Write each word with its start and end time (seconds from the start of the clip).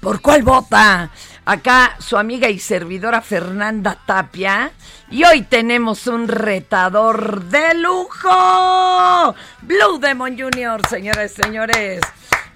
¿Por 0.00 0.20
cuál 0.20 0.42
vota? 0.42 1.10
Acá 1.44 1.96
su 2.00 2.16
amiga 2.16 2.48
y 2.48 2.58
servidora 2.58 3.20
Fernanda 3.20 3.96
Tapia. 4.04 4.72
Y 5.10 5.24
hoy 5.24 5.42
tenemos 5.42 6.06
un 6.06 6.28
retador 6.28 7.44
de 7.44 7.74
lujo. 7.74 9.34
Blue 9.62 9.98
Demon 10.00 10.36
Jr., 10.38 10.82
señores, 10.88 11.32
señores. 11.32 12.00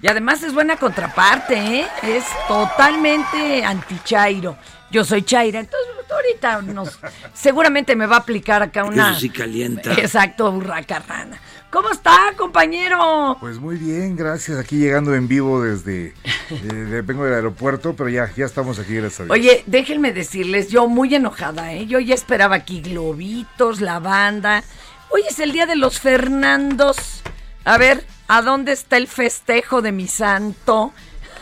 Y 0.01 0.07
además 0.07 0.43
es 0.43 0.53
buena 0.53 0.75
contraparte, 0.75 1.55
¿eh? 1.55 1.87
Es 2.03 2.25
totalmente 2.47 3.63
anti-Chairo. 3.63 4.57
Yo 4.91 5.03
soy 5.05 5.23
Chaira, 5.23 5.59
entonces 5.59 5.93
ahorita 6.13 6.61
nos, 6.61 6.99
seguramente 7.33 7.95
me 7.95 8.05
va 8.05 8.17
a 8.17 8.19
aplicar 8.19 8.61
acá 8.61 8.83
una... 8.83 9.11
Eso 9.11 9.21
sí 9.21 9.29
calienta. 9.29 9.93
Exacto, 9.93 10.51
burraca 10.51 10.99
rana. 10.99 11.39
¿Cómo 11.73 11.89
está, 11.89 12.35
compañero? 12.37 13.35
Pues 13.39 13.57
muy 13.57 13.77
bien, 13.77 14.15
gracias. 14.15 14.59
Aquí 14.59 14.77
llegando 14.77 15.15
en 15.15 15.27
vivo 15.27 15.59
desde. 15.59 16.13
eh, 16.51 17.01
vengo 17.03 17.25
del 17.25 17.33
aeropuerto, 17.33 17.95
pero 17.95 18.09
ya, 18.09 18.31
ya 18.37 18.45
estamos 18.45 18.77
aquí, 18.77 18.93
gracias 18.93 19.21
a 19.21 19.23
Dios. 19.23 19.33
Oye, 19.33 19.63
déjenme 19.65 20.13
decirles, 20.13 20.69
yo 20.69 20.87
muy 20.87 21.15
enojada, 21.15 21.73
¿eh? 21.73 21.87
Yo 21.87 21.99
ya 21.99 22.13
esperaba 22.13 22.57
aquí 22.57 22.81
globitos, 22.81 23.81
la 23.81 23.97
banda. 23.99 24.63
Hoy 25.09 25.23
es 25.27 25.39
el 25.39 25.51
día 25.51 25.65
de 25.65 25.75
los 25.75 25.99
Fernandos. 25.99 27.23
A 27.65 27.79
ver, 27.79 28.05
¿a 28.27 28.43
dónde 28.43 28.71
está 28.71 28.97
el 28.97 29.07
festejo 29.07 29.81
de 29.81 29.91
mi 29.91 30.07
santo? 30.07 30.93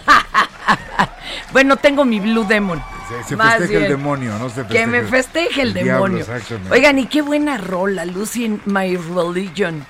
bueno, 1.52 1.76
tengo 1.76 2.06
mi 2.06 2.22
Blue 2.22 2.46
Demon. 2.46 2.82
Se, 3.10 3.22
se 3.28 3.36
Más 3.36 3.58
festeja 3.58 3.84
el 3.84 3.92
demonio, 3.92 4.40
¿no? 4.40 4.50
Se 4.50 4.66
Que 4.66 4.88
me 4.88 5.04
festeje 5.04 5.62
el, 5.62 5.74
demonio. 5.74 6.26
Oigan, 6.72 7.00
y 7.00 7.08
qué 7.08 7.22
buena 7.22 7.58
rola, 7.58 8.06
Lucy 8.06 8.62
My 8.64 8.96
Religion. 8.96 9.86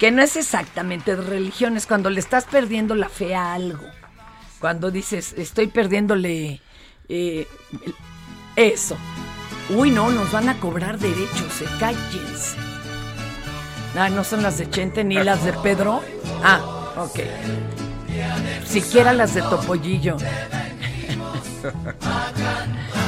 Que 0.00 0.10
no 0.10 0.22
es 0.22 0.36
exactamente 0.36 1.14
de 1.14 1.22
religión, 1.22 1.76
es 1.76 1.86
cuando 1.86 2.08
le 2.08 2.20
estás 2.20 2.46
perdiendo 2.46 2.94
la 2.94 3.10
fe 3.10 3.34
a 3.34 3.52
algo. 3.52 3.84
Cuando 4.58 4.90
dices, 4.90 5.34
estoy 5.36 5.66
perdiéndole 5.66 6.62
eh, 7.10 7.46
eso. 8.56 8.96
Uy, 9.68 9.90
no, 9.90 10.10
nos 10.10 10.32
van 10.32 10.48
a 10.48 10.58
cobrar 10.58 10.98
derechos, 10.98 11.60
eh, 11.60 11.66
cállense. 11.78 12.56
Ah, 13.94 14.08
no 14.08 14.24
son 14.24 14.42
las 14.42 14.56
de 14.56 14.70
Chente 14.70 15.04
ni 15.04 15.16
las 15.16 15.44
de 15.44 15.52
Pedro. 15.52 16.00
Ah, 16.42 16.94
ok. 16.96 17.20
Siquiera 18.64 19.12
las 19.12 19.34
de 19.34 19.42
Topollillo. 19.42 20.16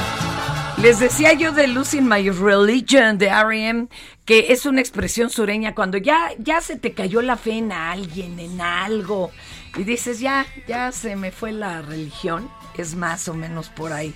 Les 0.82 0.98
decía 0.98 1.32
yo 1.32 1.52
de 1.52 1.68
Losing 1.68 2.08
My 2.08 2.28
Religion 2.28 3.16
de 3.16 3.28
R.E.M. 3.28 3.86
que 4.24 4.52
es 4.52 4.66
una 4.66 4.80
expresión 4.80 5.30
sureña 5.30 5.76
cuando 5.76 5.96
ya, 5.96 6.30
ya 6.40 6.60
se 6.60 6.76
te 6.76 6.92
cayó 6.92 7.22
la 7.22 7.36
fe 7.36 7.52
en 7.58 7.70
alguien, 7.70 8.40
en 8.40 8.60
algo, 8.60 9.30
y 9.76 9.84
dices, 9.84 10.18
ya, 10.18 10.44
ya 10.66 10.90
se 10.90 11.14
me 11.14 11.30
fue 11.30 11.52
la 11.52 11.82
religión, 11.82 12.50
es 12.76 12.96
más 12.96 13.28
o 13.28 13.34
menos 13.34 13.68
por 13.68 13.92
ahí 13.92 14.12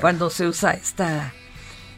cuando 0.00 0.30
se 0.30 0.46
usa 0.46 0.72
esta, 0.72 1.34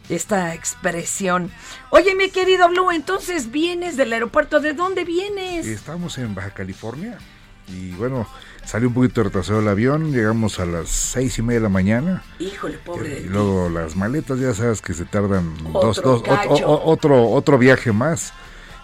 esta 0.08 0.52
expresión. 0.52 1.52
Oye, 1.90 2.16
mi 2.16 2.30
querido 2.30 2.68
Blue, 2.68 2.90
entonces 2.90 3.52
vienes 3.52 3.96
del 3.96 4.12
aeropuerto, 4.12 4.58
¿de 4.58 4.72
dónde 4.72 5.04
vienes? 5.04 5.64
Estamos 5.64 6.18
en 6.18 6.34
Baja 6.34 6.50
California 6.50 7.18
y 7.68 7.92
bueno, 7.92 8.26
salió 8.68 8.88
un 8.88 8.94
poquito 8.94 9.22
retrasado 9.22 9.60
el 9.60 9.68
avión, 9.68 10.12
llegamos 10.12 10.60
a 10.60 10.66
las 10.66 10.88
seis 10.90 11.38
y 11.38 11.42
media 11.42 11.60
de 11.60 11.62
la 11.64 11.68
mañana. 11.70 12.22
Híjole, 12.38 12.76
pobre 12.78 13.20
Y 13.20 13.22
ti. 13.22 13.28
luego 13.28 13.70
las 13.70 13.96
maletas, 13.96 14.38
ya 14.38 14.52
sabes 14.54 14.82
que 14.82 14.92
se 14.92 15.04
tardan 15.06 15.54
Otro 15.72 15.88
dos, 15.88 16.02
dos, 16.02 16.22
cacho. 16.22 16.66
o- 16.66 16.90
otro, 16.92 17.30
otro 17.30 17.56
viaje 17.58 17.92
más. 17.92 18.32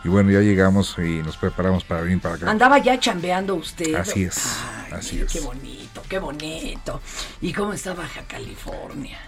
Y 0.05 0.09
bueno, 0.09 0.31
ya 0.31 0.41
llegamos 0.41 0.97
y 0.99 1.23
nos 1.23 1.37
preparamos 1.37 1.85
para 1.85 2.01
venir 2.03 2.21
para 2.21 2.35
acá. 2.37 2.51
Andaba 2.51 2.79
ya 2.79 2.99
chambeando 2.99 3.55
usted. 3.55 3.95
Así 3.95 4.25
es, 4.25 4.39
Ay, 4.87 4.93
así 4.93 5.21
es. 5.21 5.31
Qué 5.33 5.41
bonito, 5.41 6.03
qué 6.09 6.19
bonito. 6.19 7.01
¿Y 7.41 7.53
cómo 7.53 7.73
está 7.75 7.93
Baja 7.95 8.23
California? 8.27 9.19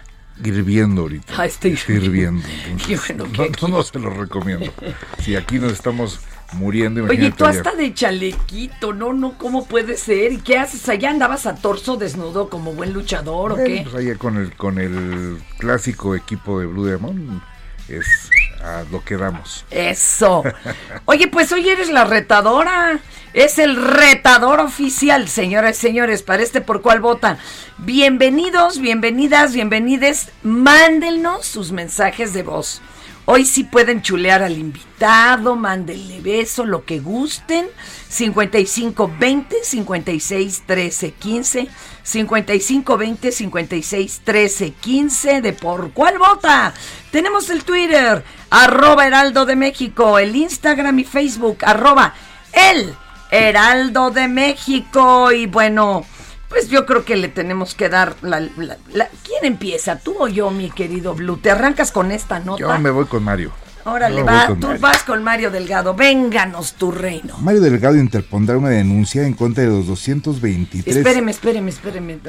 Hirviendo 0.43 1.01
ahorita. 1.01 1.33
Ah, 1.35 1.45
está 1.47 1.67
hirviendo. 1.67 2.47
entonces, 2.67 3.07
bueno 3.17 3.25
no, 3.35 3.45
no, 3.61 3.67
no 3.77 3.83
se 3.83 3.99
lo 3.99 4.09
recomiendo. 4.11 4.71
Si 5.23 5.35
aquí 5.35 5.57
nos 5.59 5.73
estamos 5.73 6.19
muriendo, 6.53 7.03
Oye, 7.03 7.31
tú 7.31 7.45
hasta 7.45 7.71
de 7.73 7.93
chalequito, 7.93 8.93
no, 8.93 9.13
no, 9.13 9.37
¿cómo 9.37 9.65
puede 9.65 9.97
ser? 9.97 10.31
¿Y 10.31 10.37
qué 10.37 10.57
haces? 10.57 10.87
¿Allá 10.89 11.09
andabas 11.09 11.45
a 11.45 11.55
torso 11.55 11.97
desnudo 11.97 12.49
como 12.49 12.73
buen 12.73 12.93
luchador 12.93 13.53
o 13.53 13.55
Bueno, 13.55 13.75
qué? 13.75 13.81
pues 13.83 13.95
allá 13.95 14.17
con 14.17 14.37
el, 14.37 14.55
con 14.55 14.79
el 14.79 15.41
clásico 15.57 16.15
equipo 16.15 16.59
de 16.59 16.65
Blue 16.65 16.85
Demon 16.85 17.41
es 17.89 18.29
a 18.61 18.83
lo 18.91 19.03
que 19.03 19.17
damos. 19.17 19.65
Eso. 19.71 20.43
Oye, 21.05 21.27
pues 21.27 21.51
hoy 21.51 21.67
eres 21.69 21.89
la 21.89 22.05
retadora. 22.05 22.99
Es 23.33 23.59
el 23.59 23.75
retador 23.75 24.59
oficial, 24.61 25.27
señoras 25.27 25.77
y 25.77 25.81
señores, 25.81 26.23
para 26.23 26.41
este 26.41 26.59
por 26.59 26.81
cuál 26.81 27.01
vota. 27.01 27.37
Bienvenidos, 27.77 28.79
bienvenidas, 28.79 29.53
bienvenides. 29.53 30.29
Mándennos 30.43 31.45
sus 31.45 31.71
mensajes 31.71 32.33
de 32.33 32.41
voz. 32.43 32.81
Hoy 33.29 33.43
sí 33.43 33.65
pueden 33.65 34.01
chulear 34.01 34.41
al 34.41 34.57
invitado, 34.57 35.57
mándenle 35.57 36.21
beso, 36.21 36.63
lo 36.63 36.85
que 36.85 37.01
gusten. 37.01 37.67
55 38.07 39.11
20 39.19 39.57
56 39.63 40.63
13 40.65 41.11
15. 41.11 41.67
55 42.03 42.97
20 42.97 43.31
56 43.33 44.21
13 44.23 44.71
15. 44.71 45.41
¿De 45.41 45.51
por 45.51 45.91
cuál 45.91 46.17
vota? 46.19 46.73
Tenemos 47.11 47.49
el 47.49 47.65
Twitter, 47.65 48.23
arroba 48.49 49.05
Heraldo 49.05 49.45
de 49.45 49.57
México, 49.57 50.19
el 50.19 50.33
Instagram 50.33 50.97
y 50.99 51.03
Facebook, 51.03 51.57
arroba 51.63 52.13
el 52.53 52.95
Heraldo 53.29 54.09
de 54.09 54.29
México. 54.29 55.33
Y 55.33 55.47
bueno, 55.47 56.05
pues 56.49 56.69
yo 56.69 56.85
creo 56.85 57.03
que 57.05 57.15
le 57.15 57.27
tenemos 57.27 57.75
que 57.75 57.89
dar 57.89 58.15
la, 58.21 58.39
la- 58.39 58.77
la- 58.93 59.09
¿Quién 59.23 59.43
empieza? 59.43 59.97
¿Tú 59.99 60.15
o 60.19 60.27
yo, 60.27 60.49
mi 60.51 60.69
querido 60.71 61.13
Blue? 61.15 61.37
¿Te 61.37 61.51
arrancas 61.51 61.91
con 61.91 62.11
esta 62.11 62.39
nota? 62.39 62.59
Yo 62.59 62.79
me 62.79 62.89
voy 62.89 63.05
con 63.05 63.23
Mario. 63.23 63.51
Órale, 63.85 64.21
va, 64.21 64.47
con 64.47 64.59
tú 64.59 64.67
Mario. 64.67 64.81
vas 64.81 65.03
con 65.03 65.23
Mario 65.23 65.49
Delgado. 65.49 65.93
Vénganos 65.93 66.73
tu 66.73 66.91
reino. 66.91 67.37
Mario 67.39 67.61
Delgado 67.61 67.95
interpondrá 67.95 68.57
una 68.57 68.67
denuncia 68.69 69.23
en 69.25 69.33
contra 69.33 69.63
de 69.63 69.69
los 69.69 69.87
223. 69.87 70.93
Espéreme, 70.97 71.31
espéreme, 71.31 71.69
espéreme. 71.71 72.19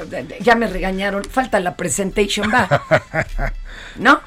Ya 0.41 0.55
me 0.55 0.69
regañaron. 0.69 1.25
Falta 1.25 1.59
la 1.59 1.75
presentation, 1.77 2.49
va. 2.53 2.69
¿No? 3.99 4.21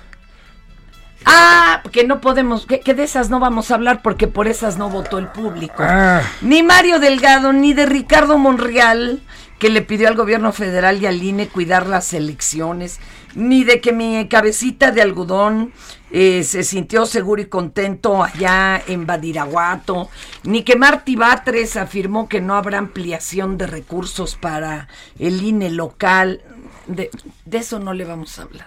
Ah, 1.24 1.80
porque 1.84 2.04
no 2.04 2.20
podemos, 2.20 2.66
que, 2.66 2.80
que 2.80 2.96
de 2.96 3.04
esas 3.04 3.30
no 3.30 3.40
vamos 3.40 3.70
a 3.72 3.76
hablar 3.76 4.02
porque 4.02 4.28
por 4.28 4.48
esas 4.48 4.78
no 4.78 4.90
votó 4.90 5.18
el 5.20 5.28
público. 5.28 5.76
Ah. 5.80 6.22
Ni 6.42 6.64
Mario 6.64 7.00
Delgado 7.00 7.54
ni 7.54 7.74
de 7.74 7.86
Ricardo 7.86 8.40
Monreal, 8.40 9.22
que 9.62 9.70
le 9.70 9.84
pidió 9.84 10.08
al 10.08 10.16
gobierno 10.16 10.52
federal 10.52 11.00
y 11.00 11.06
al 11.06 11.22
INE 11.22 11.48
cuidar 11.48 11.86
las 11.86 12.16
elecciones, 12.16 13.00
ni 13.36 13.64
de 13.64 13.80
que 13.80 13.94
mi 13.94 14.28
cabecita 14.28 14.90
de 14.90 15.04
algodón 15.04 15.72
eh, 16.10 16.44
se 16.44 16.64
sintió 16.64 17.06
seguro 17.06 17.44
y 17.44 17.46
contento 17.46 18.24
allá 18.24 18.82
en 18.88 19.06
Badiraguato, 19.06 20.10
ni 20.42 20.64
que 20.64 20.76
Martí 20.76 21.16
Batres 21.16 21.78
afirmó 21.78 22.28
que 22.28 22.42
no 22.42 22.56
habrá 22.56 22.80
ampliación 22.80 23.60
de 23.60 23.68
recursos 23.68 24.36
para 24.36 24.88
el 25.20 25.44
INE 25.44 25.70
local. 25.70 26.42
De, 26.88 27.12
de 27.46 27.58
eso 27.60 27.78
no 27.78 27.94
le 27.94 28.04
vamos 28.04 28.40
a 28.40 28.42
hablar. 28.42 28.66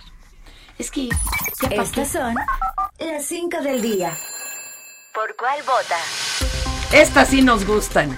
Es 0.78 0.92
que... 0.92 1.08
¿ya 1.60 1.68
Estas 1.70 2.12
son 2.12 2.36
las 3.00 3.26
5 3.26 3.62
del 3.62 3.82
día. 3.82 4.16
¿Por 5.12 5.34
cuál 5.34 5.58
vota? 5.66 5.98
Estas 6.92 7.30
sí 7.30 7.42
nos 7.42 7.66
gustan. 7.66 8.16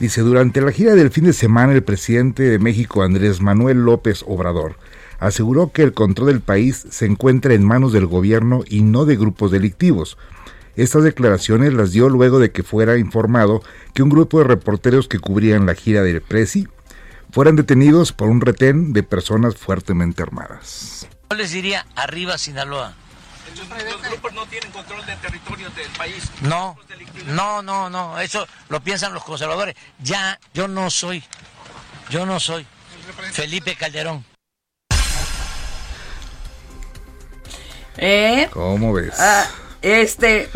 Dice, 0.00 0.22
durante 0.22 0.60
la 0.60 0.72
gira 0.72 0.94
del 0.94 1.10
fin 1.10 1.24
de 1.24 1.32
semana, 1.32 1.72
el 1.72 1.84
presidente 1.84 2.42
de 2.42 2.58
México, 2.58 3.02
Andrés 3.02 3.40
Manuel 3.40 3.84
López 3.84 4.24
Obrador, 4.26 4.76
aseguró 5.20 5.70
que 5.70 5.82
el 5.82 5.92
control 5.94 6.28
del 6.28 6.40
país 6.40 6.86
se 6.90 7.06
encuentra 7.06 7.54
en 7.54 7.64
manos 7.64 7.92
del 7.92 8.06
gobierno 8.06 8.64
y 8.68 8.82
no 8.82 9.04
de 9.04 9.16
grupos 9.16 9.52
delictivos. 9.52 10.18
Estas 10.76 11.04
declaraciones 11.04 11.72
las 11.72 11.92
dio 11.92 12.08
luego 12.08 12.40
de 12.40 12.50
que 12.50 12.64
fuera 12.64 12.98
informado 12.98 13.62
que 13.94 14.02
un 14.02 14.08
grupo 14.08 14.38
de 14.38 14.44
reporteros 14.44 15.06
que 15.06 15.20
cubrían 15.20 15.66
la 15.66 15.74
gira 15.74 16.02
del 16.02 16.20
Presi 16.20 16.66
fueran 17.30 17.54
detenidos 17.54 18.12
por 18.12 18.28
un 18.28 18.40
retén 18.40 18.92
de 18.92 19.04
personas 19.04 19.56
fuertemente 19.56 20.22
armadas. 20.22 21.06
Yo 21.30 21.36
les 21.36 21.52
diría 21.52 21.86
arriba 21.94 22.36
Sinaloa. 22.36 22.94
Los 23.90 24.02
grupos 24.02 24.32
no 24.32 24.46
tienen 24.46 24.70
control 24.72 25.04
del 25.06 25.18
territorio 25.18 25.70
del 25.70 25.90
país. 25.92 26.30
No, 26.40 26.76
no, 27.26 27.62
no, 27.62 27.90
no, 27.90 28.18
eso 28.20 28.46
lo 28.68 28.80
piensan 28.80 29.12
los 29.12 29.24
conservadores. 29.24 29.74
Ya, 30.00 30.38
yo 30.52 30.68
no 30.68 30.90
soy, 30.90 31.22
yo 32.10 32.26
no 32.26 32.40
soy 32.40 32.66
Felipe 33.32 33.76
Calderón. 33.76 34.24
¿Eh? 37.96 38.48
¿Cómo 38.52 38.92
ves? 38.92 39.14
Ah, 39.18 39.46
este. 39.82 40.48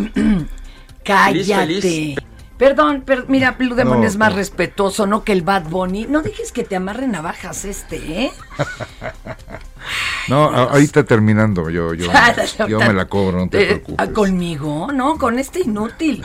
cállate. 1.05 1.81
feliz. 1.81 2.28
Perdón, 2.59 3.05
pero 3.07 3.25
mira, 3.29 3.53
Blue 3.53 3.75
Demon 3.77 4.01
No, 4.01 4.07
es 4.07 4.17
más 4.17 4.31
no. 4.31 4.37
respetuoso, 4.37 5.07
¿no? 5.07 5.23
Que 5.23 5.33
el 5.33 5.43
Bad 5.43 5.69
Bunny. 5.69 6.07
No 6.09 6.23
dejes 6.23 6.51
que 6.53 6.65
te 6.65 6.75
amarre 6.77 7.07
navajas 7.07 7.65
este, 7.65 8.25
¿eh? 8.25 8.33
No, 10.29 10.45
a- 10.51 10.65
ahorita 10.73 11.05
terminando, 11.05 11.71
yo, 11.71 11.95
yo, 11.95 12.07
Ya, 12.59 12.67
yo 12.67 12.79
me 12.81 12.93
la 12.93 13.07
cobro, 13.07 13.39
no 13.39 13.49
te 13.49 13.63
Eh, 13.63 13.67
preocupes. 13.67 13.97
ah, 13.99 14.13
Conmigo, 14.13 14.89
no, 14.93 15.17
con 15.19 15.39
este 15.39 15.61
inútil. 15.61 16.25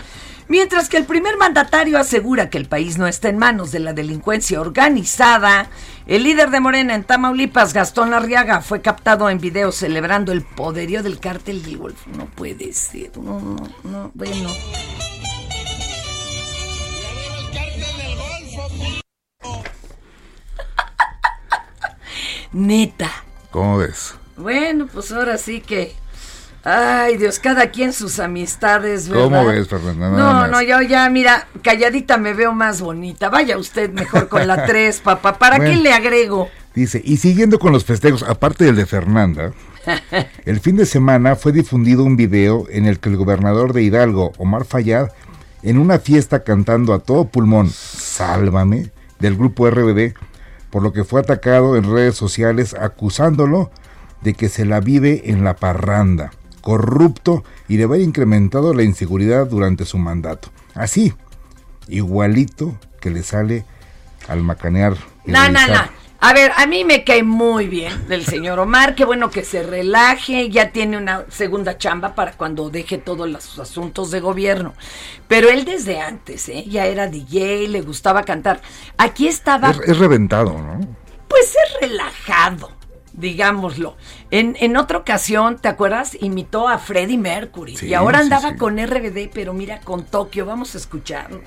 Mientras 0.50 0.90
que 0.90 0.98
el 0.98 1.06
primer 1.06 1.38
mandatario 1.38 1.98
asegura 1.98 2.50
que 2.50 2.58
el 2.58 2.66
país 2.66 2.98
no 2.98 3.08
está 3.08 3.30
en 3.30 3.38
manos 3.38 3.72
de 3.72 3.80
la 3.80 3.94
delincuencia 3.94 4.60
organizada, 4.60 5.68
el 6.06 6.24
líder 6.24 6.50
de 6.50 6.60
Morena 6.60 6.96
en 6.96 7.06
Tamaulipas, 7.06 7.74
Gastón 7.74 8.14
Arriaga, 8.14 8.60
fue 8.62 8.82
captado 8.82 9.30
en 9.30 9.40
video 9.40 9.72
celebrando 9.72 10.32
el 10.34 10.42
poderío 10.42 11.02
del 11.02 11.20
cártel 11.20 11.64
del 11.64 11.78
Golfo. 11.78 12.10
No 12.18 12.26
puede 12.26 12.74
ser, 12.74 13.18
no, 13.18 13.40
no, 13.40 13.56
no, 13.84 14.12
bueno. 14.14 14.50
Neta. 22.54 23.10
¿Cómo 23.52 23.78
ves? 23.78 24.16
Bueno, 24.38 24.88
pues 24.92 25.12
ahora 25.12 25.38
sí 25.38 25.62
que. 25.62 25.94
Ay, 26.64 27.18
Dios, 27.18 27.40
cada 27.40 27.72
quien 27.72 27.92
sus 27.92 28.20
amistades, 28.20 29.10
¿verdad? 29.10 29.26
¿Cómo 29.26 29.46
ves, 29.46 29.68
Fernanda? 29.68 30.10
No, 30.12 30.34
más. 30.34 30.50
no, 30.50 30.62
yo 30.62 30.82
ya, 30.82 31.10
mira, 31.10 31.48
calladita 31.62 32.18
me 32.18 32.34
veo 32.34 32.54
más 32.54 32.80
bonita. 32.80 33.28
Vaya 33.30 33.58
usted 33.58 33.92
mejor 33.92 34.30
con 34.30 34.48
la 34.48 34.66
3, 34.68 35.02
papá. 35.02 35.38
¿Para 35.38 35.60
qué 35.60 35.76
le 35.76 35.92
agrego? 35.92 36.48
Dice, 36.74 37.02
y 37.04 37.18
siguiendo 37.18 37.60
con 37.60 37.74
los 37.74 37.84
festejos, 37.84 38.24
aparte 38.24 38.64
del 38.64 38.78
de 38.78 38.86
Fernanda, 38.86 39.52
el 40.46 40.60
fin 40.62 40.78
de 40.78 40.86
semana 40.86 41.36
fue 41.36 41.52
difundido 41.52 42.04
un 42.04 42.16
video 42.16 42.66
en 42.70 42.86
el 42.86 43.00
que 43.00 43.10
el 43.10 43.18
gobernador 43.18 43.74
de 43.74 43.84
Hidalgo, 43.84 44.32
Omar 44.38 44.64
Fayad, 44.64 45.10
en 45.64 45.78
una 45.78 46.00
fiesta 46.00 46.44
cantando 46.44 46.94
a 46.94 47.00
todo 47.00 47.28
pulmón, 47.28 47.70
Sálvame, 47.70 48.90
del 49.20 49.36
grupo 49.36 49.70
RBD, 49.70 50.14
por 50.74 50.82
lo 50.82 50.92
que 50.92 51.04
fue 51.04 51.22
atacado 51.22 51.78
en 51.78 51.84
redes 51.84 52.16
sociales 52.16 52.74
acusándolo 52.74 53.70
de 54.22 54.34
que 54.34 54.50
se 54.50 54.66
la 54.66 54.80
vive 54.80 55.30
en 55.30 55.44
la 55.44 55.56
parranda, 55.56 56.32
corrupto 56.62 57.44
y 57.68 57.78
de 57.78 57.84
haber 57.84 58.02
incrementado 58.02 58.74
la 58.74 58.82
inseguridad 58.82 59.46
durante 59.46 59.86
su 59.86 60.00
mandato. 60.00 60.50
Así, 60.74 61.14
igualito 61.88 62.76
que 63.00 63.12
le 63.12 63.22
sale 63.22 63.66
al 64.28 64.42
macanear. 64.42 64.96
No, 65.28 65.48
no, 65.48 65.68
no. 65.68 66.03
A 66.26 66.32
ver, 66.32 66.54
a 66.56 66.66
mí 66.68 66.86
me 66.86 67.04
cae 67.04 67.22
muy 67.22 67.68
bien 67.68 68.08
del 68.08 68.24
señor 68.24 68.58
Omar. 68.58 68.96
Qué 68.96 69.04
bueno 69.04 69.30
que 69.30 69.44
se 69.44 69.62
relaje. 69.62 70.50
Ya 70.50 70.72
tiene 70.72 70.96
una 70.96 71.26
segunda 71.28 71.78
chamba 71.78 72.16
para 72.16 72.32
cuando 72.32 72.70
deje 72.70 72.98
todos 72.98 73.30
los 73.30 73.60
asuntos 73.60 74.10
de 74.10 74.22
gobierno. 74.22 74.74
Pero 75.28 75.50
él 75.50 75.66
desde 75.66 76.00
antes, 76.00 76.48
¿eh? 76.48 76.64
Ya 76.66 76.86
era 76.86 77.08
DJ, 77.08 77.68
le 77.68 77.82
gustaba 77.82 78.24
cantar. 78.24 78.62
Aquí 78.96 79.28
estaba 79.28 79.72
Es, 79.72 79.82
es 79.86 79.98
reventado, 79.98 80.54
¿no? 80.54 80.80
Pues 81.28 81.58
es 81.58 81.82
relajado, 81.82 82.72
digámoslo. 83.12 83.98
En, 84.32 84.56
en 84.62 84.78
otra 84.78 85.00
ocasión, 85.00 85.58
¿te 85.58 85.68
acuerdas? 85.68 86.16
Imitó 86.22 86.70
a 86.70 86.78
Freddie 86.78 87.18
Mercury. 87.18 87.76
Sí, 87.76 87.88
y 87.88 87.96
ahora 87.96 88.20
sí, 88.20 88.24
andaba 88.24 88.52
sí. 88.52 88.56
con 88.56 88.78
RBD, 88.78 89.30
pero 89.34 89.54
mira, 89.54 89.82
con 89.82 90.06
Tokio. 90.06 90.46
Vamos 90.46 90.74
a 90.76 90.78
escucharlo. 90.78 91.42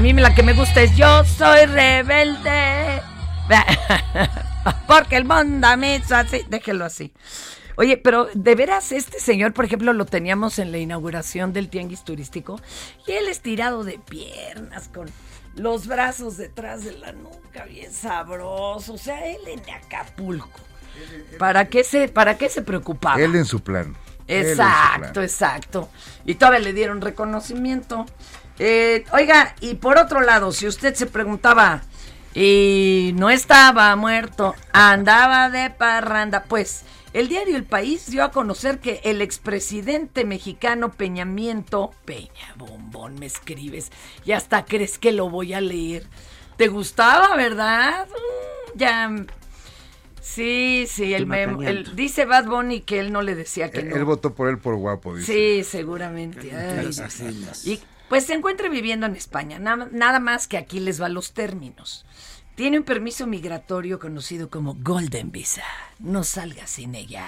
A 0.00 0.02
mí 0.02 0.14
la 0.14 0.34
que 0.34 0.42
me 0.42 0.54
gusta 0.54 0.80
es 0.80 0.96
Yo 0.96 1.24
soy 1.26 1.66
rebelde. 1.66 3.02
Porque 4.86 5.16
el 5.18 5.26
mundo 5.26 5.68
me 5.76 5.96
hizo 5.96 6.16
así. 6.16 6.40
Déjelo 6.48 6.86
así. 6.86 7.12
Oye, 7.76 7.98
pero 7.98 8.26
de 8.32 8.54
veras 8.54 8.92
este 8.92 9.20
señor, 9.20 9.52
por 9.52 9.66
ejemplo, 9.66 9.92
lo 9.92 10.06
teníamos 10.06 10.58
en 10.58 10.72
la 10.72 10.78
inauguración 10.78 11.52
del 11.52 11.68
tianguis 11.68 12.02
turístico 12.02 12.58
y 13.06 13.12
él 13.12 13.28
estirado 13.28 13.84
de 13.84 13.98
piernas 13.98 14.88
con 14.88 15.10
los 15.54 15.86
brazos 15.86 16.38
detrás 16.38 16.82
de 16.82 16.92
la 16.92 17.12
nuca, 17.12 17.66
bien 17.66 17.92
sabroso. 17.92 18.94
O 18.94 18.98
sea, 18.98 19.26
él 19.26 19.40
en 19.48 19.60
Acapulco. 19.68 20.48
¿Para 21.38 21.68
qué 21.68 21.84
se, 21.84 22.08
para 22.08 22.38
qué 22.38 22.48
se 22.48 22.62
preocupaba? 22.62 23.20
Él 23.20 23.36
en 23.36 23.44
su 23.44 23.60
plan. 23.60 23.94
Él 24.26 24.46
en 24.46 24.56
su 24.56 24.62
Exacto, 24.62 25.12
plan. 25.12 25.24
exacto. 25.24 25.88
Y 26.24 26.36
todavía 26.36 26.60
le 26.60 26.72
dieron 26.72 27.02
reconocimiento. 27.02 28.06
Eh, 28.62 29.04
oiga, 29.12 29.54
y 29.62 29.74
por 29.76 29.96
otro 29.98 30.20
lado, 30.20 30.52
si 30.52 30.66
usted 30.66 30.94
se 30.94 31.06
preguntaba, 31.06 31.82
y 32.34 33.12
no 33.16 33.30
estaba 33.30 33.96
muerto, 33.96 34.54
andaba 34.72 35.48
de 35.50 35.70
parranda, 35.70 36.44
pues 36.44 36.82
El 37.12 37.28
diario 37.28 37.56
El 37.56 37.64
País 37.64 38.08
dio 38.08 38.22
a 38.22 38.30
conocer 38.30 38.78
que 38.78 39.00
el 39.02 39.20
expresidente 39.22 40.24
mexicano 40.24 40.92
Peñamiento, 40.92 41.90
Peña 42.04 42.54
Bombón, 42.56 43.16
me 43.18 43.26
escribes, 43.26 43.90
y 44.24 44.30
hasta 44.32 44.64
crees 44.66 44.98
que 44.98 45.10
lo 45.12 45.28
voy 45.28 45.52
a 45.54 45.60
leer. 45.60 46.06
¿Te 46.56 46.68
gustaba, 46.68 47.34
verdad? 47.34 48.06
Mm, 48.06 48.78
ya. 48.78 49.10
Sí, 50.20 50.86
sí, 50.88 51.14
el 51.14 51.26
memo. 51.26 51.62
el- 51.62 51.96
dice 51.96 52.26
Bad 52.26 52.44
Bunny 52.44 52.82
que 52.82 53.00
él 53.00 53.10
no 53.10 53.22
le 53.22 53.34
decía 53.34 53.70
que 53.70 53.78
Él, 53.80 53.88
no. 53.88 53.96
él 53.96 54.04
votó 54.04 54.34
por 54.34 54.48
él 54.48 54.58
por 54.58 54.76
guapo, 54.76 55.16
dice. 55.16 55.32
Sí, 55.32 55.64
seguramente. 55.68 56.54
Ay, 56.54 56.90
y 57.64 57.80
pues 58.10 58.26
se 58.26 58.34
encuentra 58.34 58.68
viviendo 58.68 59.06
en 59.06 59.14
España. 59.14 59.60
Nada, 59.60 60.18
más 60.18 60.48
que 60.48 60.58
aquí 60.58 60.80
les 60.80 61.00
va 61.00 61.08
los 61.08 61.32
términos. 61.32 62.04
Tiene 62.56 62.76
un 62.76 62.84
permiso 62.84 63.24
migratorio 63.28 64.00
conocido 64.00 64.50
como 64.50 64.74
Golden 64.74 65.30
Visa. 65.30 65.62
No 66.00 66.24
salga 66.24 66.66
sin 66.66 66.96
ella. 66.96 67.24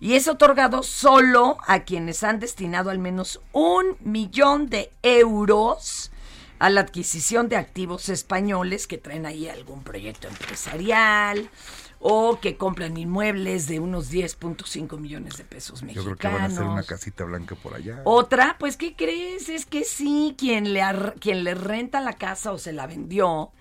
Y 0.00 0.14
es 0.14 0.26
otorgado 0.26 0.82
solo 0.82 1.58
a 1.64 1.84
quienes 1.84 2.24
han 2.24 2.40
destinado 2.40 2.90
al 2.90 2.98
menos 2.98 3.40
un 3.52 3.96
millón 4.00 4.68
de 4.68 4.90
euros 5.04 6.10
a 6.58 6.70
la 6.70 6.80
adquisición 6.80 7.48
de 7.48 7.56
activos 7.56 8.08
españoles 8.08 8.88
que 8.88 8.98
traen 8.98 9.26
ahí 9.26 9.48
algún 9.48 9.84
proyecto 9.84 10.26
empresarial 10.26 11.50
o 12.00 12.40
que 12.40 12.56
compran 12.56 12.96
inmuebles 12.96 13.68
de 13.68 13.78
unos 13.78 14.10
10.5 14.10 14.98
millones 14.98 15.36
de 15.36 15.44
pesos 15.44 15.80
Yo 15.80 15.86
mexicanos. 15.86 16.16
creo 16.16 16.16
que 16.16 16.28
van 16.28 16.42
a 16.42 16.46
hacer 16.46 16.62
una 16.64 16.82
casita 16.82 17.24
blanca 17.24 17.54
por 17.54 17.74
allá. 17.74 18.00
Otra, 18.04 18.56
pues, 18.58 18.78
¿qué 18.78 18.96
crees? 18.96 19.50
Es 19.50 19.66
que 19.66 19.84
sí, 19.84 20.34
quien 20.38 20.72
le, 20.72 20.82
quien 21.20 21.44
le 21.44 21.54
renta 21.54 22.00
la 22.00 22.14
casa 22.14 22.52
o 22.52 22.58
se 22.58 22.72
la 22.72 22.86
vendió, 22.86 23.52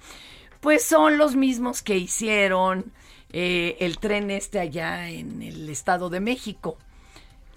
pues 0.62 0.86
son 0.86 1.18
los 1.18 1.36
mismos 1.36 1.82
que 1.82 1.98
hicieron 1.98 2.94
eh, 3.32 3.76
el 3.82 4.00
tren 4.00 4.32
este 4.32 4.60
allá 4.60 5.10
en 5.10 5.42
el 5.42 5.70
Estado 5.70 6.10
de 6.10 6.22
México, 6.22 6.78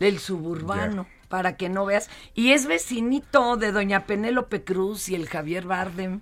el 0.00 0.18
suburbano, 0.18 1.06
para 1.32 1.56
que 1.56 1.70
no 1.70 1.86
veas. 1.86 2.10
Y 2.34 2.52
es 2.52 2.66
vecinito 2.66 3.56
de 3.56 3.72
doña 3.72 4.04
Penélope 4.04 4.64
Cruz 4.64 5.08
y 5.08 5.14
el 5.14 5.26
Javier 5.30 5.64
Bardem. 5.64 6.20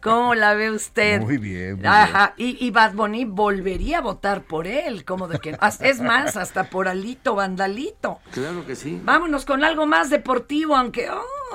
¿Cómo 0.00 0.36
la 0.36 0.54
ve 0.54 0.70
usted? 0.70 1.20
Muy 1.20 1.38
bien, 1.38 1.78
muy 1.78 1.84
Ajá, 1.86 2.34
y, 2.36 2.64
y 2.64 2.70
Bad 2.70 2.92
Bunny 2.94 3.24
volvería 3.24 3.98
a 3.98 4.02
votar 4.02 4.44
por 4.44 4.68
él, 4.68 5.04
como 5.04 5.26
de 5.26 5.40
que... 5.40 5.58
Es 5.80 6.00
más, 6.00 6.36
hasta 6.36 6.70
por 6.70 6.86
Alito 6.86 7.34
Vandalito. 7.34 8.20
Claro 8.30 8.64
que 8.64 8.76
sí. 8.76 9.00
Vámonos 9.02 9.44
con 9.44 9.64
algo 9.64 9.84
más 9.84 10.10
deportivo, 10.10 10.76
aunque. 10.76 11.08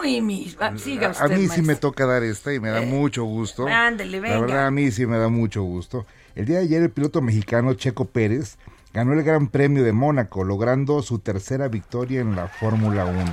¡Ay, 0.03 0.19
mi! 0.19 0.53
ah, 0.60 0.74
Siga 0.75 1.07
A- 1.07 1.12
usted. 1.12 1.25
a 1.31 1.38
mí 1.38 1.48
sí 1.48 1.62
me 1.62 1.75
toca 1.75 2.05
dar 2.05 2.24
esta 2.24 2.53
y 2.53 2.60
me 2.60 2.71
da 2.71 2.83
Eh, 2.83 2.88
mucho 2.88 3.24
gusto. 3.24 3.67
ándele, 3.69 4.19
venga. 4.19 4.36
La 4.36 4.41
verdad, 4.41 4.65
a 4.67 4.71
mí 4.71 4.91
sí 4.91 5.05
me 5.05 5.17
da 5.17 5.29
mucho 5.29 5.63
gusto. 5.63 6.05
El 6.36 6.45
día 6.45 6.57
de 6.57 6.63
ayer, 6.63 6.81
el 6.81 6.89
piloto 6.91 7.21
mexicano 7.21 7.74
Checo 7.75 8.03
Pérez 8.03 8.57
ganó 8.93 9.13
el 9.13 9.24
Gran 9.24 9.48
Premio 9.48 9.83
de 9.83 9.93
Mónaco, 9.93 10.43
logrando 10.43 11.01
su 11.01 11.19
tercera 11.19 11.67
victoria 11.67 12.21
en 12.21 12.36
la 12.36 12.48
Fórmula 12.48 13.05
1. 13.05 13.24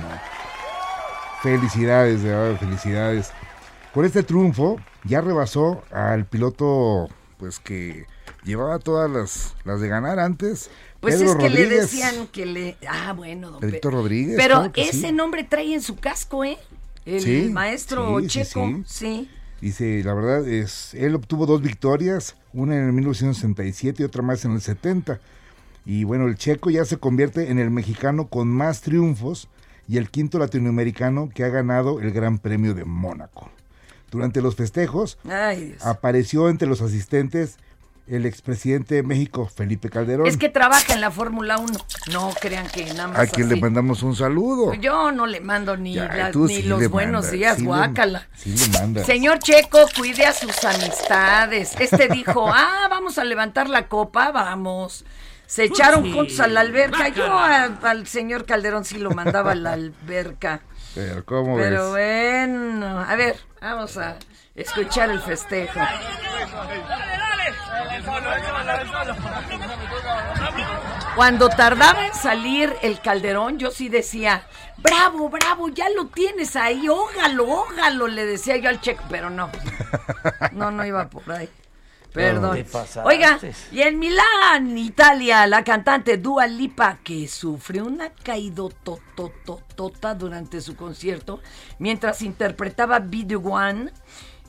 Felicidades, 1.41 2.21
de 2.23 2.29
verdad, 2.29 2.59
felicidades. 2.59 3.31
Con 3.93 4.05
este 4.05 4.23
triunfo, 4.23 4.77
ya 5.05 5.21
rebasó 5.21 5.83
al 5.91 6.25
piloto, 6.25 7.09
pues 7.37 7.59
que 7.59 8.05
llevaba 8.43 8.79
todas 8.79 9.09
las, 9.09 9.55
las 9.63 9.79
de 9.79 9.87
ganar 9.87 10.19
antes. 10.19 10.69
Pues 10.99 11.15
Pedro 11.15 11.31
es 11.31 11.35
que 11.37 11.49
le 11.49 11.63
Rodríguez. 11.63 11.81
decían 11.91 12.27
que 12.27 12.45
le. 12.45 12.77
Ah, 12.87 13.13
bueno, 13.13 13.51
don 13.51 13.59
Pedrito 13.61 13.89
Pe- 13.89 13.95
Rodríguez, 13.95 14.35
Pero 14.37 14.55
claro 14.55 14.71
ese 14.75 15.07
sí. 15.07 15.11
nombre 15.13 15.43
trae 15.45 15.73
en 15.73 15.81
su 15.81 15.95
casco, 15.95 16.43
¿eh? 16.43 16.57
El 17.05 17.21
Sí, 17.21 17.49
maestro 17.51 18.19
sí, 18.19 18.27
Checo. 18.27 18.65
sí. 18.65 18.83
sí. 18.85 19.31
Dice, 19.61 20.01
la 20.05 20.13
verdad 20.13 20.47
es, 20.47 20.93
él 20.93 21.15
obtuvo 21.15 21.45
dos 21.45 21.61
victorias, 21.61 22.35
una 22.53 22.75
en 22.77 22.85
el 22.85 22.93
1967 22.93 24.03
y 24.03 24.05
otra 24.05 24.21
más 24.21 24.45
en 24.45 24.51
el 24.51 24.61
70. 24.61 25.19
Y 25.89 26.03
bueno, 26.03 26.27
el 26.27 26.35
checo 26.35 26.69
ya 26.69 26.85
se 26.85 26.97
convierte 26.97 27.49
en 27.49 27.57
el 27.57 27.71
mexicano 27.71 28.27
con 28.27 28.47
más 28.47 28.81
triunfos 28.81 29.47
y 29.87 29.97
el 29.97 30.11
quinto 30.11 30.37
latinoamericano 30.37 31.29
que 31.33 31.43
ha 31.43 31.47
ganado 31.49 31.99
el 31.99 32.11
Gran 32.11 32.37
Premio 32.37 32.75
de 32.75 32.85
Mónaco. 32.85 33.49
Durante 34.11 34.39
los 34.39 34.55
festejos 34.55 35.17
Ay, 35.27 35.75
apareció 35.81 36.47
entre 36.49 36.67
los 36.67 36.81
asistentes 36.83 37.57
el 38.05 38.27
expresidente 38.27 38.93
de 38.93 39.01
México, 39.03 39.47
Felipe 39.47 39.89
Calderón, 39.89 40.27
Es 40.27 40.37
que 40.37 40.49
trabaja 40.49 40.93
en 40.93 41.01
la 41.01 41.09
Fórmula 41.09 41.57
1. 41.57 41.73
No 42.13 42.33
crean 42.39 42.67
que 42.67 42.85
nada 42.93 43.07
más. 43.07 43.17
a 43.17 43.25
quien 43.25 43.49
le 43.49 43.55
mandamos 43.55 44.03
un 44.03 44.15
saludo. 44.15 44.75
Yo 44.75 45.11
no 45.11 45.25
le 45.25 45.41
mando 45.41 45.75
ni, 45.75 45.95
Ya, 45.95 46.05
la- 46.15 46.31
tú 46.31 46.45
ni 46.45 46.57
sí 46.57 46.63
los 46.63 46.87
buenos 46.89 47.31
días, 47.31 47.55
sí 47.55 47.61
le- 47.63 47.67
guácala. 47.67 48.27
sí 48.35 48.51
le 48.55 48.67
mandas. 48.79 49.07
Señor 49.07 49.39
Checo, 49.39 49.79
cuide 49.97 50.27
a 50.27 50.33
sus 50.33 50.63
amistades. 50.63 51.73
Este 51.79 52.07
dijo, 52.09 52.45
ah, 52.53 52.87
vamos 52.91 53.17
a 53.17 53.23
levantar 53.23 53.67
la 53.69 53.87
copa, 53.87 54.31
vamos. 54.31 55.03
Se 55.49 55.63
echaron 55.63 56.03
Sí. 56.03 56.13
juntos 56.13 56.39
a 56.41 56.47
la 56.47 56.59
alberca. 56.61 57.07
Yo 57.09 57.25
a- 57.25 57.63
al 57.81 58.05
señor 58.05 58.45
Calderón 58.45 58.85
sí 58.85 58.99
lo 58.99 59.09
mandaba 59.09 59.53
a 59.53 59.55
la 59.55 59.73
alberca. 59.73 60.61
Pero 60.93 61.25
¿cómo 61.25 61.57
Pero 61.57 61.91
ves? 61.93 62.47
bueno, 62.47 62.99
a 62.99 63.15
ver, 63.15 63.35
vamos 63.59 63.97
a 63.97 64.15
escuchar 64.53 65.09
el 65.09 65.19
festejo. 65.21 65.79
Cuando 71.15 71.49
tardaba 71.49 72.05
en 72.05 72.13
salir 72.13 72.73
el 72.81 73.01
Calderón, 73.01 73.57
yo 73.59 73.71
sí 73.71 73.89
decía, 73.89 74.43
bravo, 74.77 75.29
bravo, 75.29 75.69
ya 75.69 75.89
lo 75.89 76.05
tienes 76.07 76.55
ahí, 76.55 76.87
ógalo, 76.87 77.47
ógalo, 77.47 78.07
le 78.07 78.25
decía 78.25 78.55
yo 78.57 78.69
al 78.69 78.79
checo, 78.79 79.03
pero 79.09 79.29
no, 79.29 79.49
no, 80.53 80.71
no 80.71 80.85
iba 80.85 81.09
por 81.09 81.29
ahí. 81.31 81.49
Perdón. 82.13 82.65
Oiga, 83.03 83.39
y 83.71 83.81
en 83.81 83.99
Milán, 83.99 84.77
Italia, 84.77 85.45
la 85.45 85.63
cantante 85.63 86.17
Dua 86.17 86.47
Lipa, 86.47 86.97
que 87.03 87.27
sufrió 87.27 87.85
una 87.85 88.09
caidotototota 88.09 90.15
durante 90.15 90.61
su 90.61 90.75
concierto 90.75 91.41
mientras 91.77 92.21
interpretaba 92.21 92.99
The 92.99 93.35
One. 93.35 93.91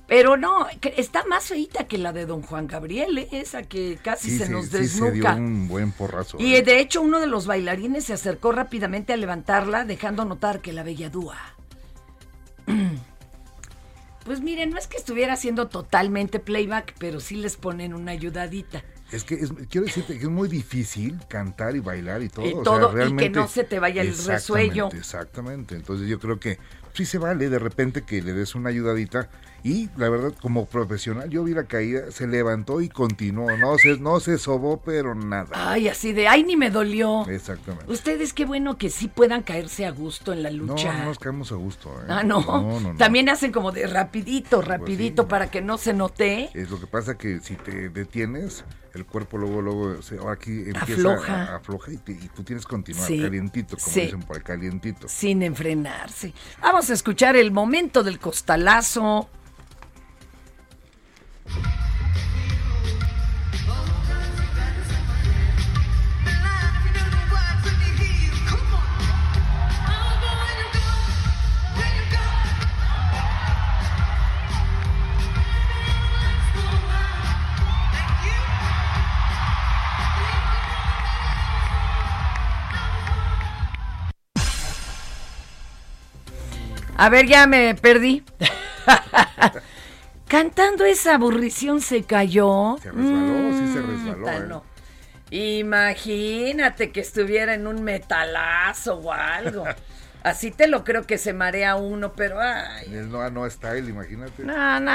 Pero 0.07 0.37
no, 0.37 0.67
está 0.97 1.25
más 1.27 1.45
feita 1.45 1.87
que 1.87 1.97
la 1.97 2.13
de 2.13 2.27
Don 2.27 2.43
Juan 2.43 2.67
Gabriel, 2.67 3.17
¿eh? 3.19 3.29
esa 3.31 3.63
que 3.63 3.97
casi 4.03 4.31
Sí, 4.31 4.39
se 4.39 4.47
sí, 4.47 4.53
nos 4.53 4.65
sí 4.65 4.71
se 4.71 4.79
dio 4.79 5.05
desnuca. 5.05 5.35
un 5.37 5.69
buen 5.69 5.93
porrazo. 5.93 6.37
Y 6.41 6.57
eh, 6.57 6.63
de 6.63 6.81
hecho 6.81 7.01
uno 7.01 7.21
de 7.21 7.29
los 7.29 7.47
bailarines 7.47 8.07
se 8.07 8.15
acercó 8.15 8.51
rápidamente 8.51 9.13
a 9.13 9.17
levantarla, 9.17 9.85
dejando 9.85 10.25
notar 10.25 10.61
que 10.61 10.73
la 10.73 10.83
bella 10.83 11.11
Dúa. 11.11 11.37
Pues 14.25 14.41
miren, 14.41 14.71
no 14.71 14.79
es 14.79 14.87
que 14.87 14.97
estuviera 14.97 15.33
haciendo 15.33 15.69
totalmente 15.69 16.39
playback, 16.41 16.95
pero 16.99 17.21
sí 17.21 17.37
les 17.37 17.57
ponen 17.57 17.95
una 17.95 18.13
ayudadita. 18.13 18.83
Es 19.13 19.25
que 19.25 19.35
es- 19.35 19.51
quiero 19.69 19.87
decirte 19.87 20.17
que 20.19 20.25
es 20.25 20.31
muy 20.31 20.49
difícil 20.49 21.19
cantar 21.29 21.75
y 21.75 21.81
bailar 21.81 22.23
y 22.23 22.29
todo. 22.29 22.47
Y 22.47 22.51
o 22.51 22.55
sea, 22.57 22.63
todo, 22.65 22.87
y 22.89 22.91
que 22.91 22.97
realmente- 22.97 23.39
no 23.41 23.49
se 23.49 23.65
te 23.65 23.79
vaya 23.81 24.03
el 24.03 24.17
resuello. 24.17 24.89
Exactamente. 24.93 25.75
Entonces 25.75 26.07
yo 26.09 26.21
creo 26.21 26.39
que 26.39 26.59
sí 26.95 27.05
se 27.07 27.19
vale 27.19 27.49
de 27.49 27.59
repente 27.59 28.03
que 28.03 28.23
le 28.23 28.33
des 28.35 28.55
una 28.55 28.69
ayudadita. 28.69 29.29
Y 29.63 29.91
la 29.97 30.09
verdad, 30.09 30.33
como 30.41 30.67
profesional, 30.67 31.29
yo 31.29 31.45
vi 31.45 31.53
la 31.53 31.65
caída, 31.65 32.11
se 32.11 32.27
levantó 32.27 32.81
y 32.81 32.89
continuó. 32.89 33.55
No 33.59 33.77
se, 33.79 33.99
no 33.99 34.19
se 34.21 34.39
sobó, 34.39 34.81
pero 34.81 35.15
nada. 35.15 35.49
Ay, 35.53 35.89
así 35.89 36.13
de, 36.13 36.29
ay, 36.29 36.45
ni 36.45 36.57
me 36.57 36.71
dolió. 36.71 37.29
Exactamente. 37.29 37.93
Ustedes 37.93 38.33
qué 38.33 38.45
bueno 38.47 38.79
que 38.79 38.89
sí 38.91 39.09
puedan 39.09 39.43
caerse 39.43 39.85
a 39.87 39.91
gusto 39.91 40.33
en 40.33 40.43
la 40.43 40.51
No, 40.51 40.57
lucha. 40.75 40.93
no 40.99 41.05
nos 41.07 41.19
caemos 41.19 41.53
a 41.53 41.57
gusto. 41.57 41.91
¿eh? 42.01 42.07
Ah, 42.09 42.23
no. 42.23 42.41
No, 42.41 42.81
no, 42.81 42.93
no. 42.93 42.97
También 42.97 43.29
hacen 43.29 43.53
como 43.53 43.71
de 43.73 43.87
rapidito, 43.87 44.63
rapidito 44.63 45.29
para 45.29 45.51
que 45.51 45.61
no 45.61 45.77
se 45.79 45.93
note. 45.93 46.51
Es 46.55 46.71
lo 46.71 46.81
que 46.81 46.87
pasa 46.87 47.19
que 47.19 47.41
si 47.41 47.55
te 47.57 47.91
detienes, 47.91 48.65
el 48.95 49.05
cuerpo 49.07 49.37
luego, 49.39 49.61
luego, 49.63 50.03
se, 50.03 50.17
aquí 50.29 50.51
empieza 50.67 50.83
Afloja. 51.15 51.43
a, 51.53 51.57
afloja 51.57 51.93
y, 51.93 51.97
te- 51.99 52.13
y 52.13 52.29
tú 52.35 52.43
tienes 52.43 52.65
que 52.65 52.71
continuar 52.71 53.07
Sí, 53.07 53.21
calientito, 53.21 53.77
como 53.77 53.93
sí. 53.93 54.01
dicen 54.01 54.21
por 54.23 54.37
ahí, 54.37 54.43
calientito. 54.43 55.09
Sin 55.09 55.43
enfrenarse. 55.43 56.33
Vamos 56.63 56.89
a 56.91 56.95
escuchar 56.95 57.37
el 57.37 57.53
momento 57.53 58.03
del 58.03 58.19
costalazo. 58.19 59.29
A 87.01 87.09
ver, 87.09 87.27
ya 87.27 87.47
me 87.47 87.75
perdí. 87.75 88.23
Cantando 90.31 90.85
esa 90.85 91.17
aburrición 91.17 91.81
se 91.81 92.05
cayó. 92.05 92.77
Se 92.81 92.93
resbaló, 92.93 93.51
sí 93.53 93.73
se 93.73 93.81
Mm, 93.81 93.91
resbaló. 93.91 94.29
¿eh? 94.29 94.47
no. 94.49 94.65
Imagínate 95.33 96.93
que 96.93 97.01
estuviera 97.01 97.53
en 97.55 97.67
un 97.67 97.83
metalazo 97.83 98.95
o 98.99 99.13
algo. 99.13 99.65
Así 100.23 100.53
te 100.53 100.69
lo 100.69 100.85
creo 100.85 101.05
que 101.05 101.19
se 101.19 101.33
marea 101.33 101.75
uno, 101.75 102.13
pero 102.13 102.41
ay. 102.41 102.87
En 102.87 102.95
el 102.95 103.11
Noa 103.11 103.31
Noa 103.31 103.51
Style, 103.51 103.89
imagínate. 103.89 104.45
No, 104.45 104.79
no, 104.79 104.93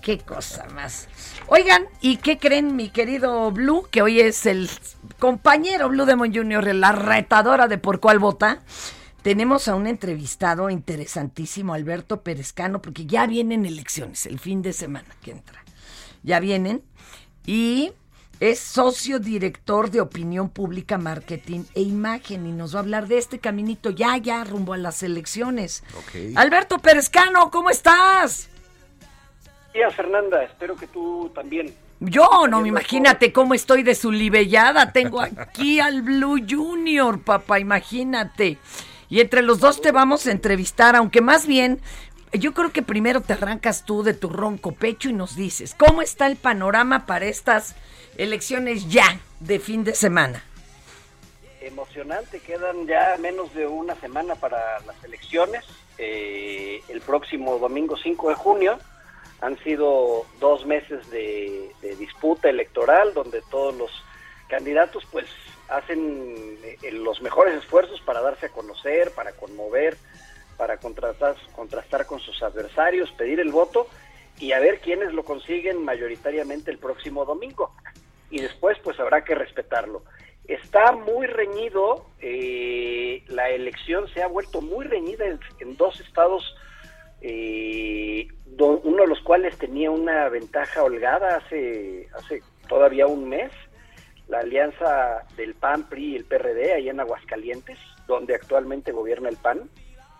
qué 0.00 0.18
cosa 0.20 0.66
más. 0.72 1.06
Oigan, 1.48 1.84
¿y 2.00 2.16
qué 2.18 2.38
creen, 2.38 2.74
mi 2.74 2.88
querido 2.88 3.50
Blue? 3.50 3.88
Que 3.90 4.00
hoy 4.00 4.20
es 4.20 4.46
el 4.46 4.70
compañero 5.18 5.90
Blue 5.90 6.06
Demon 6.06 6.32
Jr., 6.32 6.74
la 6.76 6.92
retadora 6.92 7.68
de 7.68 7.76
Por 7.76 8.00
Cuál 8.00 8.20
Vota. 8.20 8.60
Tenemos 9.22 9.68
a 9.68 9.76
un 9.76 9.86
entrevistado 9.86 10.68
interesantísimo, 10.68 11.74
Alberto 11.74 12.22
Perezcano, 12.22 12.82
porque 12.82 13.06
ya 13.06 13.26
vienen 13.26 13.64
elecciones, 13.64 14.26
el 14.26 14.40
fin 14.40 14.62
de 14.62 14.72
semana 14.72 15.08
que 15.22 15.30
entra. 15.30 15.64
Ya 16.22 16.40
vienen. 16.40 16.82
Y 17.46 17.92
es 18.40 18.58
socio 18.58 19.20
director 19.20 19.90
de 19.90 20.00
opinión 20.00 20.48
pública, 20.48 20.98
marketing 20.98 21.64
e 21.74 21.82
imagen 21.82 22.46
y 22.46 22.52
nos 22.52 22.74
va 22.74 22.80
a 22.80 22.82
hablar 22.82 23.06
de 23.06 23.18
este 23.18 23.38
caminito 23.38 23.90
ya, 23.90 24.16
ya 24.16 24.42
rumbo 24.42 24.72
a 24.72 24.78
las 24.78 25.04
elecciones. 25.04 25.84
Alberto 26.34 26.78
Perezcano, 26.78 27.50
¿cómo 27.52 27.70
estás? 27.70 28.48
días, 29.72 29.94
Fernanda. 29.94 30.42
Espero 30.42 30.76
que 30.76 30.86
tú 30.86 31.30
también. 31.34 31.72
Yo, 32.00 32.46
no, 32.48 32.60
me 32.60 32.68
imagínate 32.68 33.32
cómo 33.32 33.54
estoy 33.54 33.82
de 33.82 33.94
su 33.94 34.10
libellada. 34.10 34.92
Tengo 34.92 35.20
aquí 35.20 35.78
al 35.78 36.02
Blue 36.02 36.44
Junior, 36.48 37.22
papá, 37.22 37.60
imagínate. 37.60 38.58
Y 39.12 39.20
entre 39.20 39.42
los 39.42 39.60
dos 39.60 39.82
te 39.82 39.92
vamos 39.92 40.26
a 40.26 40.30
entrevistar, 40.30 40.96
aunque 40.96 41.20
más 41.20 41.46
bien, 41.46 41.82
yo 42.32 42.54
creo 42.54 42.72
que 42.72 42.80
primero 42.80 43.20
te 43.20 43.34
arrancas 43.34 43.84
tú 43.84 44.02
de 44.02 44.14
tu 44.14 44.30
ronco 44.30 44.72
pecho 44.72 45.10
y 45.10 45.12
nos 45.12 45.36
dices, 45.36 45.74
¿cómo 45.74 46.00
está 46.00 46.26
el 46.26 46.36
panorama 46.36 47.04
para 47.04 47.26
estas 47.26 47.76
elecciones 48.16 48.88
ya 48.88 49.20
de 49.40 49.58
fin 49.58 49.84
de 49.84 49.94
semana? 49.94 50.42
Emocionante, 51.60 52.40
quedan 52.40 52.86
ya 52.86 53.18
menos 53.20 53.52
de 53.52 53.66
una 53.66 53.96
semana 53.96 54.34
para 54.34 54.80
las 54.86 55.04
elecciones. 55.04 55.62
Eh, 55.98 56.80
el 56.88 57.02
próximo 57.02 57.58
domingo 57.58 57.98
5 57.98 58.30
de 58.30 58.34
junio 58.34 58.78
han 59.42 59.62
sido 59.62 60.24
dos 60.40 60.64
meses 60.64 61.10
de, 61.10 61.70
de 61.82 61.96
disputa 61.96 62.48
electoral 62.48 63.12
donde 63.12 63.42
todos 63.50 63.76
los 63.76 63.90
candidatos 64.48 65.06
pues 65.12 65.26
hacen 65.76 66.58
eh, 66.82 66.92
los 66.92 67.20
mejores 67.22 67.54
esfuerzos 67.56 68.00
para 68.02 68.20
darse 68.20 68.46
a 68.46 68.50
conocer, 68.50 69.10
para 69.12 69.32
conmover, 69.32 69.96
para 70.56 70.76
contratar, 70.78 71.36
contrastar 71.54 72.06
con 72.06 72.20
sus 72.20 72.42
adversarios, 72.42 73.10
pedir 73.12 73.40
el 73.40 73.50
voto 73.50 73.88
y 74.38 74.52
a 74.52 74.60
ver 74.60 74.80
quiénes 74.80 75.12
lo 75.12 75.24
consiguen 75.24 75.84
mayoritariamente 75.84 76.70
el 76.70 76.78
próximo 76.78 77.24
domingo. 77.24 77.74
Y 78.30 78.40
después 78.40 78.78
pues 78.82 78.98
habrá 79.00 79.24
que 79.24 79.34
respetarlo. 79.34 80.02
Está 80.46 80.92
muy 80.92 81.26
reñido, 81.26 82.06
eh, 82.20 83.22
la 83.28 83.50
elección 83.50 84.08
se 84.08 84.22
ha 84.22 84.26
vuelto 84.26 84.60
muy 84.60 84.84
reñida 84.84 85.24
en, 85.60 85.76
dos 85.76 86.00
estados, 86.00 86.56
eh, 87.20 88.26
uno 88.58 89.02
de 89.02 89.08
los 89.08 89.20
cuales 89.20 89.56
tenía 89.56 89.90
una 89.90 90.28
ventaja 90.28 90.82
holgada 90.82 91.36
hace, 91.36 92.08
hace 92.14 92.42
todavía 92.68 93.06
un 93.06 93.28
mes, 93.28 93.52
la 94.28 94.40
alianza 94.40 95.24
del 95.36 95.54
PAN, 95.54 95.88
PRI 95.88 96.12
y 96.12 96.16
el 96.16 96.24
PRD, 96.24 96.72
ahí 96.74 96.88
en 96.88 97.00
Aguascalientes, 97.00 97.78
donde 98.06 98.34
actualmente 98.34 98.92
gobierna 98.92 99.28
el 99.28 99.36
PAN, 99.36 99.68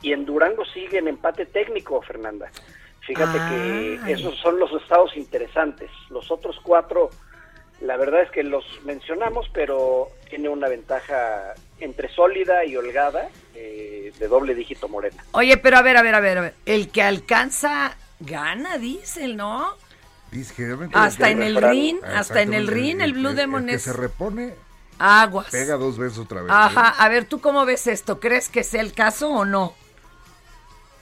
y 0.02 0.12
en 0.12 0.24
Durango 0.24 0.64
sigue 0.64 0.98
en 0.98 1.08
empate 1.08 1.46
técnico, 1.46 2.02
Fernanda. 2.02 2.50
Fíjate 3.00 3.38
Ay. 3.38 4.00
que 4.04 4.12
esos 4.12 4.36
son 4.38 4.58
los 4.58 4.70
estados 4.80 5.16
interesantes. 5.16 5.90
Los 6.10 6.30
otros 6.30 6.58
cuatro, 6.62 7.10
la 7.80 7.96
verdad 7.96 8.22
es 8.22 8.30
que 8.30 8.42
los 8.42 8.64
mencionamos, 8.84 9.48
pero 9.52 10.08
tiene 10.28 10.48
una 10.48 10.68
ventaja 10.68 11.54
entre 11.80 12.08
sólida 12.08 12.64
y 12.64 12.76
holgada 12.76 13.28
eh, 13.54 14.12
de 14.18 14.28
doble 14.28 14.54
dígito 14.54 14.88
morena. 14.88 15.24
Oye, 15.32 15.56
pero 15.56 15.78
a 15.78 15.82
ver, 15.82 15.96
a 15.96 16.02
ver, 16.02 16.14
a 16.14 16.20
ver, 16.20 16.38
a 16.38 16.40
ver. 16.42 16.54
El 16.64 16.90
que 16.90 17.02
alcanza 17.02 17.96
gana, 18.20 18.78
dicen, 18.78 19.36
¿no? 19.36 19.74
Hasta 20.92 21.30
en 21.30 21.42
el 21.42 21.56
ring, 21.56 21.98
hasta 22.04 22.42
en 22.42 22.54
el 22.54 22.66
ring, 22.66 23.00
el 23.00 23.12
Blue 23.12 23.34
Demon 23.34 23.66
que 23.66 23.74
es 23.74 23.82
se 23.82 23.92
repone, 23.92 24.54
aguas. 24.98 25.50
pega 25.50 25.76
dos 25.76 25.98
veces 25.98 26.18
otra 26.18 26.42
vez. 26.42 26.50
Ajá, 26.50 26.90
¿eh? 26.90 26.94
a 26.98 27.08
ver, 27.08 27.26
¿tú 27.26 27.40
cómo 27.40 27.64
ves 27.64 27.86
esto? 27.86 28.18
¿Crees 28.18 28.48
que 28.48 28.64
sea 28.64 28.80
el 28.80 28.92
caso 28.92 29.30
o 29.30 29.44
no? 29.44 29.74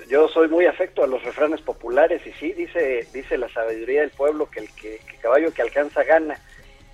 Yo 0.08 0.28
soy 0.28 0.49
muy 0.49 0.66
afecto 0.66 1.04
a 1.04 1.06
los 1.06 1.22
refranes 1.22 1.60
populares 1.60 2.20
y 2.26 2.32
sí, 2.32 2.52
dice, 2.52 3.06
dice 3.12 3.38
la 3.38 3.48
sabiduría 3.48 4.00
del 4.00 4.11
pueblo 4.11 4.50
que 4.50 4.61
el 4.61 4.74
que, 4.74 4.98
que 5.07 5.16
caballo 5.18 5.55
que 5.55 5.62
alcanza 5.62 6.02
gana. 6.02 6.37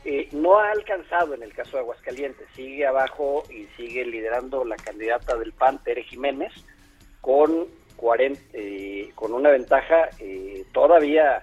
Eh, 0.09 0.29
no 0.31 0.61
ha 0.61 0.71
alcanzado 0.71 1.35
en 1.35 1.43
el 1.43 1.53
caso 1.53 1.73
de 1.73 1.79
Aguascalientes, 1.79 2.47
sigue 2.55 2.87
abajo 2.87 3.43
y 3.51 3.67
sigue 3.77 4.05
liderando 4.05 4.65
la 4.65 4.77
candidata 4.77 5.37
del 5.37 5.53
PAN, 5.53 5.83
Tere 5.83 6.05
Jiménez, 6.05 6.53
con, 7.21 7.67
40, 7.97 8.41
eh, 8.53 9.11
con 9.17 9.33
una 9.33 9.51
ventaja 9.51 10.11
eh, 10.21 10.65
todavía 10.73 11.43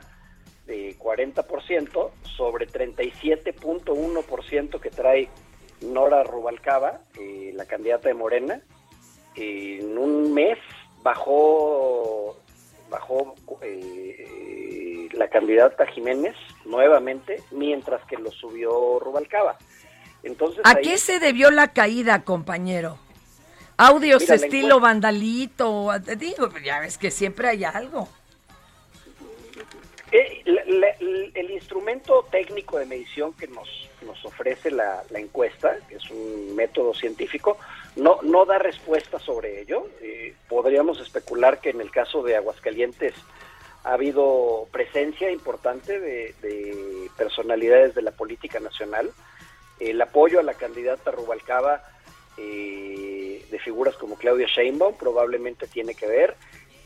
de 0.74 0.98
40% 0.98 2.10
sobre 2.36 2.68
37.1% 2.68 4.80
que 4.80 4.90
trae 4.90 5.30
Nora 5.82 6.24
Rubalcaba, 6.24 7.02
eh, 7.20 7.52
la 7.54 7.66
candidata 7.66 8.08
de 8.08 8.14
Morena. 8.16 8.62
en 9.36 9.98
un 9.98 10.32
mes 10.34 10.58
bajó 11.02 12.38
bajó 12.90 13.34
eh, 13.64 15.10
la 15.14 15.28
candidata 15.28 15.88
Jiménez 15.88 16.36
nuevamente, 16.66 17.42
mientras 17.52 18.04
que 18.06 18.18
lo 18.18 18.32
subió 18.32 19.00
Rubalcaba. 19.00 19.58
Entonces, 20.22 20.62
¿A 20.64 20.76
ahí- 20.78 20.84
qué 20.84 20.98
se 21.00 21.20
debió 21.20 21.50
la 21.52 21.74
caída, 21.74 22.24
compañero? 22.24 22.98
¿Audios 23.78 24.22
Mira, 24.22 24.36
estilo 24.36 24.80
vandalito? 24.80 25.90
Digo, 26.18 26.50
ya 26.64 26.80
ves 26.80 27.00
que 27.00 27.10
siempre 27.10 27.50
hay 27.50 27.64
algo. 27.64 28.08
La- 30.46 30.90
el, 31.00 31.52
instrumento 31.52 32.26
técnico 32.32 32.78
de 32.78 32.86
medición 32.86 33.34
que 33.34 33.48
nos, 33.48 33.90
nos 34.02 34.24
ofrece 34.26 34.72
la, 34.72 35.04
la 35.10 35.20
encuesta, 35.20 35.78
que 35.88 35.96
es 35.96 36.10
un 36.10 36.56
método 36.56 36.94
científico, 36.94 37.58
no, 37.96 38.20
no 38.24 38.46
da 38.46 38.58
respuesta 38.58 39.20
sobre 39.20 39.62
ello. 39.62 39.88
Eh, 40.02 40.34
podríamos 40.50 41.00
especular 41.00 41.62
que 41.62 41.70
en 41.70 41.80
el 41.80 41.92
caso 41.92 42.24
de 42.24 42.36
Aguascalientes 42.36 43.14
ha 43.84 43.94
habido 43.94 44.68
presencia 44.72 45.32
importante 45.32 46.00
de, 46.00 46.34
de 46.42 47.10
personalidades 47.18 47.96
de 47.96 48.02
la 48.02 48.12
política 48.12 48.60
nacional. 48.60 49.12
El 49.80 50.02
apoyo 50.02 50.40
a 50.40 50.44
la 50.44 50.54
candidata 50.56 51.12
Rubalcaba 51.12 51.84
eh, 52.38 53.46
de 53.50 53.60
figuras 53.60 53.96
como 53.96 54.16
Claudia 54.16 54.48
Sheinbaum 54.48 54.96
probablemente 54.98 55.68
tiene 55.68 55.94
que 55.94 56.08
ver 56.08 56.36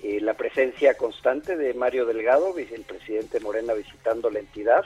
eh, 0.03 0.19
la 0.21 0.35
presencia 0.35 0.95
constante 0.95 1.57
de 1.57 1.73
Mario 1.73 2.05
Delgado, 2.05 2.55
el 2.57 2.83
presidente 2.83 3.39
Morena 3.39 3.73
visitando 3.73 4.29
la 4.29 4.39
entidad, 4.39 4.83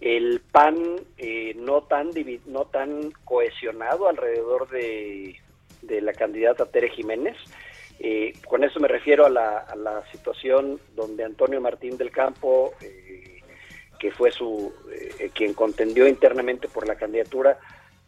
el 0.00 0.40
PAN 0.40 0.96
eh, 1.18 1.52
no 1.56 1.82
tan 1.82 2.10
no 2.46 2.64
tan 2.66 3.12
cohesionado 3.24 4.08
alrededor 4.08 4.68
de, 4.70 5.36
de 5.82 6.00
la 6.00 6.12
candidata 6.12 6.66
Tere 6.66 6.88
Jiménez. 6.90 7.36
Eh, 7.98 8.32
con 8.46 8.64
eso 8.64 8.80
me 8.80 8.88
refiero 8.88 9.26
a 9.26 9.28
la, 9.28 9.58
a 9.58 9.76
la 9.76 10.02
situación 10.10 10.80
donde 10.96 11.22
Antonio 11.22 11.60
Martín 11.60 11.98
del 11.98 12.10
Campo, 12.10 12.72
eh, 12.80 13.42
que 13.98 14.10
fue 14.10 14.30
su 14.30 14.72
eh, 14.90 15.30
quien 15.34 15.52
contendió 15.52 16.08
internamente 16.08 16.66
por 16.66 16.88
la 16.88 16.94
candidatura, 16.94 17.58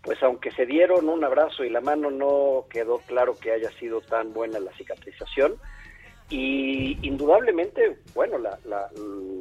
pues 0.03 0.23
aunque 0.23 0.51
se 0.51 0.65
dieron 0.65 1.11
un 1.11 1.23
abrazo 1.23 1.63
y 1.63 1.69
la 1.69 1.83
mano 1.83 2.11
no 2.11 2.65
quedó 2.71 3.01
claro 3.01 3.37
que 3.39 3.53
haya 3.53 3.71
sido 3.73 4.01
tan 4.01 4.33
buena 4.33 4.59
la 4.61 4.73
cicatrización 4.73 5.57
y 6.33 6.99
indudablemente 7.07 7.99
bueno 8.15 8.39
la- 8.39 8.59
la- 8.65 8.91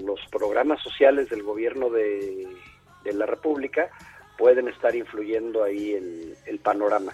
los 0.03 0.19
programas 0.29 0.81
sociales 0.83 1.29
del 1.29 1.41
gobierno 1.43 1.89
de, 1.89 2.47
de 3.03 3.13
la 3.13 3.25
República 3.25 3.89
pueden 4.37 4.67
estar 4.67 4.93
influyendo 4.95 5.63
ahí 5.63 5.93
el, 5.93 6.35
el 6.45 6.59
panorama 6.59 7.13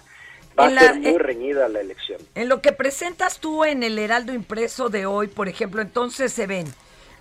va 0.58 0.66
En 0.66 0.70
a 0.72 0.74
la- 0.74 0.80
ser 0.92 0.96
muy 0.96 1.10
en- 1.10 1.18
reñida 1.20 1.68
la 1.68 1.80
elección 1.80 2.20
En 2.34 2.48
lo 2.48 2.60
que 2.60 2.72
presentas 2.72 3.38
tú 3.38 3.64
en 3.64 3.82
el 3.84 3.98
Heraldo 3.98 4.32
Impreso 4.32 4.88
de 4.88 5.06
hoy, 5.06 5.28
por 5.28 5.46
ejemplo, 5.48 5.80
entonces 5.80 6.32
se 6.32 6.46
ven 6.46 6.66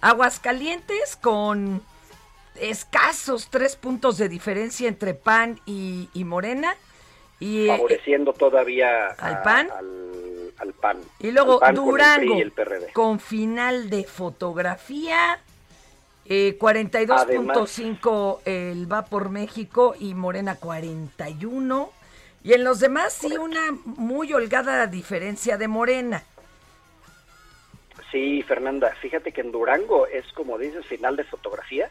Aguascalientes 0.02 1.15
con 1.15 1.82
escasos 2.60 3.50
tres 3.52 3.76
puntos 3.76 4.17
de 4.17 4.30
diferencia 4.30 4.88
entre 4.88 5.13
PAN 5.13 5.60
y, 5.65 6.10
y 6.13 6.24
Morena. 6.24 6.76
Y, 7.39 7.65
eh, 7.65 7.67
favoreciendo 7.67 8.34
todavía 8.34 9.08
¿Al 9.20 9.34
a- 9.36 9.43
PAN? 9.43 9.70
al, 9.72 9.88
al 10.60 10.74
PAN 10.74 11.00
y 11.20 11.32
luego 11.32 11.60
con 11.60 11.70
el 11.70 11.76
Durango 11.76 12.36
el 12.36 12.54
con 12.93 13.20
final 13.20 13.89
de 13.89 14.04
fotografía. 14.04 15.39
eh, 16.26 16.58
42.5 16.60 18.39
el 18.46 18.91
va 18.91 19.06
por 19.06 19.30
México 19.30 19.96
y 20.00 20.13
Morena 20.13 20.56
41. 20.56 21.91
Y 22.43 22.54
en 22.54 22.63
los 22.63 22.80
demás 22.80 23.13
sí 23.13 23.38
una 23.38 23.72
muy 23.86 24.34
holgada 24.34 24.88
diferencia 24.88 25.58
de 25.58 25.67
Morena. 25.67 26.24
Sí, 28.12 28.41
Fernanda, 28.41 28.93
fíjate 29.02 29.32
que 29.32 29.41
en 29.41 29.52
Durango 29.52 30.08
es 30.08 30.26
como 30.34 30.58
dices, 30.58 30.86
final 30.86 31.17
de 31.17 31.26
fotografía, 31.26 31.89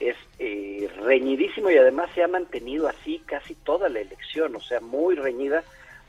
es 0.00 0.16
eh, 0.38 0.90
reñidísimo 1.02 1.70
y 1.70 1.78
además 1.78 2.10
se 2.14 2.22
ha 2.22 2.28
mantenido 2.28 2.88
así 2.88 3.22
casi 3.24 3.54
toda 3.54 3.88
la 3.88 4.00
elección, 4.00 4.54
o 4.54 4.60
sea, 4.60 4.80
muy 4.80 5.14
reñida 5.14 5.64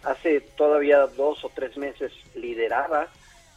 Hace 0.07 0.41
todavía 0.55 0.99
dos 1.17 1.43
o 1.43 1.51
tres 1.53 1.75
meses 1.77 2.13
lideraba 2.33 3.09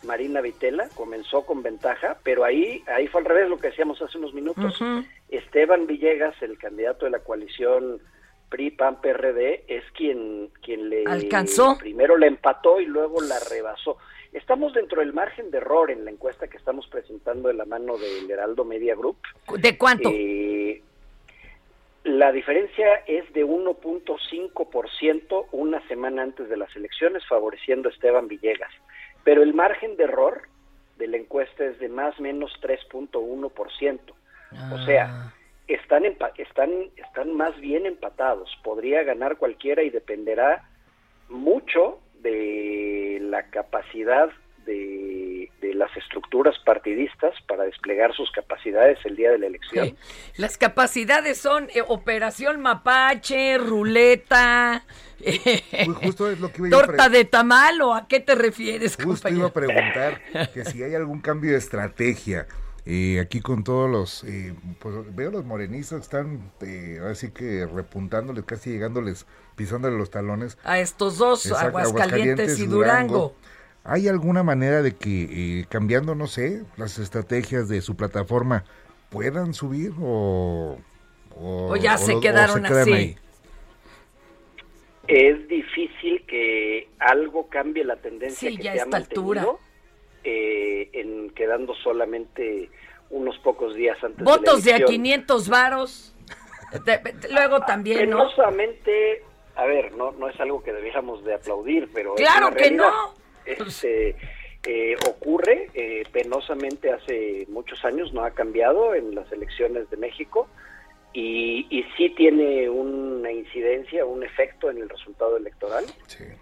Marina 0.03 0.41
Vitela, 0.41 0.89
comenzó 0.95 1.47
con 1.47 1.63
ventaja, 1.63 2.19
pero 2.25 2.45
ahí, 2.45 2.83
ahí 2.87 3.07
fue 3.07 3.21
al 3.21 3.27
revés 3.27 3.49
lo 3.49 3.59
que 3.59 3.69
decíamos 3.69 4.01
hace 4.03 4.19
unos 4.19 4.35
minutos. 4.35 4.81
Esteban 5.29 5.87
Villegas, 5.87 6.35
el 6.43 6.59
candidato 6.59 7.05
de 7.05 7.13
la 7.13 7.21
coalición 7.21 8.01
PRI 8.49 8.73
PAN 8.73 9.01
PRD, 9.01 9.65
es 9.69 9.85
quien 9.97 10.51
quien 10.63 10.89
le 10.91 11.05
Alcanzó. 11.07 11.79
primero 11.79 12.17
la 12.19 12.27
empató 12.27 12.81
y 12.81 12.87
luego 12.87 13.21
la 13.21 13.39
rebasó. 13.49 13.99
Estamos 14.33 14.75
dentro 14.75 15.01
del 15.01 15.13
margen 15.13 15.51
de 15.51 15.59
error 15.59 15.91
en 15.91 16.05
la 16.05 16.11
encuesta 16.11 16.49
que 16.49 16.57
estamos 16.57 16.87
presentando 16.89 17.49
de 17.49 17.55
la 17.55 17.65
mano 17.65 17.97
del 17.97 18.31
Heraldo 18.31 18.65
Media 18.65 18.95
Group. 18.97 19.19
¿De 19.57 19.77
cuánto? 19.77 20.09
Eh, 20.13 20.83
la 22.05 22.33
diferencia 22.33 22.97
es 23.07 23.31
de 23.33 23.45
1.5% 23.45 25.47
una 25.53 25.87
semana 25.89 26.23
antes 26.23 26.49
de 26.49 26.57
las 26.57 26.75
elecciones, 26.77 27.27
favoreciendo 27.27 27.89
a 27.89 27.93
Esteban 27.93 28.29
Villegas. 28.29 28.73
Pero 29.25 29.43
el 29.43 29.53
margen 29.55 29.97
de 29.97 30.05
error 30.05 30.43
de 30.97 31.09
la 31.09 31.17
encuesta 31.19 31.65
es 31.65 31.79
de 31.79 31.89
más 31.89 32.19
o 32.19 32.23
menos 32.23 32.53
3.1%. 32.63 34.01
O 34.73 34.79
sea, 34.85 35.33
están, 35.69 36.05
empa- 36.05 36.33
están, 36.39 36.71
están 36.97 37.37
más 37.37 37.59
bien 37.61 37.87
empatados. 37.87 38.51
Podría 38.65 39.03
ganar 39.05 39.37
cualquiera 39.37 39.83
y 39.83 39.91
dependerá 39.91 40.69
mucho 41.29 42.01
de 42.21 43.19
la 43.23 43.49
capacidad 43.51 44.31
de, 44.67 44.75
de 45.70 45.74
las 45.78 45.96
estructuras 45.96 46.54
partidistas 46.64 47.33
para 47.46 47.64
desplegar 47.64 48.12
sus 48.14 48.30
capacidades 48.33 48.98
el 49.04 49.16
día 49.16 49.30
de 49.30 49.38
la 49.38 49.46
elección. 49.46 49.87
Sí. 49.87 49.96
Las 50.37 50.59
capacidades 50.59 51.38
son 51.38 51.68
eh, 51.74 51.83
Operación 51.87 52.61
Mapache, 52.61 53.59
ruleta, 53.59 54.85
eh, 55.20 55.62
Ju- 55.87 55.94
Justo 56.02 56.30
es 56.30 56.40
lo 56.40 56.50
que 56.52 56.59
iba 56.59 56.68
yo 56.70 56.78
a 56.80 56.87
torta 56.87 57.09
de 57.09 57.24
tamal 57.24 57.80
o 57.83 57.94
a 57.94 58.09
qué 58.09 58.20
te 58.20 58.35
refieres, 58.35 58.96
Justo 58.96 59.28
iba 59.28 59.46
a 59.46 59.50
compañero? 59.50 59.52
preguntar 59.52 60.50
que 60.54 60.64
si 60.64 60.83
hay 60.83 60.94
algún 60.94 61.20
cambio 61.20 61.52
de 61.52 61.59
estrategia. 61.59 62.46
eh, 62.87 63.20
aquí 63.20 63.40
con 63.40 63.62
todos 63.62 63.88
los, 63.90 64.24
eh, 64.24 64.54
pues 64.80 64.94
veo 65.14 65.30
los 65.30 65.44
morenistas 65.44 65.98
que 65.98 66.02
están, 66.04 66.50
eh, 66.62 66.98
así 67.11 67.30
que 67.30 67.66
repuntándoles, 67.66 68.44
casi 68.44 68.70
llegándoles, 68.70 69.26
pisándoles 69.54 69.98
los 69.98 70.11
talones. 70.11 70.56
A 70.64 70.80
estos 70.80 71.18
dos, 71.18 71.44
Exacto, 71.46 71.78
Aguascalientes 71.78 72.59
y 72.59 72.66
Durango. 72.66 73.35
¿Hay 73.85 74.09
alguna 74.09 74.43
manera 74.43 74.83
de 74.83 74.95
que 74.95 75.61
eh, 75.61 75.64
cambiando, 75.69 76.14
no 76.14 76.27
sé, 76.27 76.62
las 76.77 76.99
estrategias 76.99 77.69
de 77.69 77.81
su 77.81 77.97
plataforma 77.97 78.64
puedan 79.09 79.55
subir 79.55 79.93
o, 80.01 80.79
O 81.37 81.77
ya 81.77 81.97
se 81.97 82.21
quedaron 82.21 82.62
quedan 82.62 82.83
así. 82.83 82.93
ahí? 82.93 83.16
Es 85.09 85.49
difícil 85.49 86.25
que 86.27 86.88
algo 86.99 87.49
cambie 87.49 87.85
la 87.85 87.97
tendencia 87.97 88.49
Sí, 88.51 88.57
que 88.57 88.62
ya 88.62 88.71
a 88.73 88.75
se 88.75 88.81
ha 88.81 88.85
esta 88.85 88.97
altura. 88.99 89.43
mantenido, 89.43 89.61
eh, 90.25 90.90
en 90.93 91.31
quedando 91.31 91.75
solamente 91.83 92.71
unos 93.09 93.37
pocos 93.38 93.75
días 93.75 93.97
antes 94.05 94.23
Votos 94.23 94.62
de 94.62 94.66
de 94.66 94.71
la 94.71 94.77
a 94.77 94.79
elección. 94.79 95.03
500 95.03 95.49
varos. 95.49 96.14
De- 96.85 96.99
de- 96.99 97.29
Luego 97.33 97.61
también, 97.62 98.09
¿no? 98.11 98.19
Penosamente, 98.19 99.25
a 99.57 99.64
ver, 99.64 99.93
no, 99.95 100.12
no 100.12 100.29
es 100.29 100.38
algo 100.38 100.62
que 100.62 100.73
debiéramos 100.73 101.25
de 101.25 101.35
aplaudir, 101.35 101.88
pero 101.93 102.14
es 102.14 102.21
Claro 102.21 102.49
una 102.49 102.57
que 102.57 102.62
realidad. 102.64 102.85
no. 102.85 103.19
Este, 103.44 104.16
eh, 104.66 104.96
ocurre 105.09 105.70
eh, 105.74 106.03
penosamente 106.12 106.90
hace 106.90 107.46
muchos 107.48 107.85
años, 107.85 108.12
no 108.12 108.24
ha 108.24 108.33
cambiado 108.33 108.94
en 108.94 109.14
las 109.14 109.31
elecciones 109.33 109.88
de 109.90 109.96
México 109.96 110.48
y, 111.12 111.66
y 111.70 111.85
sí 111.96 112.11
tiene 112.11 112.68
una 112.68 113.33
incidencia, 113.33 114.05
un 114.05 114.22
efecto 114.22 114.70
en 114.70 114.79
el 114.79 114.88
resultado 114.88 115.37
electoral. 115.37 115.85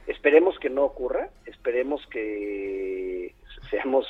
Esperemos 0.07 0.59
que 0.59 0.69
no 0.69 0.85
ocurra, 0.85 1.31
esperemos 1.47 2.07
que 2.09 3.35
seamos 3.71 4.07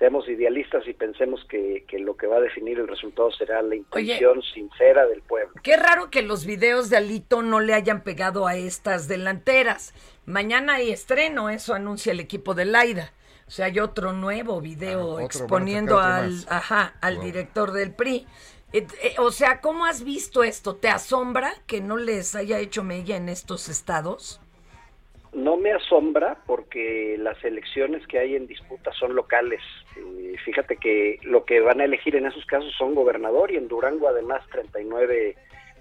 seamos 0.00 0.26
idealistas 0.30 0.88
y 0.88 0.94
pensemos 0.94 1.44
que, 1.48 1.84
que 1.86 1.98
lo 1.98 2.16
que 2.16 2.26
va 2.26 2.38
a 2.38 2.40
definir 2.40 2.78
el 2.80 2.88
resultado 2.88 3.30
será 3.32 3.60
la 3.60 3.76
intención 3.76 4.42
sincera 4.42 5.06
del 5.06 5.20
pueblo. 5.20 5.52
Qué 5.62 5.76
raro 5.76 6.10
que 6.10 6.22
los 6.22 6.46
videos 6.46 6.88
de 6.88 6.96
Alito 6.96 7.42
no 7.42 7.60
le 7.60 7.74
hayan 7.74 8.02
pegado 8.02 8.46
a 8.46 8.56
estas 8.56 9.08
delanteras. 9.08 9.92
Mañana 10.24 10.76
hay 10.76 10.90
estreno, 10.90 11.50
eso 11.50 11.74
anuncia 11.74 12.12
el 12.12 12.20
equipo 12.20 12.54
de 12.54 12.64
Laida. 12.64 13.12
O 13.46 13.50
sea, 13.50 13.66
hay 13.66 13.78
otro 13.78 14.14
nuevo 14.14 14.60
video 14.62 15.00
Ah, 15.00 15.04
otro, 15.24 15.26
exponiendo 15.26 15.98
al, 15.98 16.46
ajá, 16.48 16.94
al 17.02 17.16
Wow. 17.16 17.24
director 17.24 17.72
del 17.72 17.92
PRI. 17.92 18.26
Eh, 18.72 18.86
eh, 19.02 19.14
o 19.18 19.30
sea, 19.32 19.60
¿cómo 19.60 19.84
has 19.84 20.02
visto 20.02 20.44
esto? 20.44 20.76
¿Te 20.76 20.88
asombra 20.88 21.52
que 21.66 21.82
no 21.82 21.98
les 21.98 22.34
haya 22.36 22.58
hecho 22.58 22.82
mella 22.84 23.16
en 23.16 23.28
estos 23.28 23.68
estados? 23.68 24.39
No 25.32 25.56
me 25.56 25.72
asombra 25.72 26.38
porque 26.46 27.16
las 27.18 27.42
elecciones 27.44 28.06
que 28.06 28.18
hay 28.18 28.34
en 28.34 28.46
disputa 28.46 28.92
son 28.92 29.14
locales. 29.14 29.60
Eh, 29.96 30.34
fíjate 30.44 30.76
que 30.76 31.18
lo 31.22 31.44
que 31.44 31.60
van 31.60 31.80
a 31.80 31.84
elegir 31.84 32.16
en 32.16 32.26
esos 32.26 32.44
casos 32.46 32.72
son 32.76 32.94
gobernador 32.94 33.52
y 33.52 33.56
en 33.56 33.68
Durango 33.68 34.08
además 34.08 34.42
39 34.50 35.36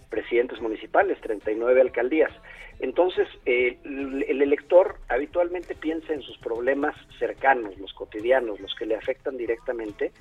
presidentes 0.10 0.60
municipales, 0.62 1.20
39 1.22 1.82
alcaldías. 1.82 2.32
Entonces, 2.80 3.28
eh, 3.46 3.78
el 3.84 4.24
el 4.28 4.42
elector 4.42 4.98
habitualmente 5.10 5.76
piensa 5.76 6.14
en 6.14 6.22
sus 6.22 6.38
problemas 6.38 6.96
cercanos, 7.18 7.78
los 7.78 7.94
cotidianos, 7.94 8.60
los 8.60 8.74
que 8.76 8.86
le 8.86 8.96
afectan 8.96 9.38
directamente, 9.38 10.12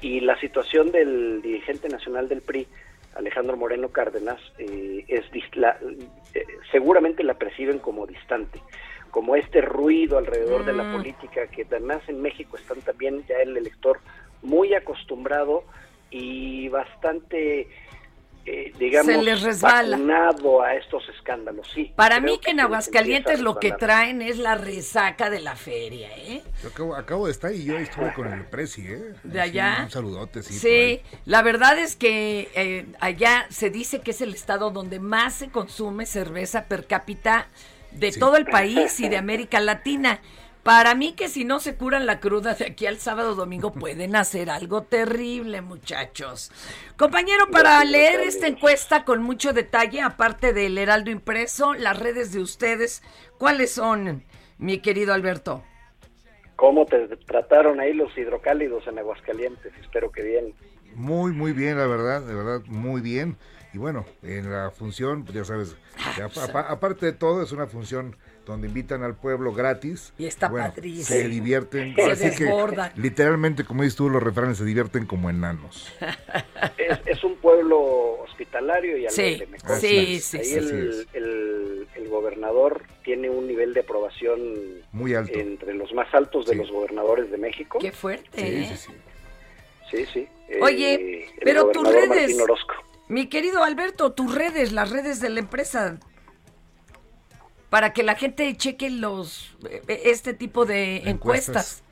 y 0.00 0.20
la 0.20 0.38
situación 0.38 0.92
del 0.92 1.40
dirigente 1.40 1.88
nacional 1.88 2.28
del 2.28 2.42
PRI, 2.42 2.66
Alejandro 3.16 3.56
Moreno 3.56 3.88
Cárdenas, 3.90 4.40
eh, 4.58 5.04
es 5.08 5.24
la- 5.56 5.78
eh, 6.34 6.44
seguramente 6.70 7.22
la 7.22 7.34
perciben 7.34 7.78
como 7.78 8.06
distante, 8.06 8.60
como 9.10 9.36
este 9.36 9.60
ruido 9.60 10.18
alrededor 10.18 10.64
de 10.64 10.72
la 10.72 10.84
Mm. 10.84 10.92
política, 10.92 11.46
que 11.46 11.62
además 11.62 12.02
en 12.08 12.20
México 12.20 12.56
están 12.56 12.80
también 12.82 13.24
ya 13.26 13.36
el 13.36 13.56
elector 13.56 13.98
muy 14.42 14.74
acostumbrado 14.74 15.64
y 16.10 16.68
bastante, 16.68 17.68
eh, 18.46 18.72
digamos, 18.78 19.12
Se 19.14 19.22
les 19.22 19.42
resbala. 19.42 19.96
vacunado 19.96 20.62
a 20.62 20.74
estos 20.74 21.02
escándalos. 21.16 21.66
Sí, 21.74 21.92
Para 21.96 22.20
mí 22.20 22.38
que 22.38 22.50
en 22.50 22.60
Aguascalientes 22.60 23.40
lo 23.40 23.58
que 23.58 23.72
traen 23.72 24.20
es 24.22 24.38
la 24.38 24.54
resaca 24.54 25.30
de 25.30 25.40
la 25.40 25.56
feria, 25.56 26.08
¿eh? 26.16 26.42
Yo 26.62 26.68
acabo, 26.68 26.94
acabo 26.96 27.26
de 27.26 27.32
estar 27.32 27.52
y 27.52 27.64
yo 27.64 27.78
estuve 27.78 28.12
con 28.12 28.32
el 28.32 28.44
Prezi, 28.44 28.82
¿eh? 28.86 29.14
¿De 29.22 29.40
allá? 29.40 29.78
un 29.84 29.90
saludote, 29.90 30.42
sí. 30.42 31.00
la 31.24 31.42
verdad 31.42 31.78
es 31.78 31.96
que 31.96 32.50
eh, 32.54 32.86
allá 33.00 33.46
se 33.50 33.70
dice 33.70 34.00
que 34.00 34.10
es 34.10 34.20
el 34.20 34.34
estado 34.34 34.70
donde 34.70 35.00
más 35.00 35.34
se 35.34 35.48
consume 35.48 36.04
cerveza 36.06 36.64
per 36.66 36.86
cápita 36.86 37.48
de 37.92 38.12
Sí. 38.12 38.18
todo 38.20 38.36
el 38.36 38.44
país 38.46 38.98
y 39.00 39.08
de 39.08 39.16
América 39.16 39.60
Latina. 39.60 40.20
Para 40.64 40.94
mí 40.94 41.12
que 41.12 41.28
si 41.28 41.44
no 41.44 41.60
se 41.60 41.76
curan 41.76 42.06
la 42.06 42.20
cruda 42.20 42.54
de 42.54 42.64
aquí 42.64 42.86
al 42.86 42.98
sábado 42.98 43.34
domingo 43.34 43.72
pueden 43.74 44.16
hacer 44.16 44.48
algo 44.48 44.82
terrible, 44.82 45.60
muchachos. 45.60 46.50
Compañero, 46.96 47.48
para 47.52 47.84
leer 47.84 48.20
esta 48.20 48.46
encuesta 48.46 49.04
con 49.04 49.22
mucho 49.22 49.52
detalle, 49.52 50.00
aparte 50.00 50.54
del 50.54 50.78
Heraldo 50.78 51.10
impreso, 51.10 51.74
las 51.74 51.98
redes 51.98 52.32
de 52.32 52.40
ustedes, 52.40 53.02
¿cuáles 53.36 53.72
son, 53.72 54.24
mi 54.56 54.78
querido 54.78 55.12
Alberto? 55.12 55.62
¿Cómo 56.56 56.86
te 56.86 57.08
trataron 57.26 57.78
ahí 57.78 57.92
los 57.92 58.16
hidrocálidos 58.16 58.86
en 58.86 58.98
Aguascalientes? 58.98 59.70
Espero 59.82 60.10
que 60.10 60.22
bien. 60.22 60.54
Muy, 60.94 61.32
muy 61.32 61.52
bien, 61.52 61.76
la 61.76 61.86
verdad, 61.86 62.22
de 62.22 62.34
verdad, 62.34 62.62
muy 62.68 63.02
bien. 63.02 63.36
Y 63.74 63.78
bueno, 63.78 64.06
en 64.22 64.50
la 64.50 64.70
función, 64.70 65.24
pues 65.24 65.34
ya 65.34 65.44
sabes, 65.44 65.76
ya 66.16 66.26
apa- 66.26 66.44
apa- 66.44 66.70
aparte 66.72 67.04
de 67.06 67.12
todo, 67.12 67.42
es 67.42 67.52
una 67.52 67.66
función 67.66 68.16
donde 68.46 68.68
invitan 68.68 69.02
al 69.02 69.14
pueblo 69.16 69.52
gratis. 69.52 70.12
Y 70.18 70.26
está 70.26 70.48
Bueno, 70.48 70.68
padrísimo. 70.68 71.04
Se 71.06 71.28
divierten. 71.28 71.94
Se 71.94 72.02
Ahora 72.02 72.16
sí 72.16 72.30
que, 72.36 73.00
literalmente, 73.00 73.64
como 73.64 73.82
dices 73.82 73.96
tú, 73.96 74.10
los 74.10 74.22
refranes 74.22 74.58
se 74.58 74.64
divierten 74.64 75.06
como 75.06 75.30
enanos. 75.30 75.92
Es, 76.78 76.98
es 77.06 77.24
un 77.24 77.36
pueblo 77.36 77.78
hospitalario 78.22 78.96
y 78.98 79.08
Sí, 79.08 79.20
alegre. 79.22 79.46
me 79.46 79.58
consta. 79.58 79.76
sí, 79.80 80.20
sí, 80.20 80.36
Ahí 80.38 80.44
sí, 80.44 80.54
el, 80.56 80.64
así 80.90 81.08
el- 81.14 81.88
el 81.94 82.08
gobernador 82.08 82.82
tiene 83.04 83.30
un 83.30 83.46
nivel 83.46 83.72
de 83.74 83.80
aprobación 83.80 84.40
Muy 84.92 85.14
alto. 85.14 85.38
entre 85.38 85.74
los 85.74 85.92
más 85.94 86.12
altos 86.14 86.46
de 86.46 86.52
Sí. 86.52 86.58
los 86.58 86.70
gobernadores 86.70 87.30
de 87.30 87.38
México. 87.38 87.78
Qué 87.78 87.92
fuerte, 87.92 88.28
Sí, 88.38 88.44
¿eh? 88.46 88.68
sí, 88.76 88.76
sí. 88.76 88.92
Sí, 89.90 90.06
sí. 90.12 90.28
Oye, 90.60 90.94
Eh, 90.94 91.26
el 91.38 91.44
pero 91.44 91.70
tus 91.70 91.88
redes, 91.90 92.36
mi 93.08 93.28
querido 93.28 93.62
Alberto, 93.62 94.12
tus 94.12 94.34
redes, 94.34 94.72
las 94.72 94.90
redes 94.90 95.20
de 95.20 95.30
la 95.30 95.40
empresa, 95.40 95.98
para 97.74 97.92
que 97.92 98.04
la 98.04 98.14
gente 98.14 98.56
cheque 98.56 98.88
los 98.88 99.52
eh, 99.68 99.82
este 100.04 100.32
tipo 100.32 100.64
de 100.64 100.98
encuestas. 100.98 101.82
Encuestas. 101.82 101.84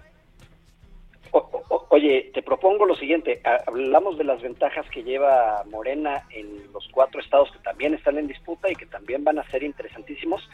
O- 1.32 1.86
oye, 1.88 2.30
te 2.32 2.40
propongo 2.40 2.86
lo 2.86 2.94
siguiente. 2.94 3.40
Ha- 3.44 3.64
Hablamos 3.66 4.16
de 4.16 4.22
las 4.22 4.40
ventajas 4.40 4.86
que 4.90 5.02
lleva 5.02 5.64
Morena 5.68 6.24
en 6.30 6.72
los 6.72 6.86
cuatro 6.92 7.20
estados 7.20 7.50
que 7.50 7.58
también 7.64 7.94
están 7.94 8.16
en 8.16 8.28
disputa 8.28 8.70
y 8.70 8.76
que 8.76 8.86
también 8.86 9.24
van 9.24 9.40
a 9.40 9.50
ser 9.50 9.64
interesantísimos. 9.64 10.48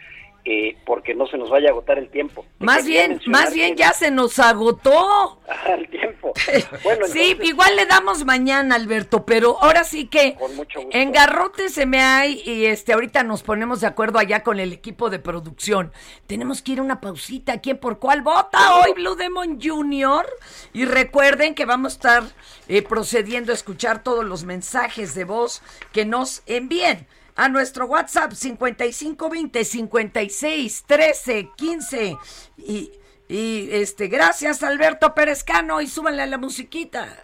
Eh, 0.51 0.79
porque 0.87 1.15
no 1.15 1.27
se 1.27 1.37
nos 1.37 1.51
vaya 1.51 1.69
a 1.69 1.73
agotar 1.73 1.99
el 1.99 2.09
tiempo. 2.09 2.47
Más 2.59 2.87
bien, 2.87 3.21
más 3.27 3.53
bien 3.53 3.75
que- 3.77 3.83
ya 3.83 3.93
se 3.93 4.11
nos 4.11 4.39
agotó. 4.39 5.41
El 5.67 5.89
tiempo. 5.89 6.33
Bueno, 6.85 7.07
sí, 7.07 7.37
igual 7.43 7.75
le 7.77 7.85
damos 7.87 8.25
mañana, 8.25 8.75
Alberto, 8.75 9.25
pero 9.27 9.59
ahora 9.63 9.85
sí 9.85 10.07
que 10.07 10.35
Con 10.37 10.55
mucho 10.57 10.81
gusto. 10.83 10.97
en 10.97 11.13
Garrote 11.13 11.69
se 11.69 11.85
me 11.87 12.01
hay 12.01 12.43
y 12.45 12.67
este 12.67 12.93
ahorita 12.93 13.23
nos 13.25 13.43
ponemos 13.43 13.81
de 13.81 13.87
acuerdo 13.89 14.19
allá 14.19 14.43
con 14.43 14.59
el 14.61 14.73
equipo 14.73 15.11
de 15.11 15.19
producción. 15.19 15.93
Tenemos 16.27 16.63
que 16.63 16.73
ir 16.73 16.79
a 16.79 16.83
una 16.83 17.01
pausita. 17.01 17.61
¿Quién 17.61 17.79
por 17.79 17.99
cuál 17.99 18.23
vota 18.23 18.77
hoy 18.77 18.93
Blue 18.95 19.17
Demon 19.17 19.59
Junior? 19.61 20.27
Y 20.73 20.85
recuerden 20.85 21.55
que 21.55 21.65
vamos 21.67 21.93
a 21.93 21.97
estar 21.97 22.23
eh, 22.69 22.83
procediendo 22.83 23.53
a 23.53 23.55
escuchar 23.55 24.03
todos 24.03 24.25
los 24.25 24.45
mensajes 24.45 25.15
de 25.15 25.25
voz 25.25 25.63
que 25.93 26.05
nos 26.05 26.43
envíen 26.47 27.07
a 27.39 27.49
nuestro 27.49 27.87
WhatsApp 27.87 28.33
5520 28.33 29.65
56 29.65 30.85
13 30.87 31.51
15 31.57 32.17
y 32.59 32.93
y 33.29 33.69
este, 33.71 34.09
gracias 34.09 34.63
Alberto 34.63 35.15
Pérez 35.15 35.45
Cano 35.45 35.81
y 35.81 35.87
súbanle 35.87 36.23
a 36.23 36.27
la 36.27 36.39
musiquita. 36.39 37.15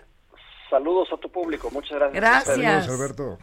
Saludos 0.71 1.09
a 1.13 1.17
tu 1.17 1.31
público, 1.31 1.71
muchas 1.71 1.99
gracias. 2.13 2.15
Gracias. 2.15 2.87
Saludos, 2.87 3.01
Alberto. 3.01 3.39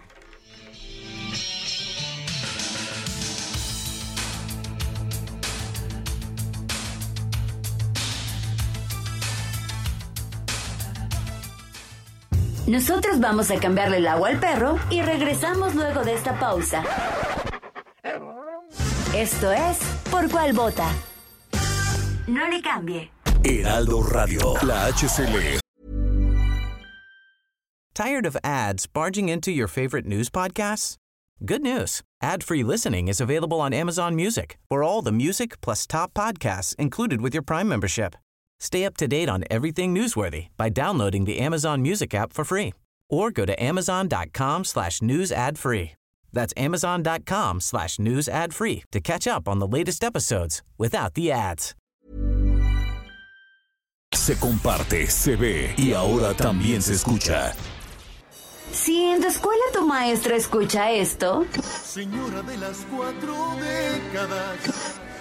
Nosotros 12.67 13.19
vamos 13.19 13.49
a 13.49 13.59
cambiarle 13.59 13.97
el 13.97 14.07
agua 14.07 14.29
al 14.29 14.39
perro 14.39 14.77
y 14.89 15.01
regresamos 15.01 15.73
luego 15.73 16.03
de 16.03 16.13
esta 16.13 16.39
pausa. 16.39 16.83
Esto 19.15 19.51
es 19.51 19.79
Por 20.09 20.29
cuál 20.29 20.53
vota. 20.53 20.87
No 22.27 22.47
le 22.47 22.61
cambie. 22.61 23.11
Heraldo 23.43 24.03
Radio. 24.03 24.53
La 24.63 24.87
HCL. 24.91 25.59
Tired 27.93 28.25
of 28.25 28.37
ads 28.43 28.87
barging 28.87 29.27
into 29.27 29.51
your 29.51 29.67
favorite 29.67 30.05
news 30.05 30.29
podcasts? 30.29 30.95
Good 31.43 31.61
news. 31.61 32.01
Ad-free 32.21 32.63
listening 32.63 33.07
is 33.07 33.19
available 33.19 33.59
on 33.59 33.73
Amazon 33.73 34.15
Music 34.15 34.57
for 34.69 34.83
all 34.83 35.01
the 35.01 35.11
music 35.11 35.59
plus 35.61 35.87
top 35.87 36.13
podcasts 36.13 36.75
included 36.75 37.19
with 37.21 37.33
your 37.33 37.43
Prime 37.43 37.67
membership. 37.67 38.15
Stay 38.61 38.85
up 38.85 38.95
to 38.97 39.07
date 39.07 39.27
on 39.27 39.43
everything 39.49 39.93
newsworthy 39.93 40.49
by 40.55 40.69
downloading 40.69 41.25
the 41.25 41.39
Amazon 41.39 41.81
Music 41.81 42.13
app 42.13 42.31
for 42.31 42.45
free 42.45 42.73
or 43.09 43.31
go 43.31 43.43
to 43.43 43.61
amazon.com 43.61 44.63
slash 44.63 45.01
news 45.01 45.31
ad 45.31 45.57
free. 45.57 45.93
That's 46.31 46.53
amazon.com 46.55 47.59
slash 47.59 47.97
news 47.97 48.29
ad 48.29 48.53
free 48.53 48.83
to 48.91 49.01
catch 49.01 49.25
up 49.25 49.47
on 49.47 49.57
the 49.57 49.67
latest 49.67 50.03
episodes 50.03 50.61
without 50.77 51.15
the 51.15 51.31
ads. 51.31 51.73
Se 54.13 54.35
comparte, 54.35 55.07
se 55.09 55.35
ve 55.35 55.73
y 55.77 55.93
ahora 55.93 56.35
también 56.35 56.83
se 56.83 56.93
escucha. 56.93 57.55
Si 58.71 59.05
en 59.05 59.21
tu 59.21 59.27
escuela 59.27 59.63
tu 59.73 59.87
maestra 59.87 60.35
escucha 60.35 60.91
esto, 60.91 61.45
Señora 61.63 62.43
de 62.43 62.57
las 62.57 62.85
cuatro 62.91 63.33
décadas. 63.59 65.01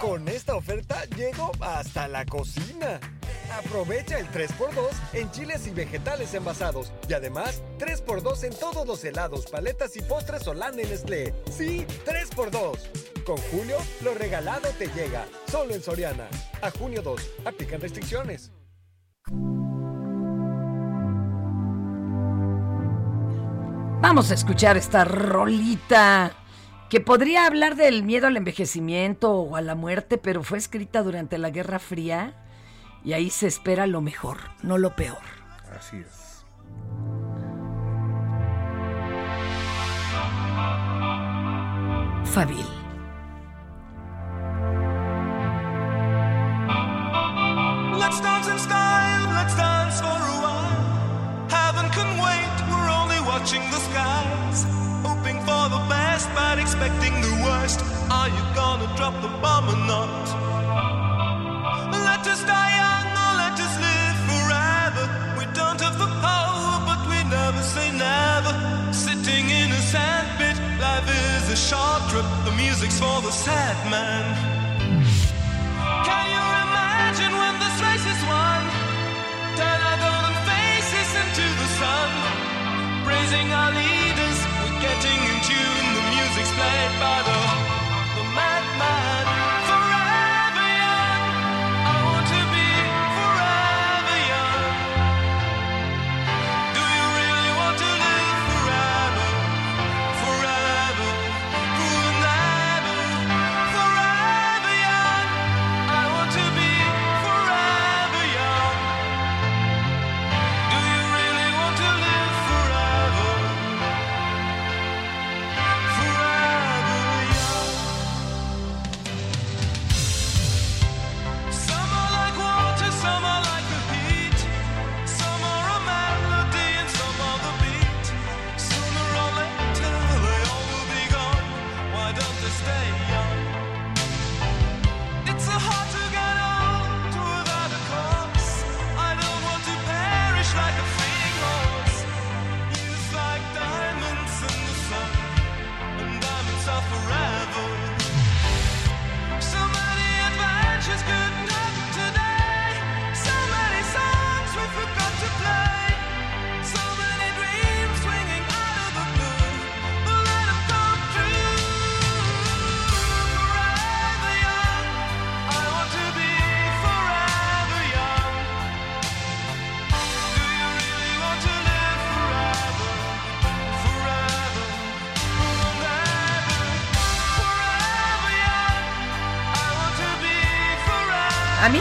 Con 0.00 0.26
esta 0.28 0.56
oferta 0.56 1.04
llego 1.14 1.52
hasta 1.60 2.08
la 2.08 2.24
cocina. 2.24 2.98
Aprovecha 3.52 4.18
el 4.18 4.26
3x2 4.28 4.88
en 5.12 5.30
chiles 5.30 5.66
y 5.66 5.70
vegetales 5.72 6.32
envasados. 6.32 6.90
Y 7.06 7.12
además, 7.12 7.62
3x2 7.78 8.44
en 8.44 8.58
todos 8.58 8.86
los 8.86 9.04
helados, 9.04 9.44
paletas 9.50 9.94
y 9.96 10.00
postres 10.00 10.48
Holanda 10.48 10.82
Nestlé. 10.82 11.34
Sí, 11.50 11.84
3x2. 12.06 13.24
Con 13.24 13.36
Julio, 13.36 13.76
lo 14.02 14.14
regalado 14.14 14.70
te 14.78 14.86
llega. 14.88 15.26
Solo 15.50 15.74
en 15.74 15.82
Soriana. 15.82 16.28
A 16.62 16.70
junio 16.70 17.02
2. 17.02 17.32
Aplican 17.44 17.82
restricciones. 17.82 18.50
Vamos 24.00 24.30
a 24.30 24.34
escuchar 24.34 24.78
esta 24.78 25.04
rolita 25.04 26.39
que 26.90 27.00
podría 27.00 27.46
hablar 27.46 27.76
del 27.76 28.02
miedo 28.02 28.26
al 28.26 28.36
envejecimiento 28.36 29.32
o 29.32 29.54
a 29.54 29.60
la 29.60 29.76
muerte, 29.76 30.18
pero 30.18 30.42
fue 30.42 30.58
escrita 30.58 31.02
durante 31.02 31.38
la 31.38 31.50
Guerra 31.50 31.78
Fría 31.78 32.34
y 33.04 33.12
ahí 33.12 33.30
se 33.30 33.46
espera 33.46 33.86
lo 33.86 34.00
mejor, 34.00 34.38
no 34.62 34.76
lo 34.76 34.96
peor. 34.96 35.18
Así 35.72 35.98
es. 35.98 36.44
Fabil. 42.24 42.79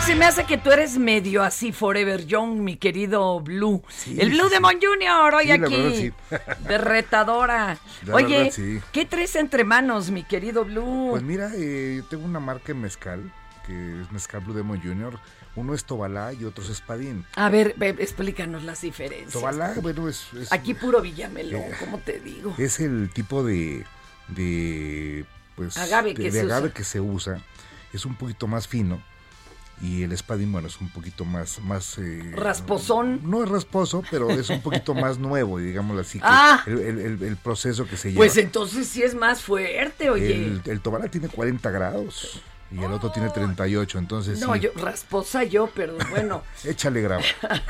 Se 0.09 0.15
me 0.15 0.25
hace 0.25 0.43
que 0.45 0.57
tú 0.57 0.71
eres 0.71 0.97
medio 0.97 1.43
así, 1.43 1.71
Forever 1.71 2.25
Young, 2.25 2.61
mi 2.61 2.77
querido 2.77 3.39
Blue. 3.41 3.83
el 4.07 4.31
Blue 4.31 4.47
sí, 4.47 4.53
Demon 4.55 4.75
Junior, 4.81 5.35
hoy 5.35 5.45
Sí, 5.45 5.51
aquí. 5.51 5.75
verdad, 5.75 5.91
sí. 5.95 6.11
De 6.67 6.77
retadora. 6.79 7.77
La 8.07 8.15
Oye, 8.15 8.51
verdad. 8.57 8.83
¿qué 8.91 9.05
traes 9.05 9.35
entre 9.35 9.63
manos, 9.63 10.09
mi 10.09 10.23
querido 10.23 10.65
Blue? 10.65 11.09
Pues 11.11 11.21
mira, 11.21 11.51
eh, 11.55 11.97
yo 11.97 12.05
tengo 12.05 12.25
una 12.25 12.39
marca 12.39 12.71
en 12.71 12.81
mezcal, 12.81 13.31
que 13.67 14.01
es 14.01 14.11
Mezcal 14.11 14.41
Blue 14.41 14.55
Demon 14.55 14.81
Junior. 14.81 15.19
Uno 15.55 15.75
es 15.75 15.85
Tobalá 15.85 16.33
y 16.33 16.43
otro 16.43 16.63
es 16.63 16.71
Espadín. 16.71 17.25
A 17.35 17.49
ver, 17.49 17.75
ve, 17.77 17.89
explícanos 17.99 18.63
las 18.63 18.81
diferencias. 18.81 19.31
Tobalá, 19.33 19.75
bueno, 19.79 20.07
es, 20.09 20.25
es- 20.33 20.51
Aquí 20.51 20.73
puro 20.73 21.01
Villamelón, 21.01 21.61
Eh, 21.61 21.71
¿cómo 21.79 21.99
te 21.99 22.19
digo? 22.19 22.55
es 22.57 22.79
el 22.79 23.11
tipo 23.13 23.43
de, 23.43 23.85
de 24.27 25.25
pues 25.55 25.77
Agave 25.77 26.09
de, 26.09 26.15
que 26.15 26.23
de 26.23 26.31
se 26.31 26.39
agave 26.41 26.65
usa. 26.67 26.73
que 26.73 26.83
se 26.83 26.99
usa. 26.99 27.41
Es 27.93 28.05
un 28.05 28.15
poquito 28.15 28.47
más 28.47 28.67
fino 28.67 29.01
y 29.81 30.03
el 30.03 30.11
espadín, 30.11 30.51
bueno, 30.51 30.67
es 30.67 30.79
un 30.81 30.89
poquito 30.89 31.23
más... 31.25 31.59
más 31.61 31.97
eh, 31.97 32.31
Rasposón. 32.35 33.21
No 33.23 33.43
es 33.43 33.49
rasposo, 33.49 34.03
pero 34.11 34.29
es 34.29 34.49
un 34.49 34.61
poquito 34.61 34.93
más 34.93 35.17
nuevo, 35.17 35.57
digámoslo 35.59 36.01
así, 36.01 36.19
que 36.19 36.25
Ah. 36.29 36.63
el, 36.67 36.79
el- 36.79 36.99
el- 36.99 37.23
el 37.23 37.37
proceso 37.37 37.85
que 37.85 37.95
se 37.97 38.09
lleva. 38.09 38.19
Pues 38.19 38.37
entonces 38.37 38.87
sí 38.87 39.01
es 39.03 39.15
más 39.15 39.41
fuerte, 39.41 40.09
oye. 40.09 40.59
el, 40.65 40.81
Tobalá 40.81 41.07
tiene 41.09 41.27
40 41.29 41.69
grados 41.71 42.41
y 42.71 42.83
el 42.83 42.91
otro 42.93 43.11
tiene 43.11 43.29
38, 43.31 43.97
entonces 43.97 44.39
no, 44.41 44.53
sí, 44.53 44.59
yo, 44.59 44.69
rasposa 44.75 45.43
yo, 45.43 45.69
pero 45.73 45.97
bueno. 46.11 46.43
échale 46.63 47.01
grava. 47.01 47.23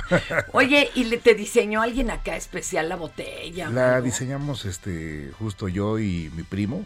Oye, 0.52 0.90
¿y 0.96 1.06
le 1.06 1.18
te 1.18 1.36
diseñó 1.36 1.82
alguien 1.82 2.12
acá 2.12 2.36
especial 2.36 2.90
la 2.90 2.96
botella? 2.98 3.70
La 3.70 4.02
diseñamos 4.02 4.66
este 4.66 5.32
justo 5.40 5.68
yo 5.70 6.00
y 6.00 6.30
mi 6.36 6.44
primo. 6.44 6.86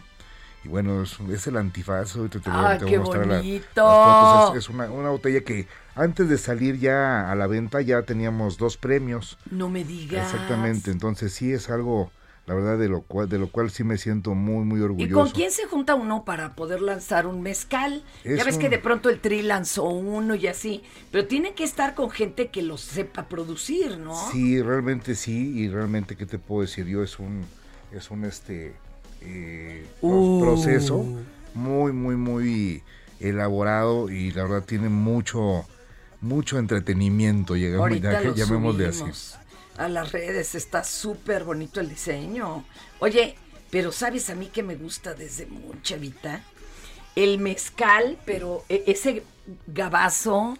Y 0.64 0.68
bueno, 0.68 1.02
es, 1.02 1.18
es 1.30 1.46
el 1.46 1.56
antifaz. 1.58 2.16
Ahorita 2.16 2.40
te 2.40 2.50
voy, 2.50 2.58
Ah, 2.64 2.70
a- 2.72 2.78
te 2.78 2.84
voy 2.84 2.90
qué 2.90 2.96
a 2.96 3.00
mostrar 3.00 3.26
la- 3.26 3.34
las 3.34 3.42
bonito. 3.44 3.64
fotos. 4.04 4.56
Es, 4.56 4.64
es 4.64 4.68
una, 4.70 4.90
una 4.90 5.10
botella 5.10 5.42
que 5.42 5.66
antes 5.94 6.28
de 6.28 6.38
salir 6.38 6.78
ya 6.78 7.30
a 7.30 7.34
la 7.34 7.46
venta 7.46 7.80
ya 7.82 8.02
teníamos 8.02 8.56
dos 8.56 8.76
premios. 8.76 9.38
No 9.50 9.68
me 9.68 9.84
digas. 9.84 10.24
Exactamente. 10.32 10.90
Entonces 10.90 11.34
sí 11.34 11.52
es 11.52 11.68
algo, 11.68 12.10
la 12.46 12.54
verdad, 12.54 12.78
de 12.78 12.88
lo 12.88 13.02
cual, 13.02 13.28
de 13.28 13.38
lo 13.38 13.48
cual 13.48 13.70
sí 13.70 13.84
me 13.84 13.98
siento 13.98 14.34
muy, 14.34 14.64
muy 14.64 14.80
¿Y 14.80 14.84
orgulloso. 14.84 15.14
con 15.14 15.30
quién 15.32 15.50
se 15.50 15.66
junta 15.66 15.94
uno 15.94 16.24
para 16.24 16.54
poder 16.54 16.80
lanzar 16.80 17.26
un 17.26 17.42
mezcal? 17.42 18.02
Es 18.24 18.38
ya 18.38 18.44
ves 18.44 18.56
que 18.56 18.70
de 18.70 18.78
pronto 18.78 19.10
el 19.10 19.20
Tri 19.20 19.42
lanzó 19.42 19.84
uno 19.84 20.34
y 20.34 20.46
así, 20.46 20.82
pero 21.12 21.26
tiene 21.26 21.52
que 21.52 21.64
estar 21.64 21.94
con 21.94 22.08
gente 22.10 22.48
que 22.48 22.62
lo 22.62 22.78
sepa 22.78 23.28
producir, 23.28 23.98
¿no? 23.98 24.14
Sí, 24.32 24.62
realmente 24.62 25.14
sí. 25.14 25.58
Y 25.58 25.68
realmente, 25.68 26.16
¿qué 26.16 26.24
te 26.24 26.38
puedo 26.38 26.62
decir? 26.62 26.86
Yo 26.86 27.02
es 27.02 27.18
un, 27.18 27.44
es 27.92 28.10
un 28.10 28.24
este 28.24 28.74
eh, 29.24 29.86
Uh. 30.00 30.40
proceso 30.42 31.04
muy, 31.54 31.92
muy, 31.92 32.16
muy 32.16 32.82
elaborado 33.20 34.10
y 34.10 34.32
la 34.32 34.42
verdad 34.42 34.64
tiene 34.64 34.88
mucho, 34.90 35.66
mucho 36.20 36.58
entretenimiento, 36.58 37.56
llegamos, 37.56 38.00
ya- 38.00 38.20
llamémosle 38.34 38.88
así. 38.88 39.04
a 39.78 39.88
las 39.88 40.12
redes, 40.12 40.54
está 40.54 40.84
súper 40.84 41.44
bonito 41.44 41.80
el 41.80 41.88
diseño. 41.88 42.64
Oye, 43.00 43.36
pero 43.70 43.92
¿sabes 43.92 44.28
a 44.30 44.34
mí 44.34 44.46
que 44.48 44.62
me 44.62 44.76
gusta 44.76 45.14
desde 45.14 45.46
muy 45.46 45.80
chavita? 45.82 46.42
El 47.16 47.38
mezcal, 47.38 48.18
pero 48.26 48.64
e- 48.68 48.84
ese 48.88 49.22
gabazo, 49.66 50.58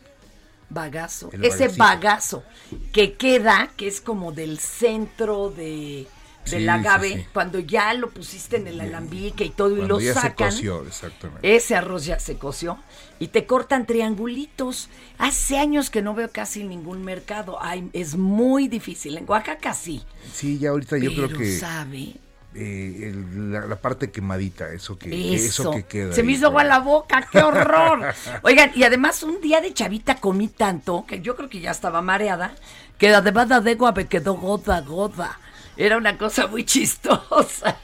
bagazo, 0.71 1.29
El 1.33 1.45
ese 1.45 1.69
bagazo 1.69 2.45
que 2.93 3.15
queda, 3.15 3.71
que 3.77 3.89
es 3.89 4.01
como 4.01 4.33
del 4.33 4.59
centro 4.59 5.51
de 5.51 6.07
del 6.51 6.63
Sí, 6.63 6.69
agave, 6.69 7.09
sí, 7.09 7.15
sí. 7.21 7.27
cuando 7.33 7.59
ya 7.59 7.93
lo 7.95 8.11
pusiste 8.11 8.57
en 8.57 8.67
el 8.67 8.81
alambique 8.81 9.45
y 9.45 9.51
todo 9.51 9.77
y 9.83 9.87
lo 9.87 9.99
ya 10.01 10.15
sacan. 10.15 10.51
se 10.53 10.57
coció, 10.59 10.87
exactamente. 10.87 11.57
Ese 11.57 11.75
arroz 11.77 12.05
ya 12.05 12.19
se 12.19 12.37
coció 12.37 12.79
y 13.19 13.29
te 13.29 13.47
cortan 13.47 13.87
triangulitos. 13.87 14.89
Hace 15.19 15.59
años 15.59 15.91
que 15.91 16.03
no 16.03 16.15
veo 16.15 16.31
casi 16.31 16.65
ningún 16.65 17.03
mercado. 17.05 17.59
Ay, 17.61 17.89
es 17.93 18.17
muy 18.17 18.69
difícil. 18.69 19.17
En 19.17 19.25
Oaxaca 19.29 19.75
sí. 19.75 20.03
Sí, 20.33 20.59
ya 20.59 20.71
ahorita 20.71 20.99
yo 20.99 21.11
creo 21.15 21.29
que 21.29 21.57
sabe. 21.59 22.17
eh, 22.57 23.11
el- 23.11 23.51
la, 23.53 23.67
la 23.67 23.77
parte 23.77 24.13
quemadita, 24.13 24.73
eso 24.73 24.97
que, 24.97 25.35
Eso. 25.35 25.63
eso 25.63 25.71
que 25.73 25.83
queda. 25.87 26.13
Se 26.13 26.23
me 26.23 26.33
hizo 26.33 26.47
agua 26.47 26.63
la 26.63 26.79
boca, 26.79 27.27
qué 27.33 27.39
horror. 27.43 28.15
Oigan, 28.43 28.71
y 28.77 28.85
además 28.85 29.25
un 29.25 29.41
día 29.41 29.61
de 29.61 29.75
chavita 29.75 30.21
comí 30.21 30.47
tanto 30.47 31.05
que 31.05 31.21
yo 31.21 31.35
creo 31.35 31.49
que 31.49 31.59
ya 31.61 31.73
estaba 31.73 32.01
mareada, 32.01 32.55
que 32.97 33.13
además 33.13 33.49
la 33.49 33.59
lengua 33.59 33.91
me 33.91 34.07
quedó 34.07 34.35
goda, 34.35 34.81
goda. 34.83 35.41
Era 35.77 35.97
una 35.97 36.17
cosa 36.19 36.47
muy 36.47 36.65
chistosa. 36.65 37.77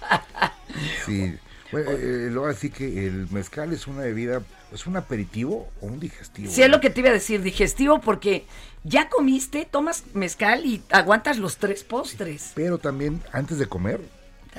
Sí. 1.07 1.35
Bueno, 1.73 1.91
eh, 1.93 2.29
luego 2.31 2.49
así 2.49 2.71
que 2.71 3.07
el 3.07 3.29
mezcal 3.31 3.73
es 3.73 3.87
una 3.87 4.01
bebida, 4.03 4.43
es 4.73 4.87
un 4.89 4.97
aperitivo 4.97 5.69
o 5.81 5.87
un 5.87 6.01
digestivo. 6.01 6.51
Sí, 6.51 6.63
es 6.63 6.69
lo 6.69 6.81
que 6.81 6.91
te 6.91 6.99
iba 7.01 7.11
a 7.11 7.13
decir, 7.13 7.43
digestivo, 7.43 8.01
porque 8.01 8.45
ya 8.83 9.09
comiste, 9.09 9.69
tomas 9.71 10.03
mezcal 10.15 10.67
y 10.67 10.83
aguantas 10.91 11.39
los 11.39 11.59
tres 11.59 11.85
postres. 11.85 12.51
Pero 12.57 12.79
también 12.79 13.23
antes 13.33 13.59
de 13.59 13.67
comer 13.67 14.01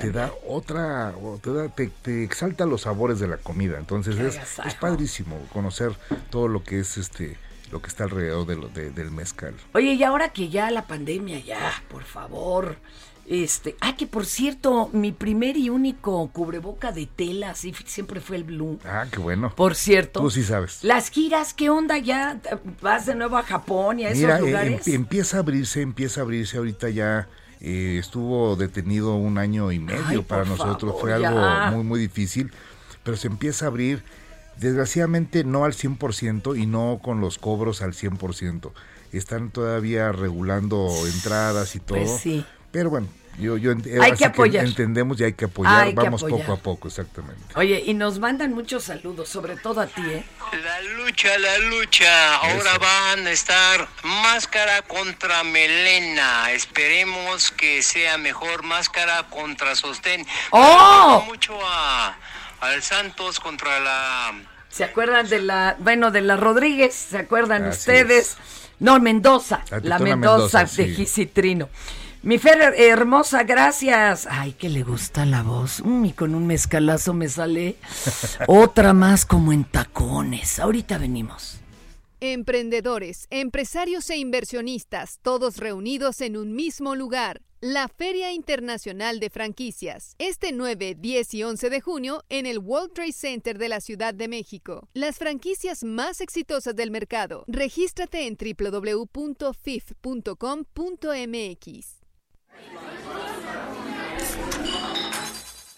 te 0.00 0.10
da 0.10 0.32
otra, 0.48 1.12
te, 1.42 1.52
da- 1.52 1.68
te, 1.68 1.88
te 1.88 2.24
exalta 2.24 2.64
los 2.64 2.82
sabores 2.82 3.18
de 3.20 3.28
la 3.28 3.36
comida. 3.36 3.76
Entonces 3.78 4.18
es, 4.18 4.38
es 4.64 4.74
padrísimo 4.76 5.38
conocer 5.52 5.92
todo 6.30 6.48
lo 6.48 6.64
que 6.64 6.80
es 6.80 6.96
este, 6.96 7.36
lo 7.70 7.82
que 7.82 7.88
está 7.88 8.04
alrededor 8.04 8.46
de 8.46 8.56
lo- 8.56 8.68
de- 8.68 8.88
del 8.90 9.10
mezcal. 9.10 9.54
Oye, 9.74 9.92
y 9.92 10.02
ahora 10.02 10.30
que 10.30 10.48
ya 10.48 10.70
la 10.70 10.86
pandemia, 10.86 11.40
ya, 11.40 11.82
por 11.90 12.04
favor. 12.04 12.76
Este, 13.26 13.76
ah, 13.80 13.94
que 13.96 14.06
por 14.06 14.26
cierto, 14.26 14.90
mi 14.92 15.12
primer 15.12 15.56
y 15.56 15.70
único 15.70 16.28
cubreboca 16.32 16.90
de 16.92 17.06
tela, 17.06 17.50
así 17.50 17.72
siempre 17.86 18.20
fue 18.20 18.36
el 18.36 18.44
Blue. 18.44 18.78
Ah, 18.84 19.06
qué 19.10 19.20
bueno. 19.20 19.54
Por 19.54 19.74
cierto. 19.76 20.20
Tú 20.20 20.30
sí 20.30 20.42
sabes. 20.42 20.82
Las 20.82 21.08
giras, 21.10 21.54
¿qué 21.54 21.70
onda 21.70 21.98
ya? 21.98 22.40
¿Vas 22.80 23.06
de 23.06 23.14
nuevo 23.14 23.36
a 23.36 23.42
Japón 23.44 24.00
y 24.00 24.04
a 24.04 24.08
esos 24.10 24.22
Mira, 24.22 24.38
eh, 24.38 24.40
lugares? 24.40 24.88
em- 24.88 24.94
empieza 24.96 25.36
a 25.36 25.40
abrirse, 25.40 25.80
empieza 25.82 26.20
a 26.20 26.24
abrirse 26.24 26.56
ahorita 26.58 26.90
ya. 26.90 27.28
eh, 27.64 27.96
estuvo 28.00 28.56
detenido 28.56 29.14
un 29.14 29.38
año 29.38 29.70
y 29.70 29.78
medio 29.78 30.02
Ay, 30.08 30.18
para 30.22 30.44
nosotros, 30.44 30.90
favor, 30.90 31.00
fue 31.00 31.14
algo 31.14 31.30
ya. 31.40 31.70
muy, 31.70 31.84
muy 31.84 32.00
difícil, 32.00 32.50
pero 33.04 33.16
se 33.16 33.28
empieza 33.28 33.66
a 33.66 33.68
abrir, 33.68 34.02
desgraciadamente 34.58 35.44
no 35.44 35.64
al 35.64 35.72
100% 35.72 36.56
y 36.58 36.66
no 36.66 36.98
con 37.02 37.20
los 37.20 37.38
cobros 37.38 37.80
al 37.82 37.92
100%. 37.94 38.72
Están 39.12 39.50
todavía 39.50 40.10
regulando 40.10 40.88
entradas 41.06 41.76
y 41.76 41.78
todo. 41.80 41.98
Pues 41.98 42.10
sí. 42.20 42.44
Pero 42.72 42.90
bueno, 42.90 43.06
yo, 43.38 43.56
yo 43.58 43.72
ent- 43.72 43.86
Hay 44.02 44.10
así 44.12 44.18
que 44.18 44.24
apoyar. 44.24 44.64
entendemos 44.64 45.20
y 45.20 45.24
hay 45.24 45.32
que 45.34 45.44
apoyar, 45.44 45.84
Hay 45.84 45.90
que 45.90 46.00
vamos 46.00 46.22
apoyar. 46.22 46.40
poco 46.46 46.52
a 46.52 46.56
poco, 46.56 46.88
exactamente. 46.88 47.42
Oye, 47.54 47.82
y 47.86 47.94
nos 47.94 48.18
mandan 48.18 48.52
muchos 48.54 48.84
saludos, 48.84 49.28
sobre 49.28 49.56
todo 49.56 49.80
a 49.80 49.86
ti, 49.86 50.00
¿eh? 50.02 50.24
La 50.64 50.80
lucha, 50.96 51.38
la 51.38 51.58
lucha. 51.58 52.34
Ahora 52.36 52.78
van 52.78 53.26
a 53.26 53.30
estar 53.30 53.88
máscara 54.04 54.82
contra 54.82 55.44
melena. 55.44 56.50
Esperemos 56.52 57.52
que 57.52 57.82
sea 57.82 58.18
mejor 58.18 58.62
máscara 58.64 59.28
contra 59.30 59.74
sostén. 59.76 60.26
¡Oh! 60.50 61.20
Me 61.20 61.26
mucho 61.30 61.54
a, 61.64 62.16
al 62.60 62.82
Santos 62.82 63.38
contra 63.40 63.80
la 63.80 64.32
¿Se 64.70 64.84
acuerdan 64.84 65.28
de 65.28 65.40
la, 65.40 65.76
bueno, 65.78 66.10
de 66.10 66.22
la 66.22 66.36
Rodríguez? 66.36 66.94
¿Se 66.94 67.18
acuerdan 67.18 67.64
Así 67.64 67.78
ustedes? 67.80 68.38
No, 68.78 68.98
Mendoza, 68.98 69.62
La 69.70 69.76
la, 69.80 69.98
Tetona 69.98 69.98
Mendoza, 70.16 70.58
Mendoza, 70.60 70.82
de 70.82 70.88
sí. 70.88 70.94
Gisitrino. 70.94 71.68
Mi 72.24 72.38
Fer 72.38 72.74
hermosa, 72.76 73.42
gracias. 73.42 74.28
Ay, 74.30 74.52
que 74.52 74.68
le 74.68 74.84
gusta 74.84 75.26
la 75.26 75.42
voz. 75.42 75.82
Mm, 75.84 76.04
y 76.04 76.12
con 76.12 76.36
un 76.36 76.46
mezcalazo 76.46 77.14
me 77.14 77.28
sale 77.28 77.74
otra 78.46 78.92
más 78.92 79.26
como 79.26 79.52
en 79.52 79.64
tacones. 79.64 80.60
Ahorita 80.60 80.98
venimos. 80.98 81.58
Emprendedores, 82.20 83.26
empresarios 83.30 84.08
e 84.08 84.18
inversionistas, 84.18 85.18
todos 85.22 85.56
reunidos 85.56 86.20
en 86.20 86.36
un 86.36 86.54
mismo 86.54 86.94
lugar. 86.94 87.42
La 87.60 87.88
Feria 87.88 88.30
Internacional 88.30 89.18
de 89.18 89.28
Franquicias, 89.28 90.14
este 90.18 90.52
9, 90.52 90.94
10 90.96 91.34
y 91.34 91.42
11 91.42 91.70
de 91.70 91.80
junio 91.80 92.22
en 92.28 92.46
el 92.46 92.60
World 92.60 92.92
Trade 92.92 93.12
Center 93.12 93.58
de 93.58 93.68
la 93.68 93.80
Ciudad 93.80 94.14
de 94.14 94.28
México. 94.28 94.88
Las 94.94 95.18
franquicias 95.18 95.82
más 95.82 96.20
exitosas 96.20 96.76
del 96.76 96.92
mercado. 96.92 97.44
Regístrate 97.48 98.28
en 98.28 98.36
www.fif.com.mx. 98.36 99.22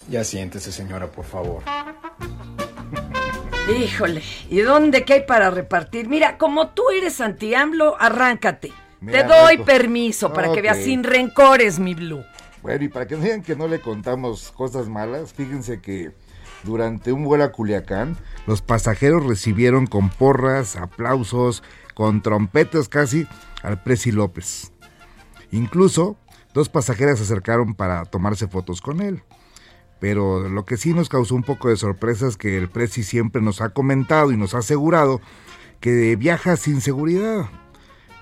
Ya 0.08 0.22
siéntese, 0.22 0.70
señora, 0.70 1.10
por 1.10 1.24
favor. 1.24 1.62
Híjole, 3.74 4.22
¿y 4.50 4.60
dónde 4.60 5.04
qué 5.04 5.14
hay 5.14 5.26
para 5.26 5.50
repartir? 5.50 6.08
Mira, 6.08 6.36
como 6.36 6.68
tú 6.68 6.90
eres 6.90 7.20
anti-AMLO, 7.20 7.96
arráncate. 7.98 8.72
Mira, 9.00 9.26
Te 9.26 9.34
doy 9.34 9.58
permiso 9.58 10.32
para 10.32 10.52
que 10.52 10.60
veas 10.60 10.78
sin 10.78 11.02
rencores, 11.02 11.78
mi 11.78 11.94
Blue. 11.94 12.24
Bueno, 12.62 12.84
y 12.84 12.88
para 12.88 13.06
que 13.06 13.16
no 13.16 13.22
digan 13.22 13.42
que 13.42 13.56
no 13.56 13.68
le 13.68 13.80
contamos 13.80 14.50
cosas 14.52 14.88
malas, 14.88 15.32
fíjense 15.32 15.80
que 15.80 16.12
durante 16.62 17.12
un 17.12 17.24
vuelo 17.24 17.44
a 17.44 17.52
Culiacán, 17.52 18.16
los 18.46 18.62
pasajeros 18.62 19.24
recibieron 19.26 19.86
con 19.86 20.10
porras, 20.10 20.76
aplausos, 20.76 21.62
con 21.94 22.22
trompetas 22.22 22.88
casi 22.88 23.26
al 23.62 23.82
Presi 23.82 24.12
López. 24.12 24.72
Incluso, 25.50 26.16
dos 26.54 26.70
pasajeras 26.70 27.18
se 27.18 27.24
acercaron 27.24 27.74
para 27.74 28.04
tomarse 28.06 28.48
fotos 28.48 28.80
con 28.80 29.02
él. 29.02 29.22
Pero 30.00 30.48
lo 30.48 30.64
que 30.64 30.76
sí 30.76 30.92
nos 30.92 31.08
causó 31.08 31.34
un 31.34 31.42
poco 31.42 31.68
de 31.68 31.76
sorpresa 31.76 32.26
es 32.26 32.36
que 32.36 32.56
el 32.56 32.68
Presi 32.68 33.02
siempre 33.02 33.42
nos 33.42 33.60
ha 33.60 33.70
comentado 33.70 34.32
y 34.32 34.36
nos 34.36 34.54
ha 34.54 34.58
asegurado 34.58 35.20
que 35.80 36.16
viaja 36.16 36.56
sin 36.56 36.80
seguridad. 36.80 37.46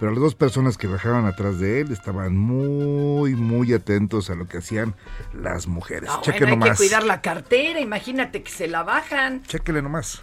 Pero 0.00 0.12
las 0.12 0.20
dos 0.20 0.34
personas 0.34 0.78
que 0.78 0.88
viajaban 0.88 1.26
atrás 1.26 1.60
de 1.60 1.80
él 1.80 1.92
estaban 1.92 2.36
muy, 2.36 3.36
muy 3.36 3.72
atentos 3.72 4.30
a 4.30 4.34
lo 4.34 4.48
que 4.48 4.58
hacían 4.58 4.96
las 5.32 5.68
mujeres. 5.68 6.08
No, 6.10 6.20
Cheque 6.22 6.40
bueno, 6.40 6.46
hay 6.46 6.52
que 6.54 6.64
nomás. 6.66 6.78
cuidar 6.78 7.04
la 7.04 7.20
cartera, 7.20 7.80
imagínate 7.80 8.42
que 8.42 8.50
se 8.50 8.66
la 8.66 8.82
bajan. 8.82 9.42
Chéquele 9.44 9.80
nomás. 9.80 10.22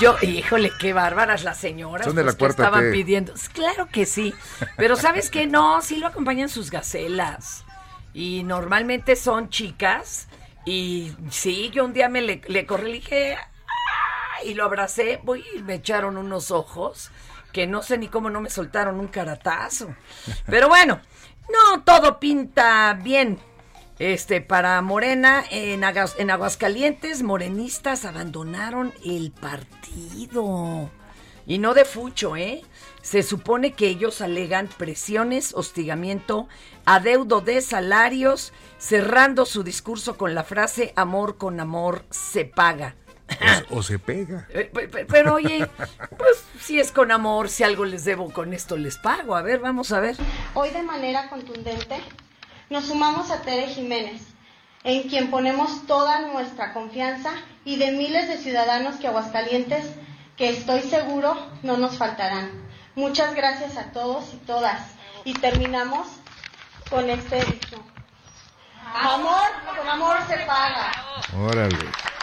Yo, 0.00 0.16
híjole, 0.22 0.72
qué 0.78 0.92
bárbaras 0.92 1.44
las 1.44 1.58
señoras 1.58 2.06
Son 2.06 2.16
de 2.16 2.22
la 2.22 2.26
pues, 2.26 2.34
que 2.34 2.38
cuarta 2.38 2.64
estaban 2.64 2.84
T. 2.84 2.92
pidiendo. 2.92 3.32
Claro 3.52 3.88
que 3.88 4.06
sí, 4.06 4.34
pero 4.76 4.96
¿sabes 4.96 5.30
qué? 5.30 5.46
No, 5.46 5.80
sí 5.82 5.96
lo 5.96 6.08
acompañan 6.08 6.48
sus 6.48 6.70
gacelas. 6.70 7.64
Y 8.12 8.42
normalmente 8.44 9.16
son 9.16 9.50
chicas. 9.50 10.28
Y 10.66 11.14
sí, 11.30 11.70
yo 11.72 11.84
un 11.84 11.92
día 11.92 12.08
me 12.08 12.22
le, 12.22 12.40
le 12.46 12.66
corrí, 12.66 12.84
le 12.84 12.92
dije, 12.94 13.38
y 14.44 14.54
lo 14.54 14.64
abracé, 14.64 15.20
voy 15.22 15.44
y 15.54 15.62
me 15.62 15.74
echaron 15.74 16.16
unos 16.16 16.50
ojos 16.50 17.10
que 17.52 17.66
no 17.68 17.82
sé 17.82 17.98
ni 17.98 18.08
cómo 18.08 18.30
no 18.30 18.40
me 18.40 18.50
soltaron 18.50 18.98
un 18.98 19.06
caratazo. 19.06 19.94
Pero 20.46 20.68
bueno, 20.68 21.00
no 21.50 21.82
todo 21.82 22.18
pinta 22.18 22.98
bien. 23.00 23.38
Este, 23.98 24.40
para 24.40 24.80
Morena, 24.82 25.44
en, 25.50 25.84
Agas- 25.84 26.16
en 26.18 26.30
Aguascalientes, 26.30 27.22
morenistas 27.22 28.04
abandonaron 28.04 28.92
el 29.04 29.30
partido. 29.30 30.90
Y 31.46 31.58
no 31.58 31.74
de 31.74 31.84
fucho, 31.84 32.36
¿eh? 32.36 32.62
Se 33.02 33.22
supone 33.22 33.72
que 33.72 33.86
ellos 33.86 34.20
alegan 34.22 34.66
presiones, 34.66 35.52
hostigamiento, 35.54 36.48
adeudo 36.86 37.40
de 37.42 37.60
salarios, 37.60 38.52
cerrando 38.78 39.44
su 39.44 39.62
discurso 39.62 40.16
con 40.16 40.34
la 40.34 40.42
frase 40.42 40.92
amor 40.96 41.36
con 41.36 41.60
amor 41.60 42.04
se 42.10 42.46
paga. 42.46 42.96
O, 43.70 43.78
o 43.78 43.82
se 43.82 43.98
pega. 43.98 44.46
Eh, 44.54 44.70
pe- 44.72 44.88
pe- 44.88 45.04
Pero 45.04 45.34
oye, 45.34 45.66
pues 46.16 46.44
si 46.60 46.80
es 46.80 46.92
con 46.92 47.10
amor, 47.12 47.48
si 47.50 47.62
algo 47.62 47.84
les 47.84 48.04
debo, 48.04 48.32
con 48.32 48.52
esto 48.54 48.76
les 48.78 48.96
pago. 48.96 49.36
A 49.36 49.42
ver, 49.42 49.60
vamos 49.60 49.92
a 49.92 50.00
ver. 50.00 50.16
Hoy 50.54 50.70
de 50.70 50.82
manera 50.82 51.28
contundente 51.28 52.00
nos 52.70 52.86
sumamos 52.86 53.30
a 53.30 53.42
Tere 53.42 53.68
Jiménez, 53.68 54.22
en 54.84 55.08
quien 55.08 55.30
ponemos 55.30 55.86
toda 55.86 56.20
nuestra 56.20 56.72
confianza 56.72 57.30
y 57.64 57.76
de 57.76 57.92
miles 57.92 58.28
de 58.28 58.38
ciudadanos 58.38 58.96
que 58.96 59.08
Aguascalientes, 59.08 59.86
que 60.36 60.50
estoy 60.50 60.82
seguro 60.82 61.36
no 61.62 61.76
nos 61.76 61.96
faltarán. 61.96 62.50
Muchas 62.94 63.34
gracias 63.34 63.76
a 63.76 63.92
todos 63.92 64.32
y 64.34 64.36
todas. 64.38 64.80
Y 65.24 65.34
terminamos 65.34 66.06
con 66.90 67.08
este 67.10 67.44
dicho. 67.44 67.82
Amor 68.94 69.50
con 69.76 69.88
amor 69.88 70.18
se 70.28 70.36
paga. 70.46 70.92
Órale. 71.36 72.13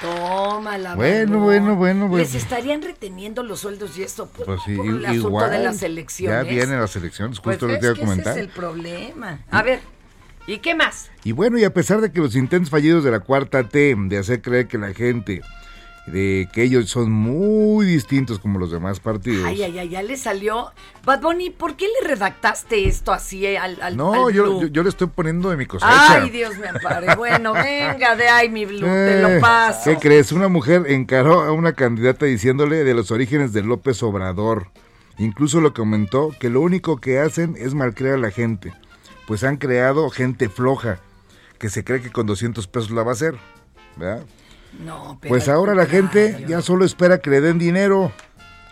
Tómala. 0.00 0.94
Bueno, 0.94 1.40
bueno, 1.40 1.74
bueno, 1.76 2.08
bueno. 2.08 2.22
Les 2.24 2.34
estarían 2.34 2.82
reteniendo 2.82 3.42
los 3.42 3.60
sueldos 3.60 3.96
y 3.98 4.02
esto 4.02 4.26
por, 4.26 4.46
Pues 4.46 4.60
sí, 4.64 4.76
por 4.76 4.86
el 4.86 5.04
asunto 5.06 5.28
igual. 5.28 5.50
de 5.50 5.58
las 5.58 5.82
elecciones. 5.82 6.44
Ya 6.44 6.48
vienen 6.50 6.80
las 6.80 6.94
elecciones, 6.96 7.40
Pues 7.40 7.56
justo 7.56 7.66
lo 7.66 7.72
ves 7.72 7.80
que 7.80 7.86
iba 7.86 7.94
a 7.94 8.00
comentar. 8.00 8.32
Ese 8.32 8.40
es 8.42 8.46
el 8.46 8.52
problema. 8.52 9.40
A 9.50 9.62
ver, 9.62 9.80
¿y 10.46 10.58
qué 10.58 10.74
más? 10.74 11.10
Y 11.24 11.32
bueno, 11.32 11.58
y 11.58 11.64
a 11.64 11.72
pesar 11.74 12.00
de 12.00 12.12
que 12.12 12.20
los 12.20 12.36
intentos 12.36 12.70
fallidos 12.70 13.02
de 13.02 13.10
la 13.10 13.20
cuarta 13.20 13.68
T 13.68 13.94
de 13.96 14.18
hacer 14.18 14.40
creer 14.40 14.68
que 14.68 14.78
la 14.78 14.94
gente, 14.94 15.42
de 16.12 16.48
que 16.52 16.62
ellos 16.62 16.88
son 16.90 17.10
muy 17.10 17.86
distintos 17.86 18.38
como 18.38 18.58
los 18.58 18.70
demás 18.70 19.00
partidos. 19.00 19.44
Ay, 19.46 19.62
ay, 19.62 19.78
ay, 19.78 19.88
ya 19.88 20.02
le 20.02 20.16
salió. 20.16 20.72
Bad 21.04 21.20
Bunny, 21.20 21.50
¿por 21.50 21.76
qué 21.76 21.86
le 21.86 22.08
redactaste 22.08 22.86
esto 22.86 23.12
así 23.12 23.46
eh, 23.46 23.58
al, 23.58 23.80
al 23.80 23.96
no, 23.96 24.26
al 24.26 24.34
yo, 24.34 24.60
yo, 24.62 24.66
yo 24.68 24.82
le 24.82 24.88
estoy 24.88 25.08
poniendo 25.08 25.50
de 25.50 25.56
mi 25.56 25.66
cosecha. 25.66 26.22
Ay, 26.22 26.30
Dios 26.30 26.56
me 26.58 26.68
ampare. 26.68 27.14
Bueno, 27.16 27.52
venga, 27.52 28.16
de 28.16 28.28
ay, 28.28 28.48
mi 28.48 28.64
Blue, 28.64 28.80
te 28.80 29.20
lo 29.22 29.28
Eh, 29.28 29.40
paso. 29.40 29.90
¿Qué 29.90 29.96
crees? 29.96 30.32
Una 30.32 30.48
mujer 30.48 30.84
encaró 30.88 31.42
a 31.42 31.52
una 31.52 31.72
candidata 31.72 32.26
diciéndole 32.26 32.84
de 32.84 32.94
los 32.94 33.10
orígenes 33.10 33.52
de 33.52 33.62
López 33.62 34.02
Obrador. 34.02 34.68
Incluso 35.18 35.60
lo 35.60 35.74
comentó 35.74 36.30
que 36.38 36.48
lo 36.48 36.60
único 36.60 36.98
que 36.98 37.18
hacen 37.18 37.54
es 37.58 37.74
malcrear 37.74 38.14
a 38.14 38.18
la 38.18 38.30
gente. 38.30 38.72
Pues 39.26 39.44
han 39.44 39.56
creado 39.56 40.08
gente 40.10 40.48
floja 40.48 41.00
que 41.58 41.68
se 41.68 41.84
cree 41.84 42.00
que 42.00 42.10
con 42.12 42.26
200 42.26 42.66
pesos 42.68 42.90
la 42.92 43.02
va 43.02 43.10
a 43.10 43.14
hacer. 43.14 43.34
¿verdad? 43.96 44.24
No, 44.78 45.18
pero 45.20 45.30
Pues 45.32 45.48
ahora 45.48 45.74
la 45.74 45.86
gente 45.86 46.44
ya 46.48 46.60
solo 46.62 46.84
espera 46.84 47.18
que 47.18 47.30
le 47.30 47.40
den 47.40 47.58
dinero 47.58 48.12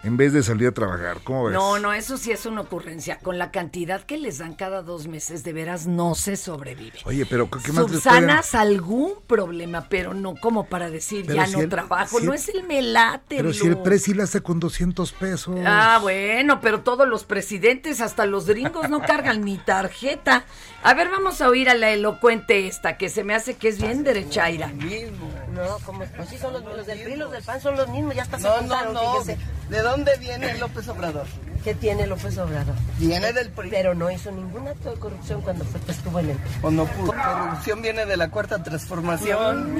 en 0.04 0.16
vez 0.16 0.32
de 0.32 0.44
salir 0.44 0.68
a 0.68 0.72
trabajar. 0.72 1.18
¿Cómo 1.24 1.46
ves? 1.46 1.54
No, 1.54 1.80
no, 1.80 1.92
eso 1.92 2.16
sí 2.16 2.30
es 2.30 2.46
una 2.46 2.60
ocurrencia. 2.60 3.18
Con 3.18 3.38
la 3.38 3.50
cantidad 3.50 4.02
que 4.02 4.16
les 4.18 4.38
dan 4.38 4.54
cada 4.54 4.82
dos 4.82 5.08
meses, 5.08 5.42
de 5.42 5.52
veras 5.52 5.88
no 5.88 6.14
se 6.14 6.36
sobrevive. 6.36 7.00
Oye, 7.06 7.26
pero 7.26 7.50
¿qué 7.50 7.72
más 7.72 7.90
Subsanas 7.90 8.54
algún 8.54 9.14
problema, 9.26 9.88
pero 9.88 10.14
no 10.14 10.36
como 10.36 10.66
para 10.68 10.90
decir 10.90 11.24
Pero 11.26 11.38
ya 11.38 11.46
si 11.48 11.54
no 11.54 11.60
el- 11.62 11.68
trabajo. 11.70 12.20
si 12.20 12.24
no 12.26 12.34
el- 12.34 12.38
es 12.38 12.48
el 12.50 12.62
melate, 12.62 13.36
Pero 13.38 13.52
si 13.52 13.66
el 13.66 13.78
presi 13.78 14.14
la 14.14 14.24
hace 14.24 14.42
con 14.42 14.60
200 14.60 15.10
pesos. 15.12 15.56
Ah, 15.66 15.98
bueno, 16.00 16.60
pero 16.60 16.82
todos 16.82 17.08
los 17.08 17.24
presidentes, 17.24 18.00
hasta 18.00 18.26
los 18.26 18.46
gringos, 18.46 18.88
no 18.88 19.00
cargan 19.00 19.44
ni 19.44 19.56
tarjeta. 19.58 20.44
A 20.86 20.94
ver, 20.94 21.10
vamos 21.10 21.40
a 21.40 21.48
oír 21.48 21.68
a 21.68 21.74
la 21.74 21.90
elocuente 21.90 22.68
esta, 22.68 22.96
que 22.96 23.08
se 23.08 23.24
me 23.24 23.34
hace 23.34 23.54
que 23.54 23.66
es 23.66 23.82
bien 23.82 24.04
derechaira. 24.04 24.68
No, 24.68 25.78
como 25.84 26.04
pues 26.04 26.28
sí 26.28 26.38
son 26.38 26.52
los, 26.52 26.62
los 26.62 26.86
del 26.86 27.00
PRI, 27.00 27.16
los 27.16 27.32
del 27.32 27.42
PAN 27.42 27.60
son 27.60 27.76
los 27.76 27.88
mismos, 27.88 28.14
ya 28.14 28.24
se 28.24 28.38
No, 28.38 28.60
no, 28.60 28.92
no. 28.92 29.14
fíjese. 29.14 29.36
¿De 29.68 29.82
dónde 29.82 30.16
viene 30.18 30.56
López 30.58 30.86
Obrador? 30.86 31.26
¿Qué 31.64 31.74
tiene 31.74 32.06
López 32.06 32.38
Obrador? 32.38 32.76
Viene 32.98 33.32
del 33.32 33.48
PRI. 33.50 33.68
Pero 33.68 33.96
no 33.96 34.12
hizo 34.12 34.30
ningún 34.30 34.68
acto 34.68 34.92
de 34.92 35.00
corrupción 35.00 35.40
cuando 35.40 35.64
fue, 35.64 35.80
estuvo 35.88 36.20
en 36.20 36.30
el 36.30 36.36
PRI. 36.36 36.52
¿O 36.62 36.70
no 36.70 36.84
pudo? 36.84 37.12
Corrupción 37.12 37.82
viene 37.82 38.06
de 38.06 38.16
la 38.16 38.30
cuarta 38.30 38.62
transformación. 38.62 39.78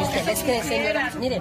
Es 0.00 0.08
que, 0.08 0.32
es 0.32 0.42
que, 0.42 0.62
señora, 0.64 1.12
mire, 1.18 1.40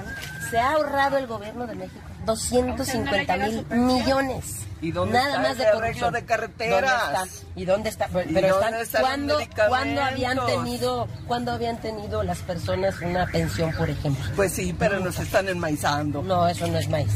se 0.49 0.57
ha 0.57 0.71
ahorrado 0.71 1.17
el 1.17 1.27
gobierno 1.27 1.67
de 1.67 1.75
México 1.75 1.99
250 2.25 3.35
mil 3.35 3.65
millones. 3.71 4.67
¿Y 4.81 4.91
dónde 4.91 5.13
Nada 5.13 5.27
está 5.27 5.41
más 5.41 5.57
de 5.57 5.71
corrupción. 5.71 6.13
de 6.13 6.25
carreteras? 6.25 7.45
¿Y 7.55 7.65
dónde 7.65 7.89
está? 7.89 8.07
Pero 8.11 8.29
¿Y 8.29 8.33
dónde 8.33 8.81
están, 8.81 9.01
¿cuándo, 9.01 9.39
¿cuándo 9.67 10.01
habían 10.01 10.45
tenido, 10.45 11.07
¿cuándo 11.27 11.51
habían 11.51 11.79
tenido 11.79 12.23
las 12.23 12.39
personas 12.39 12.99
una 13.01 13.27
pensión, 13.27 13.71
por 13.73 13.89
ejemplo? 13.89 14.23
Pues 14.35 14.53
sí, 14.53 14.75
pero 14.77 14.99
nos 14.99 15.19
están 15.19 15.47
enmaizando. 15.49 16.23
No, 16.23 16.47
eso 16.47 16.65
no 16.67 16.79
es 16.79 16.89
maíz. 16.89 17.11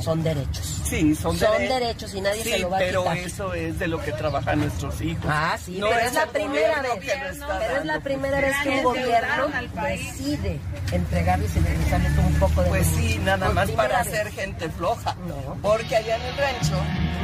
Son 0.00 0.22
derechos. 0.22 0.82
Sí, 0.84 1.14
son, 1.14 1.36
Son 1.38 1.52
dere- 1.58 1.68
derechos 1.80 2.14
y 2.14 2.20
nadie 2.20 2.42
Sí, 2.44 2.50
se 2.50 2.58
lo 2.60 2.70
va 2.70 2.76
a 2.76 2.80
pero 2.80 3.02
quitar. 3.02 3.18
eso 3.18 3.54
es 3.54 3.78
de 3.78 3.88
lo 3.88 4.00
que 4.02 4.12
trabajan 4.12 4.60
nuestros 4.60 5.00
hijos. 5.00 5.24
Ah, 5.28 5.56
sí, 5.62 5.78
No 5.78 5.88
pero 5.88 6.00
es 6.00 6.12
la 6.14 6.26
primera 6.26 6.82
vez. 6.82 6.92
Pero 7.00 7.76
es 7.80 7.84
la 7.84 8.00
primera 8.00 8.40
vez 8.40 8.54
que 8.62 8.68
un 8.70 8.82
gobierno 8.82 9.48
decide 9.82 10.60
entregarles 10.92 11.56
y 11.56 11.60
regresarles 11.60 12.18
un 12.18 12.34
poco 12.34 12.62
de 12.62 12.68
Pues 12.68 12.86
sí, 12.86 13.18
nada 13.24 13.48
más 13.50 13.70
para 13.72 13.98
vez. 13.98 14.08
hacer 14.08 14.30
gente 14.32 14.68
floja. 14.70 15.16
Porque 15.62 15.96
allá 15.96 16.16
en 16.16 16.22
el 16.22 16.36
rancho 16.36 16.76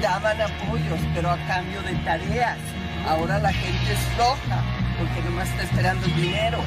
daban 0.03 0.41
apoyos, 0.41 0.99
pero 1.15 1.31
a 1.31 1.37
cambio 1.47 1.83
de 1.83 1.95
tareas. 2.05 2.59
Ahora 3.07 3.39
la 3.39 3.53
gente 3.53 3.93
es 3.93 3.99
floja, 4.17 4.63
porque 4.99 5.23
nomás 5.29 5.49
está 5.49 5.63
esperando 5.63 6.07
el 6.07 6.17
dinero. 6.17 6.59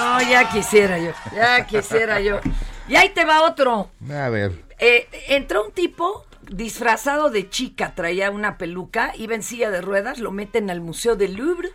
No, 0.00 0.22
ya 0.22 0.48
quisiera 0.48 0.98
yo, 0.98 1.12
ya 1.34 1.66
quisiera 1.66 2.20
yo. 2.20 2.40
Y 2.88 2.96
ahí 2.96 3.10
te 3.10 3.26
va 3.26 3.42
otro. 3.42 3.90
A 4.10 4.30
ver. 4.30 4.64
Eh, 4.78 5.06
entró 5.28 5.66
un 5.66 5.72
tipo 5.72 6.24
disfrazado 6.48 7.28
de 7.28 7.50
chica, 7.50 7.94
traía 7.94 8.30
una 8.30 8.56
peluca, 8.56 9.12
iba 9.16 9.34
en 9.34 9.42
silla 9.42 9.70
de 9.70 9.82
ruedas, 9.82 10.18
lo 10.18 10.30
meten 10.30 10.70
al 10.70 10.80
Museo 10.80 11.16
del 11.16 11.34
Louvre, 11.34 11.68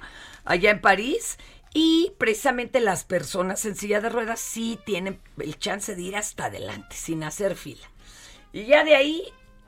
allá 0.43 0.71
en 0.71 0.82
París, 0.82 1.38
y 1.71 2.13
precisamente 2.17 2.80
las 2.80 3.03
personas 3.03 3.63
en 3.65 3.76
silla 3.76 4.01
de 4.01 4.09
ruedas 4.09 4.39
sí 4.39 4.80
tienen 4.86 5.19
el 5.38 5.59
chance 5.59 5.95
de 5.95 6.01
ir 6.01 6.15
hasta 6.15 6.45
adelante, 6.45 6.95
sin 6.95 7.23
hacer 7.23 7.55
fila. 7.55 7.88
Y 8.53 8.65
ya 8.65 8.84
de 8.84 8.95
ahí 8.95 9.23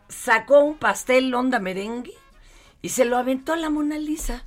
sacó 0.10 0.62
un 0.62 0.80
pastel 0.80 1.34
onda 1.36 1.60
merengue 1.60 2.14
y 2.82 2.90
se 2.90 3.06
lo 3.06 3.18
aventó 3.18 3.54
a 3.54 3.58
la 3.58 3.70
Mona 3.70 4.00
Lisa. 4.00 4.46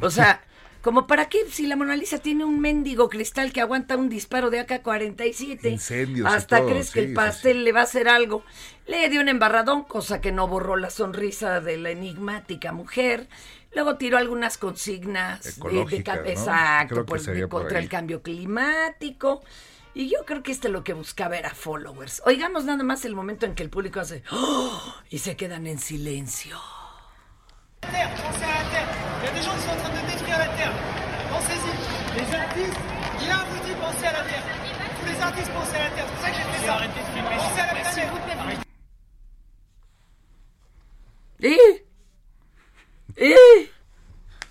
O 0.00 0.10
sea, 0.10 0.44
como 0.86 1.08
para 1.08 1.28
qué 1.28 1.38
si 1.50 1.66
la 1.66 1.74
Mona 1.74 1.96
Lisa 1.96 2.18
tiene 2.18 2.44
un 2.44 2.60
mendigo 2.60 3.08
cristal 3.08 3.52
que 3.52 3.60
aguanta 3.60 3.96
un 3.96 4.08
disparo 4.08 4.50
de 4.50 4.60
AK-47. 4.64 5.68
Incendios 5.68 6.30
y 6.30 6.36
Hasta 6.36 6.58
todo, 6.58 6.68
crees 6.68 6.92
que 6.92 7.00
el 7.00 7.08
sí, 7.08 7.12
pastel 7.14 7.64
le 7.64 7.72
va 7.72 7.80
a 7.80 7.82
hacer 7.82 8.08
algo. 8.08 8.44
Le 8.86 9.08
dio 9.08 9.20
un 9.20 9.28
embarradón, 9.28 9.82
cosa 9.82 10.20
que 10.20 10.30
no 10.30 10.46
borró 10.46 10.76
la 10.76 10.90
sonrisa 10.90 11.60
de 11.60 11.76
la 11.76 11.90
enigmática 11.90 12.70
mujer. 12.70 13.26
Luego 13.74 13.96
tiró 13.96 14.16
algunas 14.16 14.58
consignas 14.58 15.44
de- 15.80 15.92
de. 16.22 16.30
Exacto, 16.30 16.94
por- 17.04 17.18
por 17.48 17.62
contra 17.62 17.80
el 17.80 17.88
cambio 17.90 18.22
climático. 18.22 19.42
Y 19.92 20.08
yo 20.08 20.24
creo 20.24 20.44
que 20.44 20.52
este 20.52 20.68
lo 20.68 20.84
que 20.84 20.92
buscaba 20.92 21.36
era 21.36 21.50
followers. 21.50 22.22
Oigamos 22.26 22.64
nada 22.64 22.84
más 22.84 23.04
el 23.04 23.16
momento 23.16 23.44
en 23.44 23.56
que 23.56 23.64
el 23.64 23.70
público 23.70 23.98
hace 23.98 24.22
"Oh", 24.30 24.94
y 25.10 25.18
se 25.18 25.34
quedan 25.36 25.66
en 25.66 25.78
silencio. 25.80 26.56
Terre, 27.92 28.10
pensez 28.22 28.44
à 28.44 28.54
la 28.62 28.64
Terre. 28.70 28.88
Il 29.20 29.24
y 29.24 29.28
a 29.28 29.32
des 29.32 29.42
gens 29.42 29.54
qui 29.56 29.62
sont 29.62 29.70
en 29.70 29.76
train 29.76 29.90
de 29.90 30.06
détruire 30.10 30.38
la 30.38 30.48
Terre. 30.58 30.72
Pensez-y. 31.30 31.72
Les 32.16 32.28
artistes, 32.34 32.80
Guillaume 33.18 33.46
vous 33.50 33.60
dit 33.66 33.74
pensez 33.80 34.06
à 34.06 34.12
la 34.12 34.22
Terre. 34.24 34.44
Tous 35.00 35.06
les 35.06 35.20
artistes 35.22 35.50
pensent 35.52 35.74
à 35.74 35.78
la 35.84 35.90
Terre. 35.90 36.06
C'est 36.06 36.14
pour 36.14 36.22
ça 36.22 36.28
que 36.30 36.36
j'ai 36.36 36.48
fait 36.52 36.66
ça. 36.66 36.74
Pensez 37.36 37.60
à 37.60 37.66
la 37.66 37.72
planète. 37.72 38.60
¿Y? 41.38 41.56
¿Y? 43.18 43.34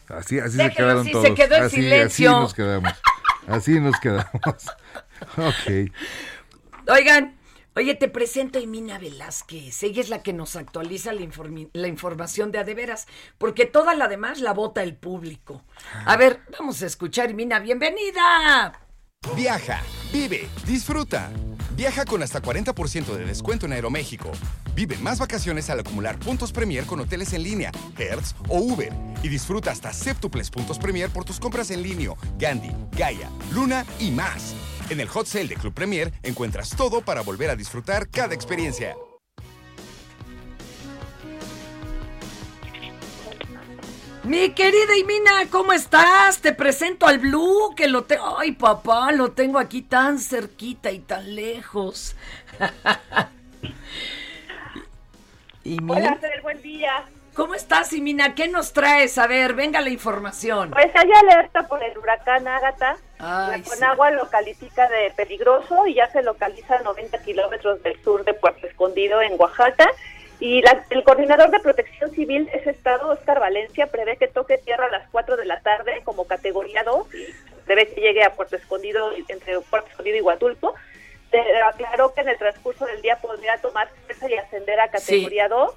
Así, 0.08 0.40
así 0.40 0.52
se 0.58 0.64
Déjenlo 0.64 0.76
quedaron 0.76 1.02
así, 1.02 1.08
se 1.08 1.14
todos. 1.14 1.30
quedó 1.36 1.56
en 1.56 1.64
así, 1.64 1.76
silencio. 1.78 2.30
así 2.32 2.40
nos 2.42 2.54
quedamos. 2.54 2.94
Así 3.48 3.80
nos 3.80 4.00
quedamos. 4.00 4.28
ok. 5.38 5.92
Oigan, 6.88 7.35
oye, 7.76 7.96
te 7.96 8.08
presento 8.08 8.58
a 8.58 8.62
Emina 8.62 8.98
Velázquez. 8.98 9.84
Ella 9.84 10.02
es 10.02 10.10
la 10.10 10.24
que 10.24 10.34
nos 10.34 10.56
actualiza 10.56 11.14
la, 11.14 11.28
la 11.74 11.88
información 11.88 12.52
de 12.52 12.60
adeveras, 12.60 13.08
porque 13.38 13.66
toda 13.66 13.96
la 13.96 14.08
demás 14.08 14.40
la 14.40 14.54
vota 14.54 14.84
el 14.84 14.96
público. 14.96 15.64
A 16.06 16.18
ver, 16.18 16.42
vamos 16.58 16.82
a 16.82 16.86
escuchar, 16.86 17.32
Emina, 17.32 17.60
bienvenida. 17.60 18.82
Viaja, 19.36 19.82
vive, 20.14 20.48
disfruta. 20.66 21.32
Viaja 21.76 22.06
con 22.06 22.24
hasta 22.24 22.42
40% 22.42 23.06
de 23.18 23.26
descuento 23.26 23.66
en 23.66 23.74
Aeroméxico. 23.74 24.32
Vive 24.76 24.98
más 24.98 25.20
vacaciones 25.20 25.70
al 25.70 25.82
acumular 25.82 26.18
puntos 26.20 26.54
Premier 26.54 26.86
con 26.86 27.02
hoteles 27.02 27.34
en 27.34 27.44
línea, 27.44 27.72
Hertz 27.98 28.34
o 28.48 28.60
Uber. 28.60 28.94
Y 29.24 29.28
disfruta 29.28 29.72
hasta 29.72 29.92
séptuples 29.92 30.50
puntos 30.50 30.80
Premier 30.80 31.10
por 31.10 31.26
tus 31.26 31.40
compras 31.40 31.72
en 31.72 31.82
línea, 31.82 32.14
Gandhi, 32.38 32.72
Gaia, 32.98 33.30
Luna 33.52 33.86
y 34.00 34.12
más. 34.12 34.56
En 34.90 35.00
el 35.00 35.08
Hot 35.08 35.26
Sale 35.26 35.48
de 35.48 35.56
Club 35.56 35.74
Premier 35.74 36.12
encuentras 36.22 36.76
todo 36.76 37.02
para 37.02 37.22
volver 37.22 37.50
a 37.50 37.56
disfrutar 37.56 38.08
cada 38.10 38.36
experiencia. 38.36 38.96
Mi 44.24 44.52
querida 44.52 44.96
Emina, 45.00 45.50
¿cómo 45.52 45.74
estás? 45.74 46.40
Te 46.40 46.52
presento 46.54 47.08
al 47.08 47.20
Blue, 47.20 47.74
que 47.76 47.88
lo 47.88 48.04
tengo. 48.06 48.38
Ay, 48.40 48.52
papá, 48.54 49.12
lo 49.12 49.32
tengo 49.32 49.60
aquí 49.60 49.82
tan 49.82 50.20
cerquita 50.20 50.92
y 50.92 51.00
tan 51.00 51.36
lejos. 51.36 52.16
Emina, 55.64 55.94
Hola, 55.94 56.20
buen 56.44 56.62
día. 56.62 57.06
¿Cómo 57.36 57.54
estás, 57.54 57.92
Emina? 57.94 58.34
¿Qué 58.36 58.48
nos 58.48 58.74
traes? 58.74 59.18
A 59.18 59.28
ver, 59.28 59.54
venga 59.54 59.82
la 59.82 59.90
información. 59.90 60.72
Pues 60.72 60.92
hay 60.96 61.12
alerta 61.12 61.68
por 61.68 61.84
el 61.84 61.98
huracán 61.98 62.48
Ágata. 62.48 62.98
Ay, 63.20 63.62
la 63.62 63.70
Conagua 63.70 64.12
lo 64.12 64.30
califica 64.30 64.88
de 64.90 65.12
peligroso 65.16 65.86
y 65.88 65.96
ya 65.96 66.10
se 66.12 66.22
localiza 66.24 66.76
a 66.78 66.82
90 66.82 67.22
kilómetros 67.24 67.82
del 67.84 68.02
sur 68.04 68.24
de 68.24 68.34
Puerto 68.34 68.68
Escondido, 68.68 69.22
en 69.22 69.40
Oaxaca. 69.40 69.90
Y 70.40 70.62
la- 70.62 70.84
el 70.90 71.04
coordinador 71.04 71.50
de 71.50 71.60
protección 71.62 72.12
civil 72.12 72.46
de 72.48 72.58
ese 72.58 72.72
estado, 72.72 73.10
Oscar 73.10 73.40
Valencia, 73.40 73.88
prevé 73.88 74.18
que 74.18 74.28
toque 74.28 74.58
tierra 74.58 74.86
a 74.88 74.92
las 74.92 75.10
4 75.10 75.38
de 75.38 75.46
la 75.46 75.62
tarde 75.62 76.02
como 76.04 76.28
categoría 76.28 76.84
2 76.84 77.08
y 77.14 77.28
prevé 77.66 77.88
que 77.94 78.02
llegue 78.02 78.24
a 78.24 78.34
Puerto 78.34 78.58
Escondido, 78.58 79.12
entre 79.30 79.60
Puerto 79.62 79.90
Escondido 79.90 80.18
y 80.18 80.22
Huatulco. 80.22 80.76
Pero 81.32 81.68
aclaró 81.68 82.14
que 82.14 82.22
en 82.22 82.30
el 82.30 82.38
transcurso 82.38 82.86
del 82.86 83.02
día 83.02 83.18
podría 83.18 83.58
tomar 83.60 83.90
fuerza 84.06 84.30
y 84.30 84.36
ascender 84.36 84.80
a 84.80 84.90
categoría 84.90 85.48
2. 85.48 85.74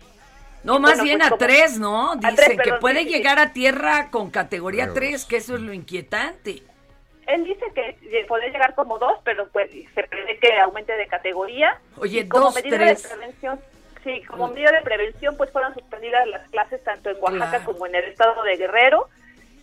No, 0.69 0.79
más 0.79 0.93
bueno, 0.99 1.05
bien 1.05 1.19
pues 1.19 1.27
a 1.27 1.31
como- 1.31 1.39
tres, 1.39 1.79
¿no? 1.79 2.17
Dicen 2.17 2.37
tres, 2.37 2.59
que 2.63 2.73
puede 2.75 2.99
sí, 3.01 3.05
sí, 3.07 3.11
sí. 3.11 3.17
llegar 3.17 3.39
a 3.39 3.53
tierra 3.53 4.11
con 4.11 4.31
categoría 4.31 4.93
3, 4.93 5.25
que 5.25 5.37
eso 5.39 5.55
es 5.55 5.61
lo 5.63 5.73
inquietante. 5.73 6.63
Él 7.27 7.45
dice 7.45 7.65
que 7.75 7.97
puede 8.29 8.51
llegar 8.51 8.75
como 8.75 8.99
dos, 8.99 9.19
pero 9.25 9.49
pues 9.49 9.71
se 9.95 10.03
prevé 10.03 10.39
que 10.39 10.59
aumente 10.61 10.93
de 10.95 11.07
categoría. 11.07 11.79
Oye, 11.97 12.29
como 12.29 12.45
dos, 12.47 12.55
medida 12.55 12.77
tres. 12.77 13.03
de 13.03 13.09
prevención, 13.09 13.61
sí, 14.05 14.23
como 14.25 14.49
medida 14.49 14.71
de 14.73 14.81
prevención, 14.83 15.37
pues 15.37 15.51
fueron 15.51 15.73
suspendidas 15.75 16.27
las 16.29 16.49
clases 16.51 16.83
tanto 16.85 17.11
en 17.11 17.17
Oaxaca 17.21 17.49
Claro. 17.51 17.65
como 17.65 17.87
en 17.87 17.95
el 17.95 18.05
estado 18.05 18.43
de 18.43 18.57
Guerrero. 18.57 19.09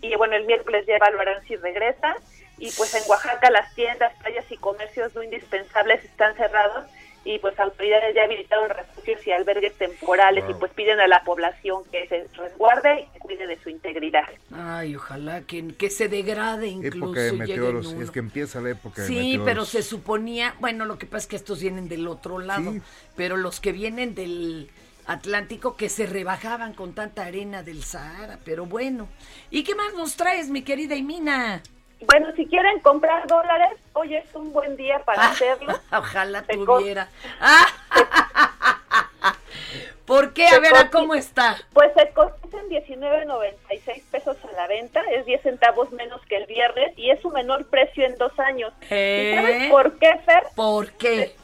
Y 0.01 0.15
bueno, 0.15 0.35
el 0.35 0.45
miércoles 0.45 0.85
ya 0.87 0.95
evaluarán 0.95 1.43
si 1.47 1.55
regresa. 1.55 2.15
Y 2.57 2.71
pues 2.71 2.93
en 2.95 3.03
Oaxaca 3.09 3.49
las 3.49 3.73
tiendas, 3.75 4.13
playas 4.21 4.45
y 4.51 4.57
comercios 4.57 5.13
no 5.15 5.23
indispensables 5.23 6.03
están 6.05 6.35
cerrados. 6.35 6.85
Y 7.25 7.39
pues 7.39 7.59
autoridades 7.59 8.13
ya 8.15 8.23
habilitaron 8.23 8.69
refugios 8.69 9.25
y 9.25 9.31
albergues 9.31 9.73
temporales 9.79 10.45
y 10.47 10.53
pues 10.53 10.71
piden 10.73 10.99
a 10.99 11.07
la 11.07 11.23
población 11.23 11.83
que 11.91 12.07
se 12.07 12.27
resguarde 12.37 13.07
y 13.15 13.19
cuide 13.19 13.47
de 13.47 13.57
su 13.63 13.69
integridad. 13.69 14.25
Ay, 14.53 14.95
ojalá 14.95 15.41
que, 15.41 15.69
que 15.75 15.89
se 15.89 16.07
degrade 16.07 16.67
incluso. 16.67 16.97
Época 17.15 17.21
de 17.21 17.31
meteoros. 17.33 17.87
uno. 17.87 18.01
Es 18.03 18.11
que 18.11 18.19
empieza 18.19 18.61
la 18.61 18.69
época 18.69 19.01
de 19.01 19.07
Sí, 19.07 19.15
meteoros. 19.15 19.45
pero 19.45 19.65
se 19.65 19.81
suponía, 19.81 20.53
bueno, 20.59 20.85
lo 20.85 20.99
que 20.99 21.07
pasa 21.07 21.23
es 21.23 21.27
que 21.27 21.35
estos 21.35 21.59
vienen 21.61 21.89
del 21.89 22.07
otro 22.07 22.37
lado, 22.37 22.71
Sí. 22.73 22.81
pero 23.15 23.37
los 23.37 23.59
que 23.59 23.71
vienen 23.71 24.13
del 24.13 24.69
Atlántico 25.07 25.75
que 25.77 25.89
se 25.89 26.05
rebajaban 26.07 26.73
con 26.73 26.93
tanta 26.93 27.25
arena 27.25 27.63
del 27.63 27.83
Sahara, 27.83 28.39
pero 28.45 28.65
bueno. 28.65 29.07
¿Y 29.51 29.63
qué 29.63 29.73
más 29.75 29.93
nos 29.95 30.15
traes, 30.15 30.49
mi 30.49 30.61
querida 30.63 30.95
Imina? 30.95 31.61
Bueno, 32.01 32.27
si 32.35 32.45
quieren 32.45 32.79
comprar 32.81 33.25
dólares, 33.27 33.79
hoy 33.93 34.15
es 34.15 34.25
un 34.35 34.51
buen 34.53 34.75
día 34.75 34.99
para 35.05 35.29
hacerlo. 35.29 35.73
Ojalá 35.91 36.43
tuviera. 36.43 37.07
¿Por 40.05 40.33
qué? 40.33 40.47
A 40.47 40.59
ver, 40.59 40.71
¿a 40.75 40.77
cotiza- 40.83 40.91
¿cómo 40.91 41.15
está? 41.15 41.57
Pues 41.73 41.91
se 41.95 42.09
cotizan 42.11 42.67
19.96 42.69 44.03
pesos 44.11 44.37
a 44.47 44.51
la 44.55 44.67
venta, 44.67 45.01
es 45.11 45.25
10 45.25 45.41
centavos 45.41 45.91
menos 45.93 46.21
que 46.27 46.37
el 46.37 46.45
viernes 46.45 46.93
y 46.95 47.09
es 47.09 47.19
su 47.21 47.31
menor 47.31 47.65
precio 47.67 48.05
en 48.05 48.15
dos 48.17 48.37
años. 48.39 48.71
¿Eh? 48.91 49.31
¿Y 49.31 49.35
sabes 49.35 49.71
por 49.71 49.97
qué, 49.97 50.15
Fer? 50.25 50.43
¿Por 50.55 50.91
qué? 50.91 51.35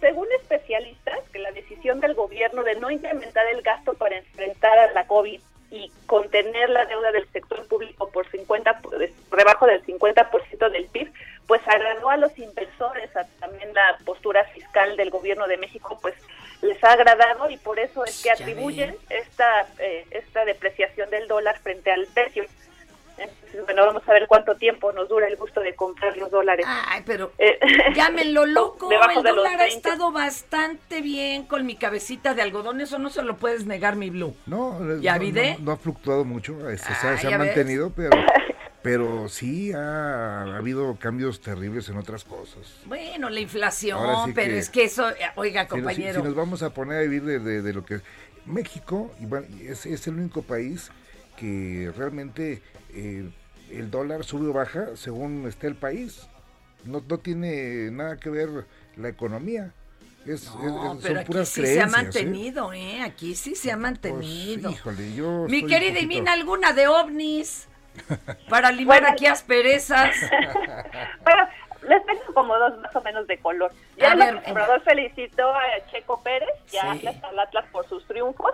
Según 0.00 0.28
especialistas, 0.40 1.18
que 1.30 1.38
la 1.40 1.50
decisión 1.52 2.00
del 2.00 2.14
gobierno 2.14 2.62
de 2.62 2.76
no 2.76 2.90
incrementar 2.90 3.46
el 3.48 3.60
gasto 3.60 3.92
para 3.94 4.16
enfrentar 4.16 4.78
a 4.78 4.92
la 4.92 5.06
COVID 5.06 5.40
y 5.70 5.90
contener 6.06 6.70
la 6.70 6.84
deuda 6.86 7.10
del 7.12 7.28
sector 7.32 7.66
público 7.66 8.08
por 8.10 8.28
50 8.30 8.80
por 8.80 8.98
debajo 9.36 9.66
del 9.66 9.84
50% 9.84 10.70
del 10.70 10.86
PIB, 10.86 11.12
pues 11.46 11.60
agradó 11.66 12.10
a 12.10 12.16
los 12.16 12.36
inversores, 12.38 13.14
a- 13.16 13.26
también 13.40 13.72
la 13.74 13.98
postura 14.04 14.44
fiscal 14.44 14.96
del 14.96 15.10
gobierno 15.10 15.46
de 15.46 15.56
México, 15.56 15.98
pues 16.00 16.14
les 16.62 16.82
ha 16.84 16.92
agradado 16.92 17.50
y 17.50 17.56
por 17.58 17.78
eso 17.78 18.04
es 18.04 18.22
que 18.22 18.30
atribuyen 18.30 18.96
esta 19.10 19.66
eh, 19.78 20.06
esta 20.10 20.44
depreciación 20.44 21.10
del 21.10 21.28
dólar 21.28 21.58
frente 21.60 21.90
al 21.90 22.06
precio. 22.06 22.44
Entonces, 23.18 23.64
bueno, 23.64 23.86
vamos 23.86 24.02
a 24.06 24.12
ver 24.12 24.26
cuánto 24.28 24.54
tiempo 24.56 24.92
nos 24.92 25.08
dura 25.08 25.26
el 25.28 25.36
gusto 25.36 25.60
de 25.60 25.74
comprar 25.74 26.16
los 26.18 26.30
dólares. 26.30 26.66
Ay, 26.68 27.02
pero 27.06 27.32
Eh, 27.38 27.58
llámenlo 27.94 28.44
loco. 28.46 28.88
debajo 28.88 29.18
el 29.20 29.24
de 29.24 29.30
dólar 29.30 29.54
ha 29.54 29.64
20. 29.64 29.76
estado 29.76 30.12
bastante 30.12 31.00
bien 31.00 31.44
con 31.46 31.64
mi 31.64 31.76
cabecita 31.76 32.34
de 32.34 32.42
algodón. 32.42 32.80
Eso 32.80 32.98
no 32.98 33.08
se 33.10 33.22
lo 33.22 33.36
puedes 33.36 33.64
negar, 33.66 33.96
mi 33.96 34.10
Blue. 34.10 34.34
No, 34.46 34.78
¿Ya 35.00 35.18
no, 35.18 35.24
no, 35.24 35.58
no 35.60 35.72
ha 35.72 35.76
fluctuado 35.76 36.24
mucho, 36.24 36.68
este, 36.68 36.94
se, 36.94 37.06
ha- 37.06 37.12
Ah, 37.12 37.18
se 37.18 37.26
ha 37.28 37.38
ves. 37.38 37.46
mantenido, 37.46 37.90
pero, 37.96 38.10
pero 38.82 39.28
sí 39.28 39.72
ha, 39.72 40.42
habido 40.56 40.96
cambios 40.96 41.40
terribles 41.40 41.88
en 41.88 41.96
otras 41.96 42.24
cosas. 42.24 42.76
Bueno, 42.84 43.30
la 43.30 43.40
inflación, 43.40 43.98
sí 44.26 44.32
pero 44.34 44.50
que- 44.52 44.58
es 44.58 44.70
que 44.70 44.84
eso, 44.84 45.08
eh, 45.10 45.16
oiga, 45.36 45.62
si- 45.62 45.68
compañero. 45.68 46.20
si 46.20 46.26
nos 46.26 46.34
vamos 46.34 46.62
a 46.62 46.70
poner 46.70 46.98
a 46.98 47.00
vivir 47.02 47.22
de, 47.24 47.38
de- 47.38 47.62
de 47.62 47.72
lo 47.72 47.84
que... 47.84 48.00
México 48.44 49.10
y 49.20 49.26
bueno, 49.26 49.46
es, 49.60 49.86
es 49.86 50.06
el 50.06 50.14
único 50.14 50.40
país 50.42 50.90
que 51.36 51.92
realmente 51.96 52.62
eh, 52.94 53.28
el 53.70 53.90
dólar 53.90 54.24
sube 54.24 54.48
o 54.48 54.52
baja 54.52 54.96
según 54.96 55.46
esté 55.46 55.66
el 55.66 55.76
país. 55.76 56.28
No, 56.84 57.02
no 57.08 57.18
tiene 57.18 57.90
nada 57.90 58.16
que 58.16 58.30
ver 58.30 58.48
la 58.96 59.08
economía. 59.08 59.72
Es, 60.24 60.42
es- 60.42 60.54
No, 60.54 60.94
es- 60.94 60.98
pero 61.02 61.08
son 61.14 61.16
aquí 61.18 61.26
puras 61.26 61.48
sí 61.48 61.66
se 61.66 61.80
ha. 61.80 61.84
¿eh? 61.84 61.86
mantenido, 61.88 62.72
¿eh? 62.72 63.02
Aquí 63.02 63.34
sí 63.34 63.54
se 63.54 63.70
ha 63.72 63.76
mantenido. 63.76 64.70
Híjole, 64.70 65.14
yo 65.14 65.46
Mi 65.48 65.64
querida 65.66 65.92
poquito- 65.94 66.04
Imina, 66.04 66.32
¿alguna 66.32 66.72
de 66.72 66.88
ovnis? 66.88 67.68
Para 68.48 68.70
limar 68.72 69.00
Bueno. 69.00 69.12
aquí 69.14 69.26
asperezas. 69.26 70.14
Bueno, 71.24 71.48
les 71.88 72.04
tengo 72.06 72.34
como 72.34 72.56
dos 72.56 72.78
más 72.80 72.94
o 72.96 73.00
menos 73.02 73.26
de 73.26 73.38
color. 73.38 73.72
Ya 73.96 74.10
A 74.10 74.12
el 74.14 74.18
ver, 74.18 74.34
observador 74.36 74.82
felicitó 74.82 75.48
a 75.54 75.62
Checo 75.90 76.20
Pérez 76.22 76.48
y 76.72 76.76
a 76.78 76.82
Sí. 76.82 76.88
Atlas, 77.06 77.24
al 77.24 77.38
Atlas 77.38 77.64
por 77.72 77.88
sus 77.88 78.04
triunfos. 78.06 78.52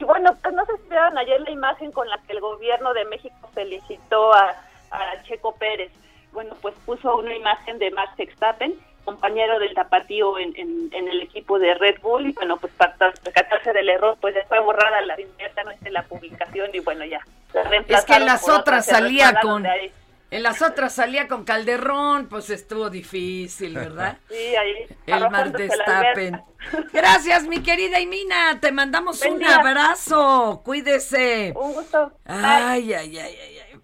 Y 0.00 0.04
bueno, 0.04 0.34
pues 0.42 0.54
no 0.54 0.64
sé 0.64 0.72
si 0.78 0.88
vieron 0.88 1.16
ayer 1.18 1.40
la 1.42 1.50
imagen 1.50 1.92
con 1.92 2.08
la 2.08 2.18
que 2.26 2.32
el 2.32 2.40
gobierno 2.40 2.94
de 2.94 3.04
México 3.04 3.50
felicitó 3.52 4.32
a, 4.32 4.56
a 4.90 5.22
Checo 5.24 5.54
Pérez. 5.56 5.92
Bueno, 6.32 6.56
pues 6.62 6.74
puso 6.86 7.16
una 7.18 7.34
imagen 7.34 7.78
de 7.78 7.90
Max 7.90 8.16
Verstappen, 8.16 8.74
compañero 9.04 9.58
del 9.58 9.74
tapatío 9.74 10.38
en, 10.38 10.56
en, 10.56 10.88
en 10.92 11.08
el 11.08 11.20
equipo 11.20 11.58
de 11.58 11.74
Red 11.74 12.00
Bull. 12.00 12.28
Y 12.28 12.32
bueno, 12.32 12.56
pues 12.56 12.72
para 12.78 12.94
percatarse 12.94 13.74
del 13.74 13.90
error, 13.90 14.16
pues 14.22 14.34
ya 14.34 14.42
fue 14.48 14.58
borrada 14.60 15.02
la 15.02 15.20
inmediatamente 15.20 15.90
la 15.90 16.02
publicación 16.04 16.70
y 16.72 16.80
bueno, 16.80 17.04
ya. 17.04 17.20
la 17.52 17.76
Es 17.76 18.04
que 18.06 18.14
en 18.14 18.24
las 18.26 18.48
otras 18.48 18.86
salía 18.86 19.38
con... 19.42 19.66
ahí. 19.66 19.92
En 20.30 20.44
las 20.44 20.62
otras 20.62 20.94
salía 20.94 21.26
con 21.26 21.44
Calderón, 21.44 22.28
pues 22.28 22.50
estuvo 22.50 22.88
difícil, 22.88 23.74
¿verdad? 23.74 24.18
Sí, 24.28 24.54
ahí. 24.56 24.86
El 25.06 25.28
Mar 25.30 25.50
Destapen. 25.52 26.40
Gracias, 26.92 27.44
mi 27.44 27.62
querida 27.62 27.98
Imina. 27.98 28.60
Te 28.60 28.70
mandamos 28.70 29.18
Buen 29.18 29.34
un 29.34 29.38
día. 29.40 29.56
abrazo. 29.56 30.62
Cuídese. 30.64 31.52
Un 31.56 31.72
gusto. 31.72 32.12
Ay, 32.24 32.92
ay, 32.94 33.18
ay, 33.18 33.36
ay, 33.36 33.58
ay. 33.58 33.80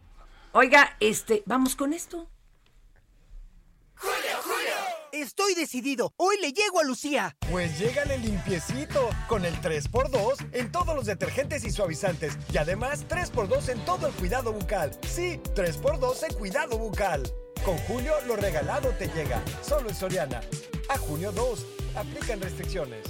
Oiga, 0.52 0.96
este, 1.00 1.42
vamos 1.46 1.74
con 1.74 1.92
esto. 1.92 2.28
Estoy 5.22 5.54
decidido. 5.54 6.12
Hoy 6.18 6.36
le 6.42 6.52
llego 6.52 6.78
a 6.78 6.84
Lucía. 6.84 7.38
Pues 7.50 7.78
llégale 7.78 8.18
limpiecito, 8.18 9.08
con 9.28 9.46
el 9.46 9.54
3x2 9.62 10.48
en 10.52 10.70
todos 10.70 10.94
los 10.94 11.06
detergentes 11.06 11.64
y 11.64 11.70
suavizantes. 11.70 12.36
Y 12.52 12.58
además 12.58 13.06
3x2 13.08 13.70
en 13.70 13.84
todo 13.86 14.08
el 14.08 14.12
cuidado 14.12 14.52
bucal. 14.52 14.90
Sí, 15.08 15.40
3x2 15.54 16.28
en 16.28 16.34
cuidado 16.34 16.76
bucal. 16.76 17.22
Con 17.64 17.78
Julio 17.78 18.12
lo 18.26 18.36
regalado 18.36 18.90
te 18.90 19.08
llega. 19.08 19.42
Solo 19.62 19.88
en 19.88 19.94
Soriana. 19.94 20.42
A 20.90 20.98
junio 20.98 21.32
2. 21.32 21.64
Aplican 21.96 22.38
restricciones. 22.42 23.06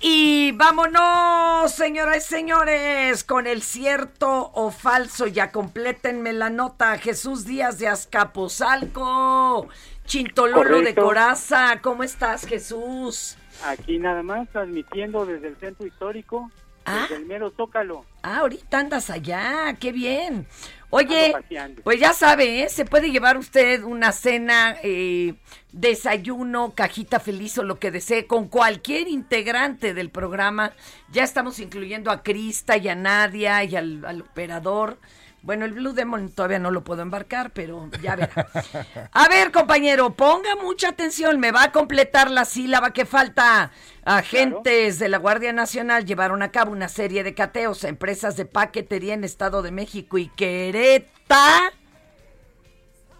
Y 0.00 0.52
vámonos, 0.52 1.72
señoras 1.72 2.18
y 2.18 2.28
señores, 2.28 3.24
con 3.24 3.46
el 3.46 3.62
cierto 3.62 4.50
o 4.54 4.70
falso. 4.70 5.26
Ya 5.26 5.52
complétenme 5.52 6.32
la 6.32 6.50
nota. 6.50 6.96
Jesús 6.98 7.44
Díaz 7.44 7.78
de 7.78 7.88
Azcapotzalco, 7.88 9.68
Chintololo 10.06 10.80
de. 10.80 10.94
Coraza. 10.94 11.80
¿Cómo 11.82 12.02
estás, 12.02 12.46
Jesús? 12.46 13.36
Aquí 13.64 13.98
nada 13.98 14.22
más 14.22 14.48
transmitiendo 14.48 15.26
desde 15.26 15.48
el 15.48 15.56
centro 15.56 15.86
histórico, 15.86 16.50
desde 16.84 17.16
el 17.16 17.26
mero 17.26 17.52
Zócalo. 17.56 18.04
Ah, 18.22 18.38
ahorita 18.38 18.78
andas 18.78 19.10
allá, 19.10 19.74
qué 19.78 19.92
bien. 19.92 20.46
Oye, 20.92 21.32
pues 21.84 22.00
ya 22.00 22.12
sabe, 22.12 22.64
¿eh? 22.64 22.68
se 22.68 22.84
puede 22.84 23.12
llevar 23.12 23.36
usted 23.36 23.84
una 23.84 24.10
cena, 24.10 24.76
eh, 24.82 25.34
desayuno, 25.70 26.74
cajita 26.74 27.20
feliz 27.20 27.56
o 27.58 27.62
lo 27.62 27.78
que 27.78 27.92
desee 27.92 28.26
con 28.26 28.48
cualquier 28.48 29.06
integrante 29.06 29.94
del 29.94 30.10
programa. 30.10 30.72
Ya 31.12 31.22
estamos 31.22 31.60
incluyendo 31.60 32.10
a 32.10 32.24
Crista 32.24 32.76
y 32.76 32.88
a 32.88 32.96
Nadia 32.96 33.62
y 33.62 33.76
al, 33.76 34.04
al 34.04 34.22
operador. 34.22 34.98
Bueno, 35.42 35.64
el 35.64 35.72
Blue 35.72 35.92
Demon 35.92 36.30
todavía 36.30 36.58
no 36.58 36.70
lo 36.70 36.84
puedo 36.84 37.02
embarcar, 37.02 37.50
pero 37.50 37.88
ya 38.02 38.16
verá. 38.16 38.48
A 39.12 39.28
ver, 39.28 39.50
compañero, 39.50 40.14
ponga 40.14 40.54
mucha 40.56 40.90
atención. 40.90 41.40
Me 41.40 41.50
va 41.50 41.64
a 41.64 41.72
completar 41.72 42.30
la 42.30 42.44
sílaba 42.44 42.92
que 42.92 43.06
falta. 43.06 43.72
Agentes 44.04 44.98
de 44.98 45.08
la 45.08 45.18
Guardia 45.18 45.52
Nacional 45.52 46.04
llevaron 46.04 46.42
a 46.42 46.50
cabo 46.50 46.72
una 46.72 46.88
serie 46.88 47.24
de 47.24 47.34
cateos 47.34 47.84
a 47.84 47.88
empresas 47.88 48.36
de 48.36 48.44
paquetería 48.44 49.14
en 49.14 49.24
Estado 49.24 49.62
de 49.62 49.70
México 49.70 50.18
y 50.18 50.28
Querétaro. 50.28 51.74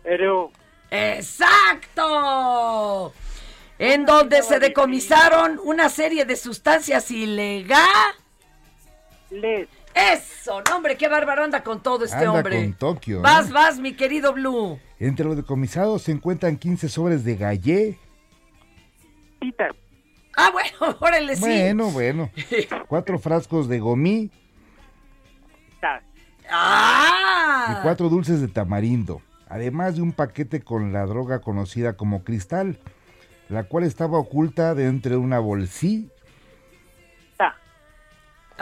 Pero 0.03 0.51
¡Exacto! 0.91 2.03
En 3.79 4.05
donde 4.05 4.43
se 4.43 4.59
decomisaron 4.59 5.61
una 5.63 5.89
serie 5.89 6.25
de 6.25 6.37
sustancias 6.37 7.11
ilegales. 7.11 7.87
Eso, 9.95 10.63
no, 10.69 10.77
hombre, 10.77 10.97
qué 10.97 11.09
bárbaro 11.09 11.45
anda 11.45 11.63
con 11.63 11.83
todo 11.83 12.05
este 12.05 12.17
Anda 12.19 12.33
hombre. 12.33 12.63
con 12.63 12.73
Tokio, 12.75 13.19
¿eh? 13.19 13.23
Vas, 13.23 13.51
vas, 13.51 13.79
mi 13.79 13.95
querido 13.95 14.33
Blue. 14.33 14.79
Entre 14.99 15.25
los 15.25 15.37
decomisados 15.37 16.03
se 16.03 16.13
encuentran 16.13 16.57
15 16.57 16.89
sobres 16.89 17.25
de 17.25 17.37
gallé. 17.37 17.99
Ah, 20.37 20.51
bueno, 20.53 20.97
órale, 21.01 21.35
sí. 21.37 21.43
Bueno, 21.43 21.91
bueno. 21.91 22.31
Cuatro 22.89 23.19
frascos 23.19 23.69
de 23.69 23.81
gomí 23.81 24.31
¡Ah! 26.51 27.77
y 27.79 27.83
cuatro 27.83 28.09
dulces 28.09 28.41
de 28.41 28.49
tamarindo. 28.49 29.23
Además 29.49 29.97
de 29.97 30.03
un 30.03 30.13
paquete 30.13 30.63
con 30.63 30.93
la 30.93 31.07
droga 31.07 31.41
conocida 31.41 31.97
como 31.97 32.25
cristal, 32.25 32.79
la 33.49 33.65
cual 33.65 33.85
estaba 33.85 34.19
oculta 34.19 34.75
dentro 34.75 35.13
de 35.13 35.17
una 35.17 35.39
bolsita. 35.39 36.13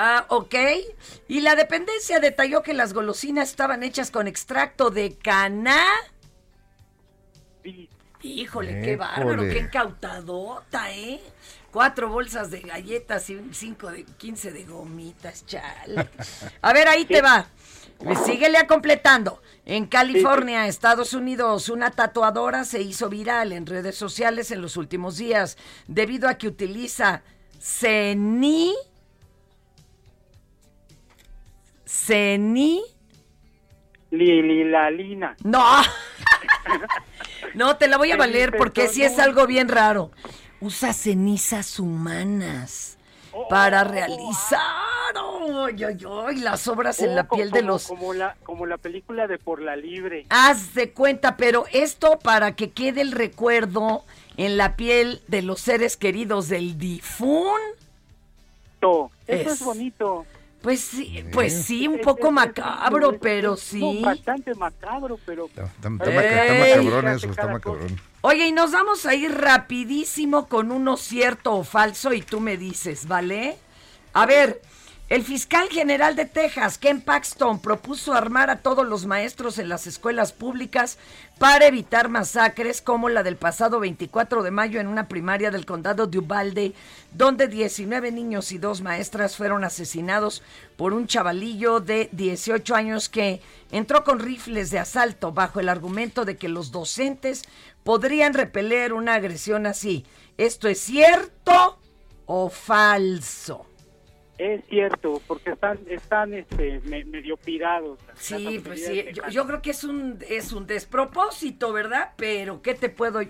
Ah, 0.01 0.27
ok. 0.29 0.55
Y 1.27 1.41
la 1.41 1.57
dependencia 1.57 2.21
detalló 2.21 2.63
que 2.63 2.73
las 2.73 2.95
golosinas 2.95 3.51
estaban 3.51 3.83
hechas 3.83 4.13
con 4.13 4.29
extracto 4.29 4.91
de 4.91 5.19
cana. 5.19 5.83
Híjole, 8.23 8.81
qué 8.81 8.95
bárbaro, 8.95 9.43
qué 9.43 9.59
incautadota, 9.59 10.93
¿eh? 10.93 11.21
Cuatro 11.73 12.09
bolsas 12.11 12.53
de 12.53 12.61
galletas 12.61 13.29
y 13.29 13.35
un 13.35 13.53
cinco 13.53 13.91
de 13.91 14.05
quince 14.05 14.53
de 14.53 14.65
gomitas, 14.67 15.45
chale. 15.47 16.09
A 16.63 16.73
ver, 16.73 16.87
ahí 16.87 17.05
te 17.05 17.21
va. 17.21 17.49
Síguele 18.25 18.57
a 18.59 18.69
completando. 18.69 19.43
En 19.65 19.87
California, 19.87 20.69
Estados 20.69 21.13
Unidos, 21.13 21.69
una 21.69 21.91
tatuadora 21.91 22.65
se 22.65 22.81
hizo 22.81 23.09
viral 23.09 23.51
en 23.51 23.67
redes 23.67 23.97
sociales 23.97 24.53
en 24.53 24.63
los 24.63 24.77
últimos 24.77 25.17
días 25.17 25.59
debido 25.89 26.29
a 26.29 26.35
que 26.35 26.47
utiliza 26.47 27.25
ceni 27.61 28.77
ceni 32.07 32.81
Lililalina. 34.11 35.37
no 35.45 35.63
no 37.55 37.77
te 37.77 37.89
la 37.89 37.97
voy 37.99 38.13
a 38.13 38.17
valer 38.17 38.57
porque 38.57 38.89
sí 38.89 39.03
es 39.03 39.19
algo 39.19 39.47
bien 39.47 39.69
raro 39.69 40.11
usa 40.61 40.93
cenizas 40.93 41.79
humanas 41.79 42.97
para 43.51 43.85
realizar 43.85 44.59
ay, 45.17 45.85
ay, 45.85 45.99
ay, 46.27 46.37
las 46.37 46.67
obras 46.69 47.01
en 47.01 47.11
Oh, 47.11 47.15
la 47.15 47.29
piel 47.29 47.51
de 47.51 47.63
los 47.63 47.87
Como 47.87 48.13
la, 48.15 48.37
como 48.43 48.67
la 48.67 48.79
película 48.79 49.27
de 49.27 49.39
Por 49.39 49.61
la 49.63 49.77
Libre. 49.77 50.27
Haz 50.31 50.75
de 50.75 50.93
cuenta, 50.93 51.37
pero 51.37 51.65
esto 51.73 52.19
para 52.19 52.55
que 52.57 52.71
quede 52.71 53.01
el 53.03 53.13
recuerdo 53.13 54.05
en 54.37 54.57
la 54.57 54.77
piel 54.77 55.21
de 55.29 55.43
los 55.43 55.61
seres 55.61 55.97
queridos 55.97 56.49
del 56.49 56.79
difunto. 56.79 57.53
Eso 58.81 59.11
es, 59.27 59.47
Es- 59.47 59.61
bonito. 59.65 60.27
Pues 60.69 60.81
sí, 60.83 61.25
pues 61.33 61.65
sí, 61.65 61.89
un 61.89 61.99
poco 62.01 62.31
macabro, 62.31 63.19
pero 63.19 63.57
sí. 63.57 64.03
Bastante 64.05 64.55
macabro, 64.55 65.19
pero... 65.25 65.47
Está, 65.47 65.65
está 65.65 65.89
maca- 65.89 66.11
Ey. 66.11 66.73
está 66.73 66.83
macabrón 66.83 67.09
eso, 67.09 67.31
está 67.31 67.47
macabrón. 67.47 68.01
Oye, 68.21 68.49
y 68.49 68.53
nos 68.53 68.73
vamos 68.73 69.07
a 69.07 69.15
ir 69.15 69.33
rapidísimo 69.35 70.47
con 70.47 70.71
uno 70.71 70.99
cierto 70.99 71.55
o 71.55 71.65
falso 71.65 72.13
y 72.13 72.21
tú 72.21 72.41
me 72.41 72.59
dices, 72.59 73.09
¿vale? 73.09 73.57
A 74.13 74.27
ver, 74.27 74.61
el 75.09 75.25
fiscal 75.25 75.71
general 75.71 76.17
de 76.17 76.27
Texas, 76.27 76.77
Ken 76.77 77.01
Paxton, 77.01 77.61
propuso 77.61 78.13
armar 78.13 78.51
a 78.51 78.61
todos 78.61 78.87
los 78.87 79.07
maestros 79.07 79.59
en 79.59 79.71
las 79.71 79.87
escuelas 79.87 80.35
públicas 80.35 80.99
para 81.39 81.67
evitar 81.67 82.11
masacres 82.11 82.83
como 82.83 83.09
la 83.09 83.23
del 83.23 83.37
pasado 83.37 83.81
24 83.81 84.43
de 84.43 84.51
mayo 84.51 84.81
en 84.81 84.87
una 84.87 85.09
primaria 85.09 85.51
del 85.51 85.65
condado 85.65 86.07
de 86.07 86.19
Uvalde, 86.19 86.75
donde 87.11 87.49
19 87.49 88.13
niños 88.13 88.53
y 88.53 88.59
dos 88.59 88.83
maestras 88.83 89.35
fueron 89.35 89.65
asesinados 89.65 90.43
por 90.77 90.93
un 90.93 91.07
chavalillo 91.07 91.81
de 91.81 92.11
18 92.13 92.75
años 92.75 93.09
que 93.09 93.41
entró 93.71 94.05
con 94.05 94.19
rifles 94.19 94.71
de 94.71 94.79
asalto 94.79 95.33
bajo 95.33 95.59
el 95.59 95.71
argumento 95.71 96.27
de 96.27 96.37
que 96.37 96.51
los 96.51 96.71
docentes 96.71 97.45
podrían 97.83 98.35
repeler 98.35 98.93
una 98.93 99.15
agresión 99.15 99.65
así. 99.65 100.05
¿Esto 100.37 100.69
es 100.69 100.81
cierto 100.81 101.79
o 102.27 102.51
falso? 102.51 103.65
Es 104.39 104.65
cierto, 104.69 105.21
porque 105.27 105.51
están, 105.51 105.79
están 105.89 106.33
este, 106.33 106.81
me- 106.85 107.05
medio 107.05 107.37
pirados. 107.37 107.99
Sí, 108.15 108.63
pues 108.65 108.87
sí, 108.87 109.05
yo, 109.13 109.29
yo 109.29 109.47
creo 109.47 109.61
que 109.61 109.71
es 109.73 109.83
un, 109.85 110.19
es 110.29 110.53
un 110.53 110.67
despropósito, 110.67 111.73
¿verdad? 111.73 112.13
Pero, 112.17 112.63
¿qué 112.63 112.75
te 112.75 112.89
puedo...? 112.89 113.21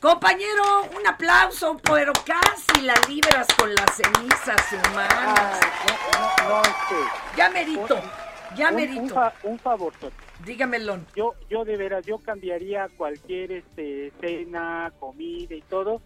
Compañero, 0.00 0.62
un 0.98 1.06
aplauso, 1.06 1.76
pero 1.82 2.12
casi 2.24 2.80
la 2.82 2.94
libras 3.08 3.46
con 3.58 3.74
las 3.74 3.96
cenizas 3.96 4.72
humanas. 4.72 5.60
No, 6.42 6.48
no, 6.48 6.62
este, 6.62 7.36
Ya 7.36 7.50
merito, 7.50 8.00
ya 8.56 8.70
merito. 8.70 9.00
Un, 9.02 9.08
fa- 9.10 9.34
un 9.42 9.58
favor. 9.58 9.92
Dígamelo. 10.44 11.00
Yo, 11.14 11.34
yo 11.50 11.66
de 11.66 11.76
veras, 11.76 12.06
yo 12.06 12.16
cambiaría 12.18 12.88
cualquier 12.96 13.52
este, 13.52 14.10
cena, 14.22 14.90
comida 14.98 15.54
y 15.54 15.60
todo, 15.62 16.00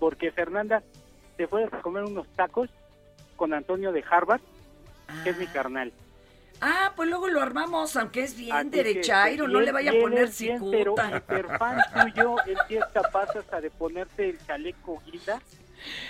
porque 0.00 0.32
Fernanda, 0.32 0.82
te 1.36 1.46
fueras 1.46 1.72
a 1.72 1.80
comer 1.82 2.02
unos 2.02 2.26
tacos 2.34 2.68
con 3.40 3.54
Antonio 3.54 3.90
de 3.90 4.04
Harvard, 4.08 4.42
que 5.24 5.30
es 5.30 5.38
mi 5.38 5.46
carnal. 5.46 5.90
Ah, 6.60 6.92
pues 6.94 7.08
luego 7.08 7.26
lo 7.28 7.40
armamos, 7.40 7.96
aunque 7.96 8.22
es 8.22 8.36
bien 8.36 8.54
Así 8.54 8.68
derechairo, 8.68 9.48
y 9.48 9.52
no 9.54 9.60
le 9.62 9.72
vaya 9.72 9.92
a 9.92 9.94
poner 9.98 10.24
es 10.24 10.38
bien, 10.38 10.60
pero 10.70 10.94
cicuta. 10.94 11.22
tuyo, 12.12 12.36
él 12.46 12.58
sí 12.68 12.76
es 12.76 12.84
capaz 12.92 13.34
hasta 13.34 13.62
de 13.62 13.70
ponerte 13.70 14.28
el 14.28 14.46
chaleco 14.46 15.00
guinda 15.06 15.40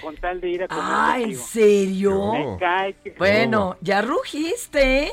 con 0.03 0.17
tal 0.17 0.41
de 0.41 0.49
ir 0.49 0.65
a 0.65 0.67
comer 0.67 0.83
Ah, 0.85 1.17
¿en 1.21 1.37
serio? 1.37 2.33
Me 2.33 2.57
cae 2.59 2.95
que- 2.95 3.13
Bueno, 3.13 3.77
ya 3.81 4.03
rugiste, 4.03 5.05
¿eh? 5.05 5.13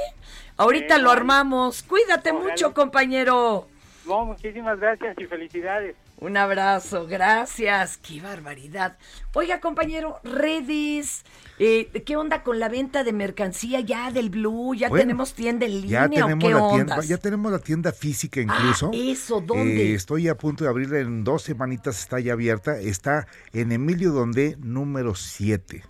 Ahorita 0.58 0.96
Bueno, 0.96 1.04
lo 1.04 1.12
armamos. 1.12 1.84
Cuídate 1.84 2.34
mucho, 2.34 2.74
compañero. 2.74 3.68
No, 4.08 4.26
muchísimas 4.26 4.80
gracias 4.80 5.16
y 5.20 5.26
felicidades. 5.26 5.96
Un 6.20 6.36
abrazo, 6.36 7.06
gracias. 7.06 7.98
Qué 7.98 8.22
barbaridad. 8.22 8.98
Oiga, 9.34 9.60
compañero, 9.60 10.20
redes, 10.24 11.24
eh, 11.60 11.90
¿qué 12.06 12.16
onda 12.18 12.42
con 12.42 12.60
la 12.60 12.70
venta 12.70 13.04
de 13.04 13.14
mercancía 13.14 13.82
ya 13.82 14.12
del 14.12 14.32
Blue? 14.32 14.74
¿Ya 14.74 14.90
Bueno, 14.90 15.04
tenemos 15.04 15.36
tienda 15.36 15.68
en 15.68 15.82
línea 15.82 16.02
Ya 16.02 16.06
o 16.06 16.10
tenemos, 16.10 16.44
qué 16.44 16.50
la 16.50 16.70
tienda, 16.74 17.02
ya 17.02 17.18
tenemos 17.18 17.52
la 17.52 17.60
tienda 17.60 17.92
física 17.92 18.42
incluso. 18.42 18.90
Ah, 18.92 18.98
eso, 18.98 19.42
¿dónde? 19.42 19.92
Eh, 19.92 19.94
estoy 19.94 20.28
a 20.28 20.36
punto 20.36 20.64
de 20.64 20.72
abrirla 20.72 21.00
en 21.00 21.24
dos 21.24 21.44
semanitas, 21.44 22.00
está 22.00 22.20
ya 22.20 22.34
abierta. 22.34 22.80
Está 22.80 23.28
en 23.54 23.72
Emilio 23.72 24.12
Donde 24.12 24.58
número 24.60 25.14
7. 25.14 25.84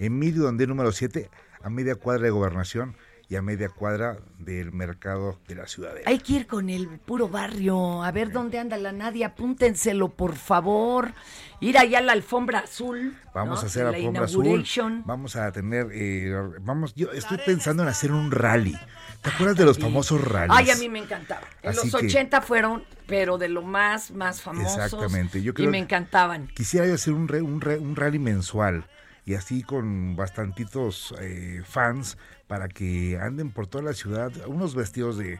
Emilio 0.00 0.42
Donde 0.42 0.66
número 0.66 0.90
7, 0.90 1.30
a 1.62 1.70
media 1.70 1.94
cuadra 1.94 2.24
de 2.24 2.30
gobernación. 2.30 2.96
Y 3.30 3.36
a 3.36 3.42
media 3.42 3.68
cuadra 3.68 4.18
del 4.38 4.72
mercado 4.72 5.38
de 5.46 5.54
la 5.54 5.66
ciudadela. 5.66 6.08
Hay 6.08 6.18
que 6.18 6.32
ir 6.34 6.46
con 6.46 6.70
el 6.70 6.88
puro 6.98 7.28
barrio, 7.28 8.02
a 8.02 8.10
ver 8.10 8.32
dónde 8.32 8.58
anda 8.58 8.76
la 8.78 8.92
Nadia, 8.92 9.28
apúntenselo 9.28 10.08
por 10.08 10.34
favor. 10.34 11.12
Ir 11.60 11.76
allá 11.76 11.98
a 11.98 12.02
la 12.02 12.12
alfombra 12.12 12.60
azul. 12.60 13.16
Vamos 13.34 13.58
¿no? 13.60 13.64
a 13.64 13.66
hacer 13.66 13.84
la 13.84 13.90
alfombra 13.90 14.24
azul. 14.24 14.64
Vamos 15.04 15.36
a 15.36 15.52
tener, 15.52 15.88
eh, 15.92 16.32
vamos, 16.62 16.94
yo 16.94 17.12
estoy 17.12 17.38
pensando 17.44 17.82
en 17.82 17.90
hacer 17.90 18.12
un 18.12 18.30
rally. 18.30 18.78
¿Te 19.20 19.30
acuerdas 19.30 19.56
de 19.56 19.64
los 19.64 19.78
famosos 19.78 20.22
rallies? 20.26 20.56
Ay, 20.56 20.70
a 20.70 20.76
mí 20.76 20.88
me 20.88 21.00
encantaba. 21.00 21.42
En 21.62 21.70
Así 21.70 21.90
los 21.90 22.00
que- 22.00 22.06
80 22.06 22.40
fueron, 22.40 22.84
pero 23.06 23.36
de 23.36 23.48
lo 23.48 23.62
más, 23.62 24.12
más 24.12 24.40
famosos. 24.40 24.72
Exactamente. 24.78 25.42
Yo 25.42 25.50
y 25.50 25.54
creo 25.54 25.70
me 25.70 25.78
encantaban. 25.78 26.46
Quisiera 26.54 26.86
yo 26.86 26.94
hacer 26.94 27.12
un, 27.12 27.26
re- 27.28 27.42
un, 27.42 27.60
re- 27.60 27.78
un 27.78 27.96
rally 27.96 28.20
mensual 28.20 28.84
y 29.28 29.34
así 29.34 29.62
con 29.62 30.16
bastantitos 30.16 31.14
eh, 31.20 31.60
fans 31.62 32.16
para 32.46 32.66
que 32.66 33.18
anden 33.20 33.50
por 33.50 33.66
toda 33.66 33.84
la 33.84 33.92
ciudad, 33.92 34.32
unos 34.46 34.74
vestidos 34.74 35.18
de 35.18 35.38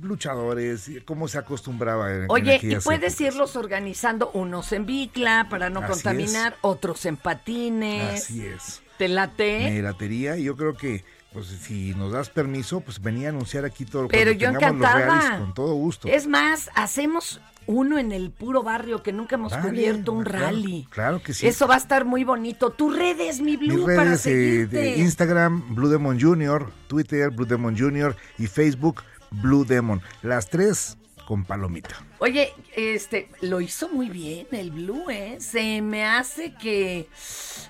luchadores, 0.00 0.88
y 0.88 1.00
como 1.00 1.26
se 1.26 1.38
acostumbraba 1.38 2.14
en, 2.14 2.22
en 2.22 2.30
Oye, 2.30 2.52
y 2.52 2.56
aquellas 2.56 2.84
puedes 2.84 3.14
épocas. 3.20 3.34
irlos 3.34 3.56
organizando 3.56 4.30
unos 4.32 4.70
en 4.70 4.86
bicla 4.86 5.48
para 5.50 5.70
no 5.70 5.80
Así 5.80 5.90
contaminar, 5.90 6.56
otros 6.60 7.04
en 7.04 7.16
patines. 7.16 8.22
Así 8.22 8.46
es. 8.46 8.80
¿Te 8.96 9.08
late? 9.08 9.70
Me 9.70 9.82
latería 9.82 10.36
y 10.36 10.44
yo 10.44 10.56
creo 10.56 10.76
que 10.76 11.04
pues 11.32 11.46
si 11.48 11.94
nos 11.94 12.12
das 12.12 12.30
permiso, 12.30 12.80
pues 12.80 13.02
venía 13.02 13.26
a 13.26 13.30
anunciar 13.30 13.64
aquí 13.64 13.84
todo 13.84 14.06
Pero 14.06 14.30
cuando 14.30 14.40
yo 14.40 14.52
tengamos 14.52 14.80
los 14.82 14.88
encantada. 14.90 15.20
rallies 15.20 15.40
con 15.40 15.54
todo 15.54 15.74
gusto. 15.74 16.06
Es 16.06 16.28
más, 16.28 16.70
hacemos 16.76 17.40
uno 17.70 17.98
en 17.98 18.10
el 18.10 18.32
puro 18.32 18.62
barrio 18.64 19.02
que 19.02 19.12
nunca 19.12 19.36
hemos 19.36 19.52
Vale, 19.52 19.68
cubierto 19.68 20.12
un 20.12 20.24
claro, 20.24 20.46
rally. 20.46 20.86
Claro 20.90 21.22
que 21.22 21.32
sí. 21.32 21.46
Eso 21.46 21.68
va 21.68 21.74
a 21.74 21.78
estar 21.78 22.04
muy 22.04 22.24
bonito. 22.24 22.70
Tus 22.70 22.96
redes, 22.96 23.40
mi 23.40 23.56
Blue, 23.56 23.86
Mis 23.86 23.96
para 23.96 24.04
redes 24.04 24.26
eh, 24.26 24.30
seguirte. 24.66 24.76
de 24.76 24.96
Instagram, 24.98 25.74
Blue 25.74 25.88
Demon 25.88 26.20
Jr., 26.20 26.68
Twitter, 26.88 27.30
Blue 27.30 27.46
Demon 27.46 27.78
Jr. 27.78 28.16
y 28.38 28.48
Facebook, 28.48 29.02
Blue 29.30 29.64
Demon. 29.64 30.02
Las 30.22 30.48
tres 30.48 30.98
con 31.30 31.44
palomita. 31.44 31.94
Oye, 32.18 32.52
este, 32.74 33.28
lo 33.40 33.60
hizo 33.60 33.88
muy 33.88 34.08
bien 34.08 34.48
el 34.50 34.72
Blue, 34.72 35.08
¿eh? 35.10 35.36
Se 35.38 35.80
me 35.80 36.04
hace 36.04 36.54
que 36.54 37.08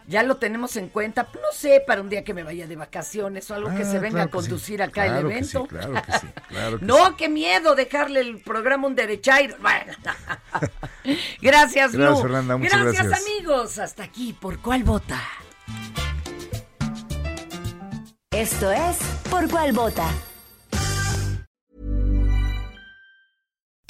ya 0.07 0.23
lo 0.23 0.39
tenemos 0.39 0.77
en 0.77 0.89
cuenta, 0.89 1.29
no 1.35 1.53
sé, 1.53 1.83
para 1.87 2.01
un 2.01 2.09
día 2.09 2.25
que 2.25 2.33
me 2.33 2.43
vaya 2.43 2.67
de 2.67 2.75
vacaciones 2.75 3.51
o 3.51 3.55
algo 3.55 3.69
que 3.77 3.83
Ah, 3.83 3.85
se 3.85 3.99
venga 3.99 4.13
claro 4.13 4.23
a 4.23 4.25
que 4.25 4.31
sí. 4.31 4.49
conducir 4.49 4.83
acá 4.83 5.05
Claro 5.05 5.29
el 5.29 5.37
que 5.37 5.45
sí, 5.45 5.57
evento. 5.59 5.67
claro 5.69 5.93
que 5.93 6.13
sí, 6.13 6.27
claro 6.49 6.79
que 6.79 6.85
no, 6.87 7.17
qué 7.19 7.29
miedo 7.29 7.75
dejarle 7.75 8.21
el 8.21 8.39
programa 8.39 8.85
a 8.85 8.87
un 8.89 8.95
derechairo. 8.97 9.57
Bueno. 9.61 9.93
gracias, 11.43 11.93
Blue. 11.93 12.01
Gracias, 12.01 12.23
Fernanda, 12.23 12.57
muchas 12.57 12.83
gracias. 12.83 13.13
amigos. 13.27 13.79
Hasta 13.79 14.05
aquí, 14.05 14.33
¿por 14.33 14.59
cuál 14.61 14.85
vota? 14.85 15.21
Esto 18.31 18.71
es 18.71 18.97
Por 19.29 19.51
cuál 19.51 19.73
vota. 19.75 20.09